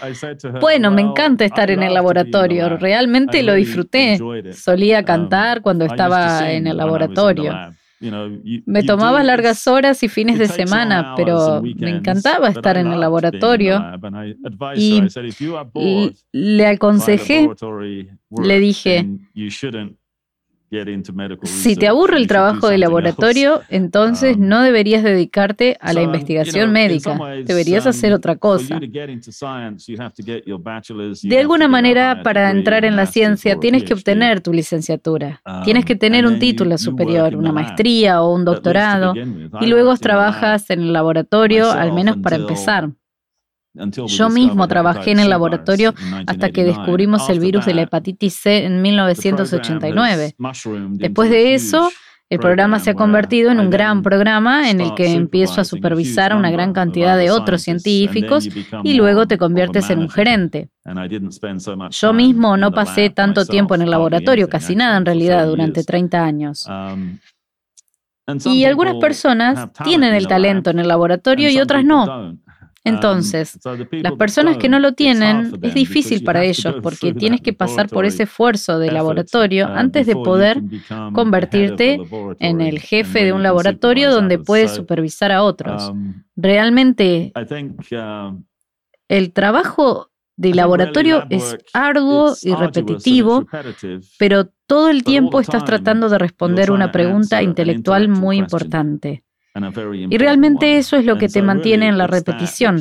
bueno, 0.60 0.92
me 0.92 1.02
encanta 1.02 1.46
estar 1.46 1.70
en 1.70 1.84
el 1.84 1.94
laboratorio, 1.94 2.78
realmente 2.78 3.44
lo 3.44 3.54
disfruté. 3.54 4.20
Solía 4.54 5.00
um, 5.00 5.06
cantar 5.06 5.62
cuando 5.62 5.86
estaba 5.86 6.52
en 6.52 6.68
el 6.68 6.78
laboratorio. 6.78 7.54
Me 8.66 8.84
tomaba 8.84 9.24
largas 9.24 9.68
horas 9.68 10.02
y 10.04 10.10
fines 10.10 10.40
de 10.40 10.48
semana, 10.48 11.14
pero 11.16 11.62
me 11.62 11.92
encantaba 11.92 12.50
estar 12.50 12.78
en 12.78 12.88
el 12.88 13.00
laboratorio. 13.00 13.80
Y 15.76 16.14
le 16.32 16.68
aconsejé, 16.68 17.50
le 18.30 18.60
dije, 18.60 19.08
si 21.44 21.76
te 21.76 21.88
aburre 21.88 22.16
el 22.18 22.28
trabajo 22.28 22.70
de 22.70 22.78
laboratorio, 22.78 23.62
entonces 23.68 24.38
um, 24.38 24.48
no 24.48 24.62
deberías 24.62 25.04
dedicarte 25.04 25.78
a 25.82 25.92
la 25.92 26.02
investigación 26.02 26.72
médica, 26.72 27.20
deberías 27.44 27.86
hacer 27.88 28.14
um, 28.14 28.18
otra 28.18 28.38
cosa. 28.38 28.80
De 31.24 31.40
alguna 31.40 31.68
manera, 31.68 32.22
para 32.24 32.50
entrar 32.52 32.86
en 32.86 32.96
la 32.96 33.06
ciencia, 33.06 33.60
tienes 33.60 33.84
que 33.84 33.94
obtener 33.94 34.40
tu 34.40 34.54
licenciatura, 34.54 35.42
tienes 35.66 35.84
que 35.84 35.94
um, 35.94 36.00
tener 36.00 36.26
un 36.26 36.40
título 36.40 36.78
superior, 36.78 37.36
una 37.36 37.52
maestría 37.52 38.22
o 38.22 38.34
un 38.34 38.46
doctorado, 38.46 39.14
y 39.60 39.66
luego 39.66 39.98
trabajas 39.98 40.70
en 40.70 40.84
el 40.84 40.94
laboratorio, 40.94 41.70
al 41.70 41.92
menos 41.92 42.18
para 42.18 42.38
empezar. 42.38 42.92
Yo 43.74 44.30
mismo 44.30 44.68
trabajé 44.68 45.12
en 45.12 45.20
el 45.20 45.30
laboratorio 45.30 45.94
hasta 46.28 46.50
que 46.52 46.64
descubrimos 46.66 47.30
el 47.30 47.40
virus 47.40 47.66
de 47.66 47.74
la 47.74 47.84
hepatitis 47.84 48.36
C 48.36 48.66
en 48.66 48.82
1989. 48.82 50.36
Después 50.92 51.30
de 51.30 51.54
eso, 51.54 51.90
el 52.32 52.40
programa 52.40 52.80
se 52.80 52.92
ha 52.92 52.94
convertido 52.94 53.52
en 53.52 53.60
un 53.60 53.70
gran 53.70 54.04
programa 54.04 54.70
en 54.70 54.80
el 54.80 54.94
que 54.96 55.12
empiezo 55.12 55.60
a 55.60 55.66
supervisar 55.66 56.32
a 56.32 56.38
una 56.38 56.50
gran 56.50 56.72
cantidad 56.72 57.18
de 57.18 57.30
otros 57.30 57.62
científicos 57.62 58.48
y 58.84 58.94
luego 58.94 59.28
te 59.28 59.38
conviertes 59.38 59.90
en 59.90 60.00
un 60.00 60.10
gerente. 60.10 60.70
Yo 61.92 62.14
mismo 62.14 62.56
no 62.56 62.72
pasé 62.72 63.10
tanto 63.10 63.46
tiempo 63.46 63.76
en 63.76 63.82
el 63.82 63.90
laboratorio, 63.90 64.48
casi 64.48 64.78
nada 64.78 64.96
en 64.96 65.06
realidad, 65.06 65.46
durante 65.46 65.84
30 65.84 66.24
años. 66.24 66.68
Um, 66.68 67.18
y 68.46 68.64
algunas 68.64 68.96
personas 68.96 69.70
tienen 69.84 70.14
el 70.14 70.28
talento 70.28 70.70
en 70.70 70.80
el 70.80 70.88
laboratorio 70.88 71.50
y 71.50 71.60
otras 71.60 71.84
no. 71.84 72.38
Entonces, 72.84 73.60
las 73.92 74.14
personas 74.14 74.58
que 74.58 74.68
no 74.68 74.80
lo 74.80 74.94
tienen, 74.94 75.54
es 75.62 75.74
difícil 75.74 76.24
para 76.24 76.44
ellos 76.44 76.76
porque 76.82 77.14
tienes 77.14 77.42
que 77.42 77.54
pasar 77.54 77.88
por 77.88 78.06
ese 78.06 78.24
esfuerzo 78.24 78.80
de 78.80 78.92
laboratorio 78.92 79.68
antes 79.68 80.08
de 80.08 80.16
poder 80.16 80.62
convertirte 81.14 82.00
en 82.40 82.62
el 82.62 82.80
jefe 82.80 83.24
de 83.24 83.34
un 83.34 83.44
laboratorio 83.44 84.12
donde 84.12 84.40
puedes 84.40 84.72
supervisar 84.72 85.32
a 85.32 85.44
otros. 85.44 85.92
Realmente, 86.36 87.32
el 89.08 89.34
trabajo 89.34 90.10
de 90.38 90.56
laboratorio 90.56 91.24
es 91.30 91.56
arduo 91.74 92.34
y 92.42 92.56
repetitivo, 92.56 93.46
pero 94.18 94.48
todo 94.66 94.90
el 94.90 95.04
tiempo 95.04 95.40
estás 95.40 95.66
tratando 95.66 96.10
de 96.10 96.18
responder 96.18 96.72
una 96.72 96.92
pregunta 96.92 97.44
intelectual 97.44 98.08
muy 98.10 98.38
importante. 98.38 99.24
Y 100.10 100.18
realmente 100.18 100.78
eso 100.78 100.98
es 100.98 101.06
lo 101.06 101.18
que 101.18 101.28
te 101.28 101.42
mantiene 101.42 101.88
en 101.88 101.98
la 101.98 102.08
repetición. 102.08 102.80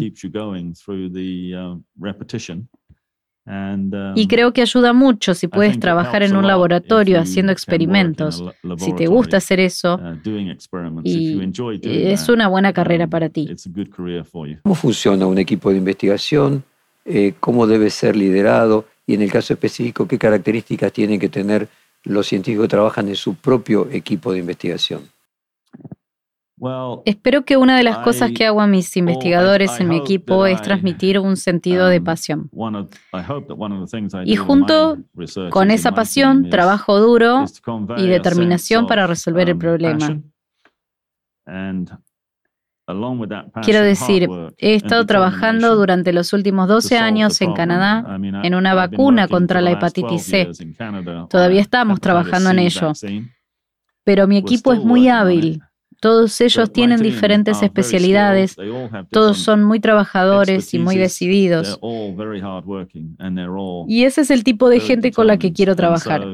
Y 4.15 4.29
creo 4.29 4.53
que 4.53 4.63
ayuda 4.63 4.93
mucho 4.93 5.35
si 5.35 5.49
puedes 5.49 5.81
trabajar 5.81 6.23
en 6.23 6.37
un 6.37 6.47
laboratorio 6.47 7.19
haciendo 7.21 7.53
experimentos, 7.53 8.45
si 8.77 8.93
te 8.95 9.07
gusta 9.07 9.39
hacer 9.39 9.59
eso, 9.61 9.99
uh, 10.01 11.01
y 11.03 11.41
es 11.85 12.29
una 12.29 12.49
buena 12.49 12.73
carrera 12.73 13.05
um, 13.05 13.11
para 13.11 13.29
ti. 13.29 13.49
¿Cómo 14.63 14.75
funciona 14.75 15.27
un 15.27 15.39
equipo 15.39 15.71
de 15.71 15.79
investigación? 15.79 16.63
Eh, 17.05 17.35
¿Cómo 17.41 17.67
debe 17.67 17.91
ser 17.91 18.15
liderado? 18.15 18.85
Y 19.07 19.15
en 19.15 19.23
el 19.23 19.33
caso 19.33 19.55
específico, 19.55 20.07
¿qué 20.07 20.19
características 20.19 20.93
tienen 20.93 21.19
que 21.19 21.29
tener 21.29 21.67
los 22.05 22.27
científicos 22.29 22.67
que 22.67 22.71
trabajan 22.71 23.09
en 23.09 23.17
su 23.17 23.35
propio 23.35 23.89
equipo 23.91 24.33
de 24.33 24.39
investigación? 24.39 25.01
Espero 27.07 27.45
que 27.45 27.57
una 27.57 27.77
de 27.77 27.83
las 27.83 27.99
cosas 27.99 28.33
que 28.33 28.45
hago 28.45 28.61
a 28.61 28.67
mis 28.67 28.95
investigadores 28.97 29.81
en 29.81 29.89
mi 29.89 29.97
equipo 29.97 30.45
es 30.45 30.61
transmitir 30.61 31.19
un 31.19 31.37
sentido 31.37 31.89
de 31.89 31.99
um, 31.99 32.05
pasión. 32.05 32.51
Y 34.25 34.37
junto 34.37 34.99
con 35.51 35.71
esa 35.71 35.93
pasión, 35.93 36.51
trabajo 36.51 36.99
duro 36.99 37.45
y 37.97 38.07
determinación 38.07 38.87
para 38.87 39.07
resolver 39.07 39.49
el 39.49 39.55
um, 39.55 39.61
problema. 39.61 40.21
Quiero 43.63 43.83
decir, 43.83 44.29
he 44.59 44.75
estado 44.75 45.07
trabajando 45.07 45.77
durante 45.77 46.13
los 46.13 46.33
últimos 46.33 46.69
12 46.69 46.99
años 46.99 47.41
en 47.41 47.55
Canadá 47.55 48.19
en 48.43 48.55
una 48.55 48.75
vacuna 48.75 49.29
contra 49.29 49.63
la 49.63 49.71
hepatitis 49.71 50.25
C. 50.25 50.51
Todavía 51.31 51.61
estamos 51.63 52.01
trabajando 52.01 52.51
en 52.51 52.59
ello. 52.59 52.93
Pero 54.05 54.27
mi 54.27 54.37
equipo 54.37 54.73
es 54.73 54.85
muy 54.85 55.09
hábil 55.09 55.63
todos 56.01 56.41
ellos 56.41 56.73
tienen 56.73 57.03
diferentes 57.03 57.63
especialidades, 57.63 58.57
todos 59.11 59.39
son 59.39 59.63
muy 59.63 59.81
trabajadores 59.81 60.73
y 60.73 60.79
muy 60.79 60.97
decididos. 60.97 61.79
Y 63.87 64.05
ese 64.05 64.23
es 64.23 64.31
el 64.31 64.43
tipo 64.43 64.69
de 64.69 64.81
gente 64.81 65.13
con 65.13 65.27
la 65.27 65.37
que 65.39 65.53
quiero 65.53 65.77
trabajar. 65.77 66.27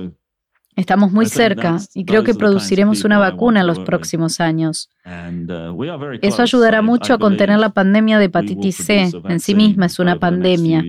Estamos 0.77 1.11
muy 1.11 1.27
cerca 1.27 1.79
y 1.95 2.05
creo 2.05 2.23
que 2.23 2.35
produciremos 2.35 3.05
una 3.05 3.19
vacuna 3.19 3.61
en 3.61 3.67
los 3.67 3.81
próximos 3.81 4.41
años. 4.41 4.91
Uh, 5.05 6.19
Eso 6.21 6.43
ayudará 6.43 6.83
mucho 6.83 7.15
a 7.15 7.19
contener 7.19 7.59
la 7.59 7.71
pandemia 7.71 8.19
de 8.19 8.27
hepatitis 8.27 8.77
C. 8.77 9.11
En 9.29 9.41
sí 9.41 9.55
misma 9.55 9.87
es 9.87 9.99
una 9.99 10.19
pandemia. 10.19 10.85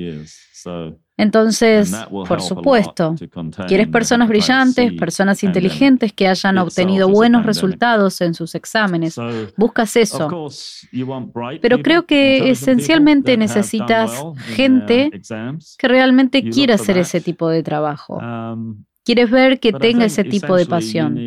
Entonces, 1.17 1.95
por 2.09 2.41
supuesto, 2.41 3.15
quieres 3.67 3.87
personas 3.87 4.29
brillantes, 4.29 4.93
personas 4.93 5.43
inteligentes 5.43 6.13
que 6.13 6.27
hayan 6.27 6.59
obtenido 6.59 7.09
buenos 7.09 7.43
resultados 7.43 8.21
en 8.21 8.35
sus 8.35 8.53
exámenes. 8.53 9.17
Buscas 9.57 9.95
eso. 9.95 10.29
Pero 11.61 11.81
creo 11.81 12.05
que 12.05 12.51
esencialmente 12.51 13.35
necesitas 13.35 14.23
gente 14.45 15.09
que 15.77 15.87
realmente 15.87 16.49
quiera 16.49 16.75
hacer 16.75 16.99
ese 16.99 17.19
tipo 17.19 17.49
de 17.49 17.63
trabajo. 17.63 18.17
Um, 18.17 18.83
quieres 19.03 19.31
ver 19.31 19.59
que 19.59 19.73
tenga 19.73 20.05
ese 20.05 20.23
tipo 20.23 20.55
de 20.55 20.67
pasión. 20.67 21.17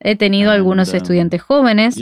He 0.00 0.14
tenido 0.14 0.52
algunos 0.52 0.90
um, 0.90 0.96
estudiantes 0.96 1.42
jóvenes 1.42 1.96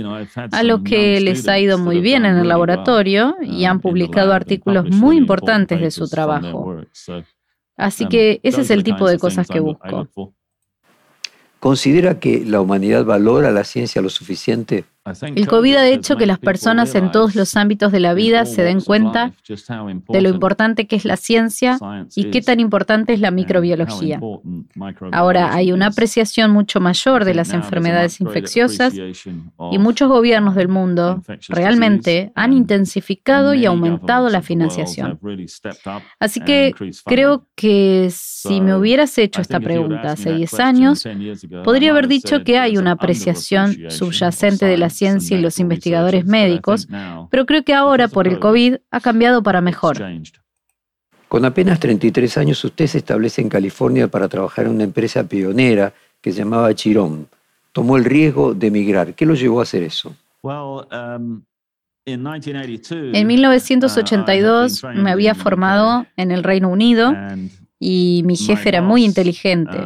a 0.53 0.63
los 0.63 0.83
que 0.83 1.21
les 1.21 1.49
ha 1.49 1.59
ido 1.59 1.79
muy 1.79 2.01
bien 2.01 2.27
en 2.27 2.37
el 2.37 2.49
laboratorio 2.49 3.37
y 3.41 3.65
um, 3.65 3.71
han 3.71 3.81
publicado 3.81 4.33
artículos 4.35 4.91
muy 4.91 5.17
importantes 5.17 5.81
de 5.81 5.91
su 5.91 6.07
trabajo. 6.09 6.83
Así 7.77 8.05
um, 8.05 8.11
que 8.11 8.41
ese 8.43 8.61
es 8.61 8.71
el 8.71 8.85
tipo 8.85 9.09
de 9.09 9.19
cosas 9.19 9.49
que 9.49 9.61
busco. 9.61 10.35
¿Considera 11.59 12.21
que 12.21 12.45
la 12.45 12.61
humanidad 12.61 13.05
valora 13.05 13.51
la 13.51 13.65
ciencia 13.65 14.03
lo 14.03 14.11
suficiente? 14.11 14.85
El 15.23 15.47
COVID 15.47 15.77
ha 15.77 15.89
hecho 15.89 16.17
que 16.17 16.27
las 16.27 16.39
personas 16.39 16.95
en 16.95 17.13
todos 17.13 17.35
los 17.37 17.57
ámbitos 17.57 17.93
de 17.93 18.01
la 18.01 18.15
vida 18.15 18.45
se 18.45 18.63
den 18.63 18.81
cuenta 18.81 19.33
de 20.09 20.21
lo 20.21 20.29
importante 20.29 20.87
que 20.87 20.97
es 20.97 21.05
la 21.05 21.17
ciencia 21.17 21.79
y 22.15 22.31
qué 22.31 22.43
tan 22.43 22.61
importante 22.61 23.13
es 23.13 23.21
la 23.21 23.31
microbiología. 23.31 24.21
Ahora 25.13 25.55
hay 25.55 25.73
una 25.73 25.87
apreciación 25.89 26.51
mucho 26.51 26.81
mayor 26.81 27.25
de 27.25 27.35
las 27.35 27.53
enfermedades 27.53 28.21
infecciosas 28.21 28.95
y 28.95 29.79
muchos 29.79 30.09
gobiernos 30.09 30.55
del 30.55 30.69
mundo 30.69 31.23
realmente 31.49 32.33
han 32.35 32.53
intensificado 32.53 33.55
y 33.55 33.67
aumentado 33.67 34.29
la 34.29 34.43
financiación. 34.43 35.21
Así 36.19 36.41
que 36.41 36.75
creo 37.05 37.47
que 37.55 38.09
si 38.11 38.61
me 38.61 38.75
hubieras 38.75 39.17
hecho 39.19 39.41
esta 39.41 39.61
pregunta 39.61 40.13
hace 40.13 40.33
10 40.33 40.61
años, 40.61 41.07
podría 41.65 41.93
haber 41.93 42.09
dicho 42.09 42.43
que 42.43 42.59
hay 42.59 42.77
una 42.77 42.93
apreciación 42.93 43.77
subyacente 43.91 44.67
de 44.67 44.77
la 44.77 44.91
ciencia 44.97 45.39
y 45.39 45.41
los 45.41 45.59
investigadores 45.59 46.25
médicos, 46.25 46.89
pero 47.31 47.47
creo 47.47 47.63
que 47.63 47.75
ahora 47.75 48.09
por 48.09 48.27
el 48.27 48.39
COVID 48.39 48.77
ha 48.91 49.01
cambiado 49.01 49.43
para 49.43 49.61
mejor. 49.61 49.99
Con 51.29 51.45
apenas 51.45 51.81
33 51.81 52.39
años 52.39 52.65
usted 52.65 52.87
se 52.87 52.99
establece 52.99 53.43
en 53.43 53.49
California 53.49 54.09
para 54.09 54.29
trabajar 54.29 54.67
en 54.67 54.73
una 54.73 54.85
empresa 54.85 55.25
pionera 55.25 55.93
que 56.21 56.33
se 56.33 56.39
llamaba 56.39 56.75
Chirón. 56.75 57.29
Tomó 57.73 57.97
el 57.97 58.05
riesgo 58.05 58.55
de 58.55 58.69
emigrar. 58.69 59.15
¿Qué 59.15 59.27
lo 59.27 59.35
llevó 59.35 59.61
a 59.61 59.65
hacer 59.65 59.83
eso? 59.83 60.15
Um, 60.43 61.43
en 62.05 63.27
1982 63.27 64.85
uh, 64.85 64.89
me 64.95 65.11
había 65.11 65.35
formado 65.35 66.07
en 66.17 66.31
el 66.31 66.45
Reino 66.45 66.69
Unido 66.69 67.13
y 67.81 68.23
mi 68.25 68.37
jefe 68.37 68.69
era 68.69 68.81
muy 68.81 69.05
inteligente. 69.05 69.79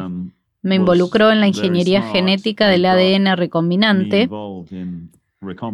Me 0.61 0.75
involucró 0.75 1.31
en 1.31 1.39
la 1.39 1.47
ingeniería 1.47 2.01
genética 2.03 2.67
del 2.67 2.85
ADN 2.85 3.35
recombinante, 3.35 4.29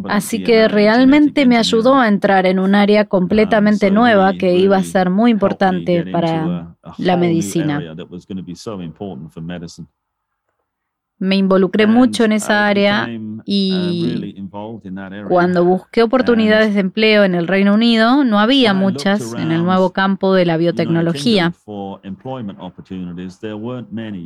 así 0.08 0.42
que 0.42 0.66
realmente 0.68 1.44
me 1.44 1.58
ayudó 1.58 1.96
a 1.96 2.08
entrar 2.08 2.46
en 2.46 2.58
un 2.58 2.74
área 2.74 3.04
completamente 3.04 3.90
nueva 3.90 4.32
que 4.32 4.56
iba 4.56 4.78
a 4.78 4.82
ser 4.82 5.10
muy 5.10 5.30
importante 5.30 6.06
para 6.06 6.74
la 6.96 7.16
medicina. 7.16 7.94
Me 11.20 11.36
involucré 11.36 11.86
mucho 11.86 12.24
en 12.24 12.32
esa 12.32 12.66
área 12.68 13.08
y 13.44 14.44
cuando 15.28 15.64
busqué 15.64 16.02
oportunidades 16.02 16.74
de 16.74 16.80
empleo 16.80 17.24
en 17.24 17.34
el 17.34 17.48
Reino 17.48 17.74
Unido, 17.74 18.24
no 18.24 18.38
había 18.38 18.72
muchas 18.72 19.32
en 19.34 19.50
el 19.50 19.64
nuevo 19.64 19.92
campo 19.92 20.32
de 20.34 20.46
la 20.46 20.56
biotecnología. 20.56 21.52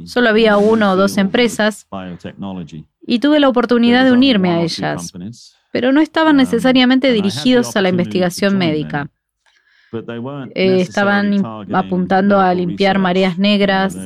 Solo 0.04 0.28
había 0.28 0.56
una 0.58 0.92
o 0.92 0.96
dos 0.96 1.16
empresas 1.16 1.88
y 3.06 3.18
tuve 3.20 3.40
la 3.40 3.48
oportunidad 3.48 4.04
de 4.04 4.12
unirme 4.12 4.50
a 4.50 4.60
ellas, 4.60 5.12
pero 5.72 5.92
no 5.92 6.00
estaban 6.00 6.34
um, 6.34 6.38
necesariamente 6.38 7.10
dirigidos 7.12 7.74
a 7.76 7.80
la 7.80 7.88
investigación 7.88 8.58
médica. 8.58 9.08
Eh, 10.54 10.80
estaban 10.80 11.42
apuntando 11.72 12.40
a 12.40 12.52
limpiar 12.54 12.98
mareas 12.98 13.38
negras 13.38 13.96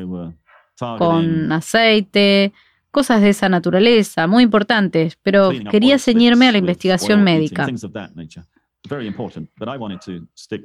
con 0.99 1.53
aceite, 1.53 2.53
cosas 2.97 3.20
de 3.20 3.28
esa 3.28 3.51
naturaleza, 3.51 4.26
muy 4.26 4.42
importantes, 4.42 5.18
pero 5.22 5.51
quería 5.70 5.99
ceñirme 5.99 6.49
a 6.49 6.53
la 6.53 6.57
investigación 6.57 7.22
médica. 7.22 7.66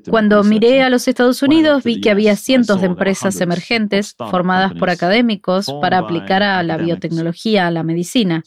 Cuando 0.09 0.43
miré 0.43 0.83
a 0.83 0.89
los 0.89 1.07
Estados 1.07 1.41
Unidos 1.41 1.83
vi 1.83 2.01
que 2.01 2.11
había 2.11 2.35
cientos 2.35 2.81
de 2.81 2.87
empresas 2.87 3.39
emergentes 3.41 4.15
formadas 4.17 4.73
por 4.73 4.89
académicos 4.89 5.67
para 5.81 5.99
aplicar 5.99 6.43
a 6.43 6.61
la 6.63 6.77
biotecnología, 6.77 7.67
a 7.67 7.71
la 7.71 7.83
medicina. 7.83 8.43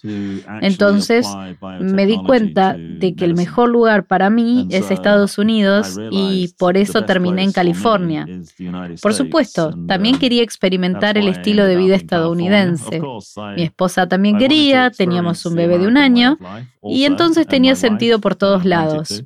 Entonces 0.60 1.26
me 1.80 2.06
di 2.06 2.18
cuenta 2.18 2.76
de 2.76 3.14
que 3.14 3.24
el 3.24 3.34
mejor 3.34 3.68
lugar 3.68 4.06
para 4.06 4.30
mí 4.30 4.66
es 4.70 4.90
Estados 4.90 5.38
Unidos 5.38 5.98
y 6.10 6.54
por 6.58 6.76
eso 6.76 7.04
terminé 7.04 7.42
en 7.42 7.52
California. 7.52 8.26
Por 9.02 9.14
supuesto, 9.14 9.74
también 9.86 10.16
uh, 10.16 10.18
quería 10.18 10.42
experimentar 10.42 11.18
el 11.18 11.28
estilo 11.28 11.64
de 11.64 11.76
vida 11.76 11.96
estadounidense. 11.96 13.02
Mi 13.56 13.62
esposa 13.62 14.08
también 14.08 14.38
quería, 14.38 14.90
teníamos 14.90 15.44
un 15.46 15.54
bebé 15.54 15.78
de 15.78 15.86
un 15.86 15.96
año 15.96 16.38
y 16.82 17.04
entonces 17.04 17.46
tenía 17.46 17.76
sentido 17.76 18.20
por 18.20 18.34
todos 18.36 18.64
lados. 18.64 19.24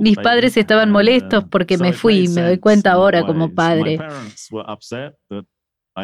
Mis 0.00 0.16
padres 0.16 0.56
estaban 0.56 0.90
molestos 0.90 1.44
uh, 1.44 1.48
porque 1.48 1.78
me 1.78 1.92
fui, 1.92 2.28
me 2.28 2.42
doy 2.42 2.58
cuenta 2.58 2.92
ahora 2.92 3.24
como 3.24 3.54
padre. 3.54 3.98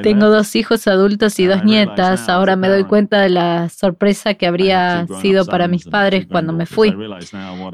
Tengo 0.03 0.29
dos 0.29 0.55
hijos 0.55 0.87
adultos 0.87 1.39
y 1.41 1.47
dos 1.47 1.64
nietas. 1.64 2.29
Ahora 2.29 2.57
me 2.57 2.69
doy 2.69 2.85
cuenta 2.85 3.23
de 3.23 3.31
la 3.31 3.71
sorpresa 3.71 4.35
que 4.35 4.47
habría 4.47 5.07
sido 5.23 5.47
para 5.47 5.66
mis 5.66 5.87
padres 5.87 6.27
cuando 6.27 6.53
me 6.53 6.66
fui. 6.66 6.95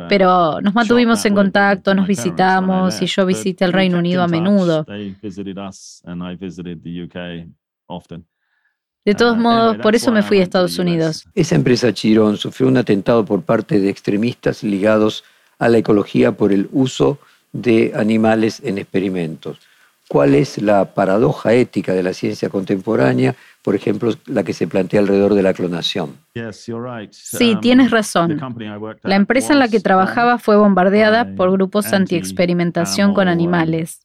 Pero 0.08 0.60
nos 0.60 0.74
mantuvimos 0.74 1.24
en 1.24 1.34
contacto, 1.34 1.94
nos 1.94 2.06
visitamos 2.06 3.02
y 3.02 3.06
yo 3.06 3.26
visité 3.26 3.64
el 3.64 3.72
Reino 3.72 3.98
Unido 3.98 4.22
a 4.22 4.28
menudo. 4.28 4.86
De 9.04 9.14
todos 9.14 9.36
ah, 9.36 9.40
modos, 9.40 9.76
por 9.78 9.94
eso 9.94 10.10
me 10.10 10.22
fui 10.22 10.38
a 10.38 10.42
Estados 10.42 10.78
Unidos. 10.78 11.26
Esa 11.34 11.54
empresa 11.54 11.92
Chirón 11.92 12.38
sufrió 12.38 12.68
un 12.68 12.78
atentado 12.78 13.24
por 13.24 13.42
parte 13.42 13.78
de 13.78 13.90
extremistas 13.90 14.62
ligados 14.62 15.24
a 15.58 15.68
la 15.68 15.78
ecología 15.78 16.32
por 16.32 16.52
el 16.52 16.68
uso 16.72 17.18
de 17.52 17.92
animales 17.94 18.60
en 18.64 18.78
experimentos. 18.78 19.58
¿Cuál 20.08 20.34
es 20.34 20.60
la 20.60 20.94
paradoja 20.94 21.54
ética 21.54 21.94
de 21.94 22.02
la 22.02 22.12
ciencia 22.12 22.50
contemporánea, 22.50 23.34
por 23.62 23.74
ejemplo, 23.74 24.12
la 24.26 24.42
que 24.42 24.52
se 24.52 24.66
plantea 24.66 25.00
alrededor 25.00 25.34
de 25.34 25.42
la 25.42 25.54
clonación? 25.54 26.16
Sí, 27.10 27.54
um, 27.54 27.60
tienes 27.60 27.90
razón. 27.90 28.38
La 29.02 29.16
empresa 29.16 29.54
en 29.54 29.60
la 29.60 29.68
que 29.68 29.80
trabajaba 29.80 30.38
fue 30.38 30.56
bombardeada 30.56 31.34
por 31.34 31.50
grupos 31.52 31.92
anti-experimentación 31.92 33.14
con 33.14 33.28
animales. 33.28 34.00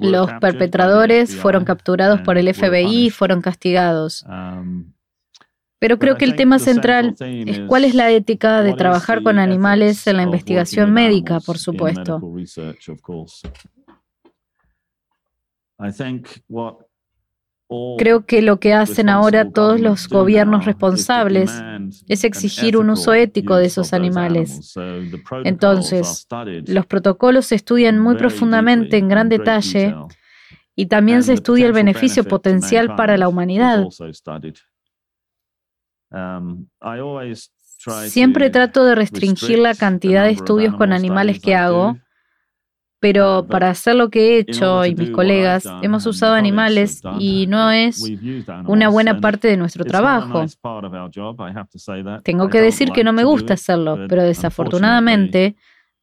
Los 0.00 0.30
perpetradores 0.40 1.34
fueron 1.36 1.64
capturados 1.64 2.20
por 2.20 2.38
el 2.38 2.52
FBI 2.54 3.06
y 3.06 3.10
fueron 3.10 3.42
castigados. 3.42 4.24
Um, 4.28 4.92
Pero 5.80 5.98
creo 5.98 6.16
que 6.16 6.24
el 6.24 6.36
tema 6.36 6.58
central 6.58 7.14
es 7.18 7.60
cuál 7.66 7.84
es 7.84 7.94
la 7.94 8.10
ética 8.10 8.62
de 8.62 8.74
trabajar 8.74 9.22
con 9.22 9.38
animales 9.38 10.06
en 10.06 10.16
la 10.16 10.22
investigación 10.22 10.92
médica, 10.92 11.40
por 11.40 11.58
supuesto. 11.58 12.20
Creo 17.98 18.26
que 18.26 18.42
lo 18.42 18.58
que 18.58 18.74
hacen 18.74 19.08
ahora 19.08 19.50
todos 19.50 19.80
los 19.80 20.08
gobiernos 20.08 20.64
responsables 20.64 21.50
es 22.08 22.24
exigir 22.24 22.76
un 22.76 22.90
uso 22.90 23.14
ético 23.14 23.56
de 23.56 23.66
esos 23.66 23.92
animales. 23.92 24.74
Entonces, 25.44 26.26
los 26.66 26.86
protocolos 26.86 27.46
se 27.46 27.54
estudian 27.54 27.98
muy 27.98 28.16
profundamente, 28.16 28.98
en 28.98 29.08
gran 29.08 29.28
detalle, 29.28 29.94
y 30.76 30.86
también 30.86 31.22
se 31.22 31.34
estudia 31.34 31.66
el 31.66 31.72
beneficio 31.72 32.24
potencial 32.24 32.96
para 32.96 33.16
la 33.16 33.28
humanidad. 33.28 33.86
Um, 36.10 36.66
Siempre 38.06 38.50
trato 38.50 38.84
de 38.84 38.94
restringir 38.94 39.58
la 39.58 39.74
cantidad 39.74 40.24
de 40.24 40.30
estudios 40.30 40.74
con 40.74 40.92
animales 40.92 41.40
que 41.40 41.54
hago 41.54 41.98
Pero 43.04 43.46
para 43.46 43.68
hacer 43.68 43.96
lo 43.96 44.08
que 44.08 44.20
he 44.20 44.38
hecho 44.38 44.86
y 44.86 44.94
mis 44.94 45.10
colegas, 45.10 45.68
hemos 45.82 46.06
usado 46.06 46.32
animales 46.36 47.02
y 47.18 47.46
no 47.46 47.70
es 47.70 48.02
una 48.66 48.88
buena 48.88 49.20
parte 49.20 49.46
de 49.46 49.58
nuestro 49.58 49.84
trabajo. 49.84 50.46
Tengo 52.22 52.48
que 52.48 52.62
decir 52.62 52.92
que 52.92 53.04
no 53.04 53.12
me 53.12 53.24
gusta 53.24 53.52
hacerlo, 53.52 53.98
pero 54.08 54.22
desafortunadamente, 54.22 55.54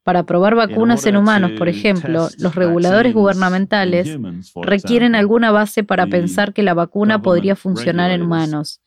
para 0.03 0.27
probar 0.27 0.53
vacunas 0.53 1.03
en 1.07 1.15
humanos, 1.15 1.53
por 1.57 1.69
ejemplo, 1.69 2.27
los 2.37 2.53
reguladores 2.53 3.15
gubernamentales 3.15 4.19
requieren 4.61 5.15
alguna 5.15 5.49
base 5.49 5.83
para 5.83 6.05
pensar 6.05 6.53
que 6.53 6.61
la 6.61 6.75
vacuna 6.75 7.19
podría 7.19 7.55
funcionar 7.55 8.11
en 8.11 8.21
humanos. 8.21 8.80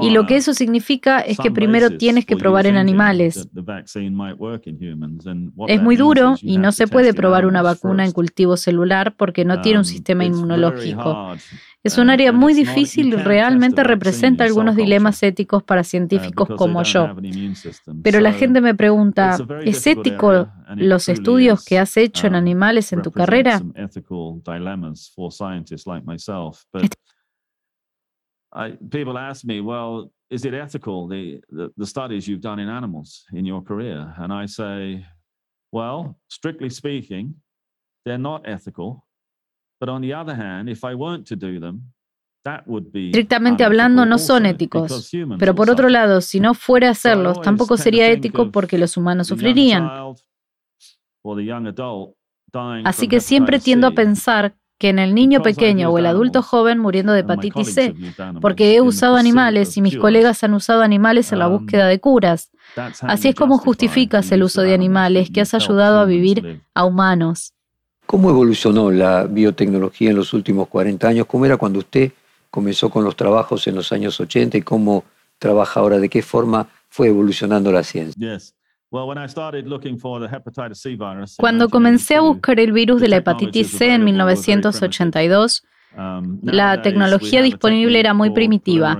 Y 0.00 0.10
lo 0.10 0.26
que 0.26 0.36
eso 0.36 0.54
significa 0.54 1.18
es 1.20 1.38
que 1.38 1.50
primero 1.50 1.90
tienes 1.90 2.24
que 2.24 2.36
probar 2.36 2.66
en 2.66 2.76
animales. 2.76 3.48
Es 5.66 5.82
muy 5.82 5.96
duro 5.96 6.36
y 6.40 6.58
no 6.58 6.70
se 6.70 6.86
puede 6.86 7.14
probar 7.14 7.46
una 7.46 7.62
vacuna 7.62 8.04
en 8.04 8.12
cultivo 8.12 8.56
celular 8.56 9.14
porque 9.16 9.44
no 9.44 9.60
tiene 9.60 9.78
un 9.78 9.84
um, 9.84 9.84
sistema 9.84 10.24
inmunológico. 10.24 11.34
Es 11.82 11.98
un 11.98 12.10
área 12.10 12.32
muy 12.32 12.52
difícil 12.52 13.08
y 13.08 13.16
realmente 13.16 13.84
representa 13.84 14.44
algunos 14.44 14.74
dilemas 14.74 15.22
éticos 15.22 15.62
para 15.62 15.82
uh, 15.82 15.84
científicos 15.84 16.48
como 16.56 16.82
yo. 16.82 17.14
Pero 18.02 18.20
la 18.20 18.32
gente 18.32 18.60
me 18.60 18.74
pregunta, 18.74 19.36
¿es 19.62 19.86
ético 19.86 20.48
los 20.74 21.08
estudios 21.08 21.64
que 21.64 21.78
has 21.78 21.96
hecho 21.96 22.26
en 22.26 22.34
um, 22.34 22.38
animales 22.38 22.92
en 22.92 23.02
tu 23.02 23.12
carrera? 23.12 23.62
I, 28.56 28.70
people 28.90 29.18
ask 29.18 29.44
me, 29.44 29.60
well, 29.60 30.10
is 30.30 30.44
it 30.44 30.54
ethical, 30.54 31.06
the, 31.06 31.40
the, 31.50 31.70
the 31.76 31.86
studies 31.86 32.26
you've 32.26 32.40
done 32.40 32.58
in 32.58 32.68
animals 32.68 33.24
in 33.32 33.44
your 33.44 33.62
career? 33.62 34.14
And 34.18 34.32
I 34.32 34.46
say, 34.46 35.04
well, 35.72 36.18
strictly 36.28 36.70
speaking, 36.70 37.34
they're 38.04 38.18
not 38.18 38.48
ethical. 38.48 39.06
But 39.78 39.90
on 39.90 40.00
the 40.00 40.14
other 40.14 40.34
hand, 40.34 40.70
if 40.70 40.84
I 40.84 40.94
weren't 40.94 41.26
to 41.26 41.36
do 41.36 41.60
them, 41.60 41.92
Estrictamente 42.46 43.64
hablando, 43.64 44.06
no 44.06 44.18
son 44.18 44.46
éticos. 44.46 45.10
Pero 45.38 45.54
por 45.56 45.68
otro 45.68 45.88
lado, 45.88 46.20
si 46.20 46.38
no 46.38 46.54
fuera 46.54 46.88
a 46.88 46.90
hacerlos, 46.92 47.40
tampoco 47.40 47.76
sería 47.76 48.08
ético 48.08 48.52
porque 48.52 48.78
los 48.78 48.96
humanos 48.96 49.26
sufrirían. 49.26 49.90
Así 52.84 53.08
que 53.08 53.18
siempre 53.20 53.58
tiendo 53.58 53.88
a 53.88 53.90
pensar 53.90 54.54
que 54.78 54.90
en 54.90 54.98
el 54.98 55.14
niño 55.14 55.42
pequeño 55.42 55.90
o 55.90 55.98
el 55.98 56.06
adulto 56.06 56.42
joven 56.42 56.78
muriendo 56.78 57.12
de 57.12 57.20
hepatitis 57.20 57.72
C, 57.72 57.94
porque 58.40 58.74
he 58.74 58.80
usado 58.80 59.16
animales 59.16 59.76
y 59.76 59.82
mis 59.82 59.96
colegas 59.96 60.44
han 60.44 60.54
usado 60.54 60.82
animales 60.82 61.32
en 61.32 61.38
la 61.38 61.48
um, 61.48 61.58
búsqueda 61.58 61.86
de 61.86 61.98
curas. 61.98 62.50
Así 63.02 63.28
es 63.28 63.34
como 63.34 63.58
justificas 63.58 64.30
el 64.32 64.42
uso 64.42 64.60
de 64.62 64.74
animales 64.74 65.30
que 65.30 65.40
has 65.40 65.54
ayudado 65.54 66.00
a 66.00 66.04
vivir 66.04 66.60
a 66.74 66.84
humanos. 66.84 67.54
¿Cómo 68.04 68.30
evolucionó 68.30 68.90
la 68.90 69.24
biotecnología 69.24 70.10
en 70.10 70.16
los 70.16 70.32
últimos 70.32 70.68
40 70.68 71.08
años? 71.08 71.26
¿Cómo 71.26 71.46
era 71.46 71.56
cuando 71.56 71.78
usted 71.80 72.12
comenzó 72.50 72.90
con 72.90 73.02
los 73.02 73.16
trabajos 73.16 73.66
en 73.66 73.74
los 73.74 73.90
años 73.92 74.20
80 74.20 74.58
y 74.58 74.62
cómo 74.62 75.04
trabaja 75.38 75.80
ahora? 75.80 75.98
¿De 75.98 76.08
qué 76.08 76.22
forma 76.22 76.68
fue 76.88 77.08
evolucionando 77.08 77.72
la 77.72 77.82
ciencia? 77.82 78.38
Cuando 81.38 81.68
comencé 81.68 82.16
a 82.16 82.20
buscar 82.20 82.60
el 82.60 82.72
virus 82.72 83.00
de 83.00 83.08
la 83.08 83.16
hepatitis 83.16 83.70
C 83.70 83.92
en 83.92 84.04
1982, 84.04 85.64
um, 85.96 86.38
la 86.42 86.82
tecnología 86.82 87.42
disponible 87.42 87.98
era 87.98 88.14
muy 88.14 88.30
primitiva. 88.30 88.96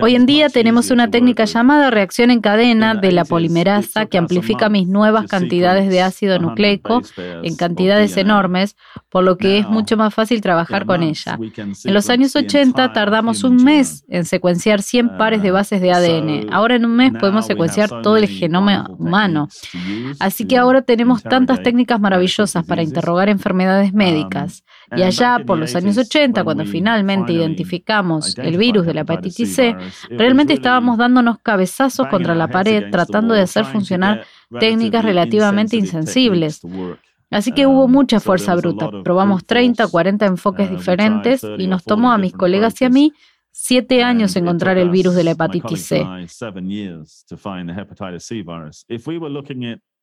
Hoy 0.00 0.14
en 0.14 0.26
día 0.26 0.50
tenemos 0.50 0.90
una 0.90 1.10
técnica 1.10 1.46
llamada 1.46 1.90
reacción 1.90 2.30
en 2.30 2.42
cadena 2.42 2.94
de 2.94 3.10
la 3.10 3.24
polimerasa 3.24 4.04
que 4.04 4.18
amplifica 4.18 4.68
mis 4.68 4.86
nuevas 4.86 5.26
cantidades 5.26 5.88
de 5.88 6.02
ácido 6.02 6.38
nucleico 6.38 7.00
en 7.16 7.56
cantidades 7.56 8.18
enormes, 8.18 8.76
por 9.08 9.24
lo 9.24 9.38
que 9.38 9.58
es 9.58 9.68
mucho 9.68 9.96
más 9.96 10.12
fácil 10.12 10.42
trabajar 10.42 10.84
con 10.84 11.02
ella. 11.02 11.38
En 11.84 11.94
los 11.94 12.10
años 12.10 12.36
80 12.36 12.92
tardamos 12.92 13.42
un 13.42 13.64
mes 13.64 14.04
en 14.08 14.26
secuenciar 14.26 14.82
100 14.82 15.16
pares 15.16 15.42
de 15.42 15.52
bases 15.52 15.80
de 15.80 15.90
ADN. 15.92 16.52
Ahora 16.52 16.76
en 16.76 16.84
un 16.84 16.96
mes 16.96 17.12
podemos 17.18 17.46
secuenciar 17.46 17.88
todo 18.02 18.18
el 18.18 18.28
genoma 18.28 18.90
humano. 18.98 19.48
Así 20.18 20.44
que 20.46 20.58
ahora 20.58 20.82
tenemos 20.82 21.22
tantas 21.22 21.62
técnicas 21.62 21.98
maravillosas 21.98 22.64
para 22.66 22.82
interrogar 22.82 23.30
enfermedades 23.30 23.92
um, 23.92 23.96
médicas. 23.98 24.64
Y 24.96 25.02
allá 25.02 25.40
por 25.46 25.58
los 25.58 25.74
años 25.74 25.96
80, 25.98 26.44
cuando 26.44 26.64
finalmente 26.64 27.32
identificamos 27.32 28.36
el 28.38 28.56
virus 28.58 28.86
de 28.86 28.94
la 28.94 29.00
hepatitis 29.02 29.54
C, 29.54 29.76
realmente 30.10 30.52
estábamos 30.52 30.98
dándonos 30.98 31.38
cabezazos 31.40 32.06
contra 32.08 32.34
la 32.34 32.48
pared 32.48 32.90
tratando 32.90 33.34
de 33.34 33.42
hacer 33.42 33.64
funcionar 33.64 34.24
técnicas 34.60 35.04
relativamente 35.04 35.76
insensibles. 35.76 36.60
Así 37.30 37.52
que 37.52 37.66
hubo 37.66 37.88
mucha 37.88 38.20
fuerza 38.20 38.54
bruta. 38.54 38.90
Probamos 39.02 39.44
30 39.44 39.86
o 39.86 39.90
40 39.90 40.26
enfoques 40.26 40.70
diferentes 40.70 41.42
y 41.58 41.66
nos 41.66 41.82
tomó 41.84 42.12
a 42.12 42.18
mis 42.18 42.32
colegas 42.32 42.80
y 42.80 42.84
a 42.84 42.90
mí 42.90 43.12
siete 43.50 44.02
años 44.02 44.36
encontrar 44.36 44.78
el 44.78 44.90
virus 44.90 45.14
de 45.14 45.24
la 45.24 45.30
hepatitis 45.32 45.86
C. 45.86 46.06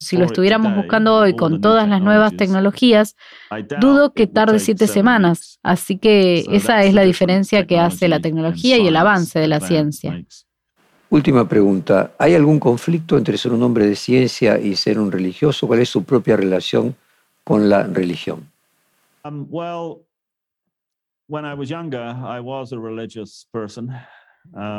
Si 0.01 0.17
lo 0.17 0.25
estuviéramos 0.25 0.75
buscando 0.75 1.15
hoy 1.15 1.35
con 1.35 1.61
todas 1.61 1.87
las 1.87 2.01
nuevas 2.01 2.35
tecnologías, 2.35 3.15
dudo 3.79 4.13
que 4.13 4.25
tarde 4.25 4.57
siete 4.57 4.87
semanas. 4.87 5.59
Así 5.61 5.99
que 5.99 6.43
esa 6.49 6.83
es 6.83 6.95
la 6.95 7.03
diferencia 7.03 7.67
que 7.67 7.77
hace 7.77 8.07
la 8.07 8.19
tecnología 8.19 8.79
y 8.79 8.87
el 8.87 8.95
avance 8.95 9.37
de 9.37 9.47
la 9.47 9.59
ciencia. 9.59 10.19
Última 11.11 11.47
pregunta. 11.47 12.13
¿Hay 12.17 12.33
algún 12.33 12.59
conflicto 12.59 13.15
entre 13.15 13.37
ser 13.37 13.51
un 13.51 13.61
hombre 13.61 13.85
de 13.85 13.95
ciencia 13.95 14.57
y 14.57 14.75
ser 14.75 14.97
un 14.97 15.11
religioso? 15.11 15.67
¿Cuál 15.67 15.81
es 15.81 15.89
su 15.89 16.03
propia 16.03 16.35
relación 16.35 16.95
con 17.43 17.69
la 17.69 17.83
religión? 17.83 18.49
Um, 19.23 19.45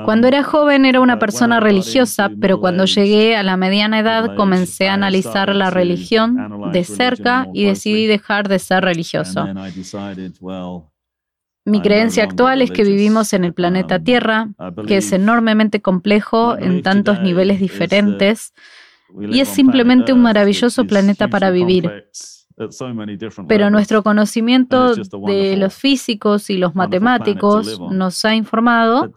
cuando 0.04 0.28
era 0.28 0.42
joven 0.42 0.84
era 0.84 1.00
una 1.00 1.18
persona 1.18 1.58
religiosa, 1.58 2.30
pero 2.40 2.60
cuando 2.60 2.84
llegué 2.84 3.36
a 3.36 3.42
la 3.42 3.56
mediana 3.56 4.00
edad 4.00 4.36
comencé 4.36 4.88
a 4.88 4.94
analizar 4.94 5.54
la 5.54 5.70
religión 5.70 6.70
de 6.72 6.84
cerca 6.84 7.48
y 7.54 7.64
decidí 7.64 8.06
dejar 8.06 8.48
de 8.48 8.58
ser 8.58 8.84
religioso. 8.84 9.48
Mi 11.64 11.80
creencia 11.80 12.24
actual 12.24 12.60
es 12.60 12.72
que 12.72 12.82
vivimos 12.82 13.32
en 13.32 13.44
el 13.44 13.54
planeta 13.54 13.96
um, 13.96 14.04
Tierra, 14.04 14.48
que 14.86 14.96
es 14.96 15.12
enormemente 15.12 15.80
complejo 15.80 16.58
en 16.58 16.82
tantos 16.82 17.22
niveles 17.22 17.60
diferentes 17.60 18.52
y 19.20 19.40
es 19.40 19.48
simplemente 19.48 20.12
un 20.12 20.22
maravilloso 20.22 20.84
planeta 20.84 21.28
para 21.28 21.50
vivir. 21.50 22.08
Pero 23.48 23.70
nuestro 23.70 24.03
conocimiento 24.03 24.94
de 24.94 25.57
los 25.57 25.74
físicos 25.74 26.50
y 26.50 26.59
los 26.59 26.74
matemáticos 26.74 27.80
nos 27.90 28.24
ha 28.24 28.34
informado 28.34 29.12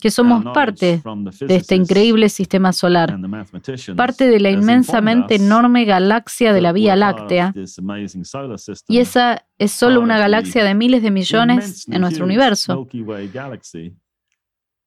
que 0.00 0.10
somos 0.10 0.44
parte 0.52 1.02
de 1.40 1.56
este 1.56 1.74
increíble 1.76 2.28
sistema 2.28 2.72
solar, 2.72 3.18
parte 3.96 4.28
de 4.28 4.40
la 4.40 4.50
inmensamente 4.50 5.36
enorme 5.36 5.84
galaxia 5.84 6.52
de 6.52 6.60
la 6.60 6.72
Vía 6.72 6.96
Láctea, 6.96 7.54
y 8.88 8.98
esa 8.98 9.46
es 9.58 9.72
solo 9.72 10.00
una 10.00 10.18
galaxia 10.18 10.64
de 10.64 10.74
miles 10.74 11.02
de 11.02 11.10
millones 11.10 11.86
en 11.88 12.00
nuestro 12.00 12.24
universo. 12.24 12.86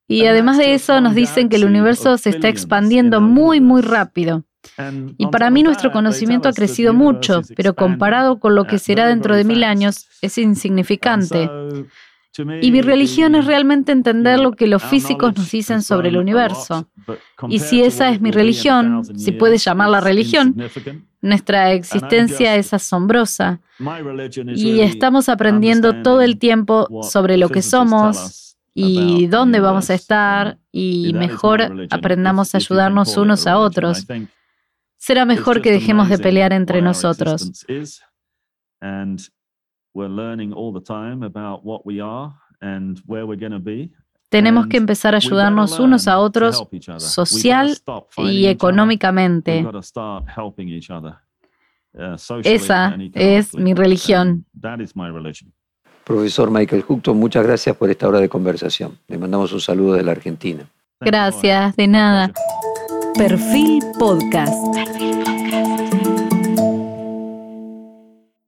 Y 0.08 0.26
además 0.26 0.58
de 0.58 0.76
eso 0.76 1.02
nos 1.02 1.16
dicen 1.16 1.50
que 1.50 1.56
el 1.56 1.66
universo 1.66 2.18
se 2.18 2.30
está 2.30 2.48
expandiendo 2.48 3.22
muy, 3.22 3.60
muy 3.60 3.82
rápido. 3.82 4.44
Y 5.18 5.28
para 5.28 5.50
mí 5.50 5.64
nuestro 5.64 5.92
conocimiento 5.92 6.50
ha 6.50 6.54
crecido 6.54 6.94
mucho, 6.94 7.42
pero 7.56 7.76
comparado 7.76 8.40
con 8.40 8.56
lo 8.56 8.66
que 8.66 8.80
será 8.80 9.08
dentro 9.08 9.36
de 9.36 9.44
mil 9.44 9.64
años, 9.64 10.08
es 10.22 10.38
insignificante. 10.38 11.50
Y 12.62 12.72
mi 12.72 12.82
religión 12.82 13.36
es 13.36 13.46
realmente 13.46 13.92
entender 13.92 14.40
lo 14.40 14.52
que 14.54 14.68
los 14.68 14.84
físicos 14.84 15.38
nos 15.38 15.52
dicen 15.52 15.82
sobre 15.82 16.10
el 16.10 16.18
universo. 16.18 16.90
Y 17.48 17.60
si 17.60 17.82
esa 17.82 18.10
es 18.10 18.20
mi 18.20 18.32
religión, 18.32 19.06
si 19.18 19.32
puedes 19.32 19.64
llamarla 19.64 20.02
religión, 20.02 20.56
nuestra 21.22 21.72
existencia 21.72 22.56
es 22.56 22.74
asombrosa. 22.74 23.62
Y 24.54 24.82
estamos 24.82 25.30
aprendiendo 25.30 26.02
todo 26.02 26.22
el 26.22 26.38
tiempo 26.38 26.88
sobre 27.04 27.38
lo 27.38 27.50
que 27.50 27.62
somos 27.62 28.58
y 28.74 29.28
dónde 29.28 29.62
vamos 29.62 29.90
a 29.90 29.94
estar 29.94 30.58
y 30.72 31.14
mejor 31.14 31.88
aprendamos 31.90 32.54
a 32.54 32.58
ayudarnos 32.58 33.16
unos 33.16 33.48
a 33.48 33.58
otros 33.58 34.06
será 35.06 35.24
mejor 35.24 35.62
que 35.62 35.72
dejemos 35.72 36.10
de 36.10 36.18
pelear 36.18 36.52
entre 36.52 36.82
nosotros. 36.82 37.52
Tenemos 44.30 44.68
que 44.68 44.78
empezar 44.78 45.14
a 45.14 45.18
ayudarnos 45.18 45.80
unos 45.80 46.08
a 46.08 46.18
otros 46.18 46.68
social 46.98 47.78
y 48.18 48.48
económicamente. 48.48 49.64
Uh, 49.64 49.82
Esa 52.44 52.98
es 53.14 53.56
mi 53.56 53.76
religión. 53.76 54.46
Profesor 56.04 56.50
Michael 56.50 56.82
Houghton, 56.82 57.18
muchas 57.18 57.46
gracias 57.46 57.78
por 57.78 57.92
esta 57.92 58.08
hora 58.08 58.20
de 58.20 58.28
conversación. 58.28 58.98
Le 59.08 59.20
mandamos 59.20 59.54
un 59.54 59.62
saludo 59.62 59.94
de 59.94 60.02
la 60.04 60.14
Argentina. 60.14 60.68
Gracias, 61.00 61.76
de 61.76 61.88
nada. 61.88 62.34
Perfil 63.18 63.80
Podcast. 63.98 65.15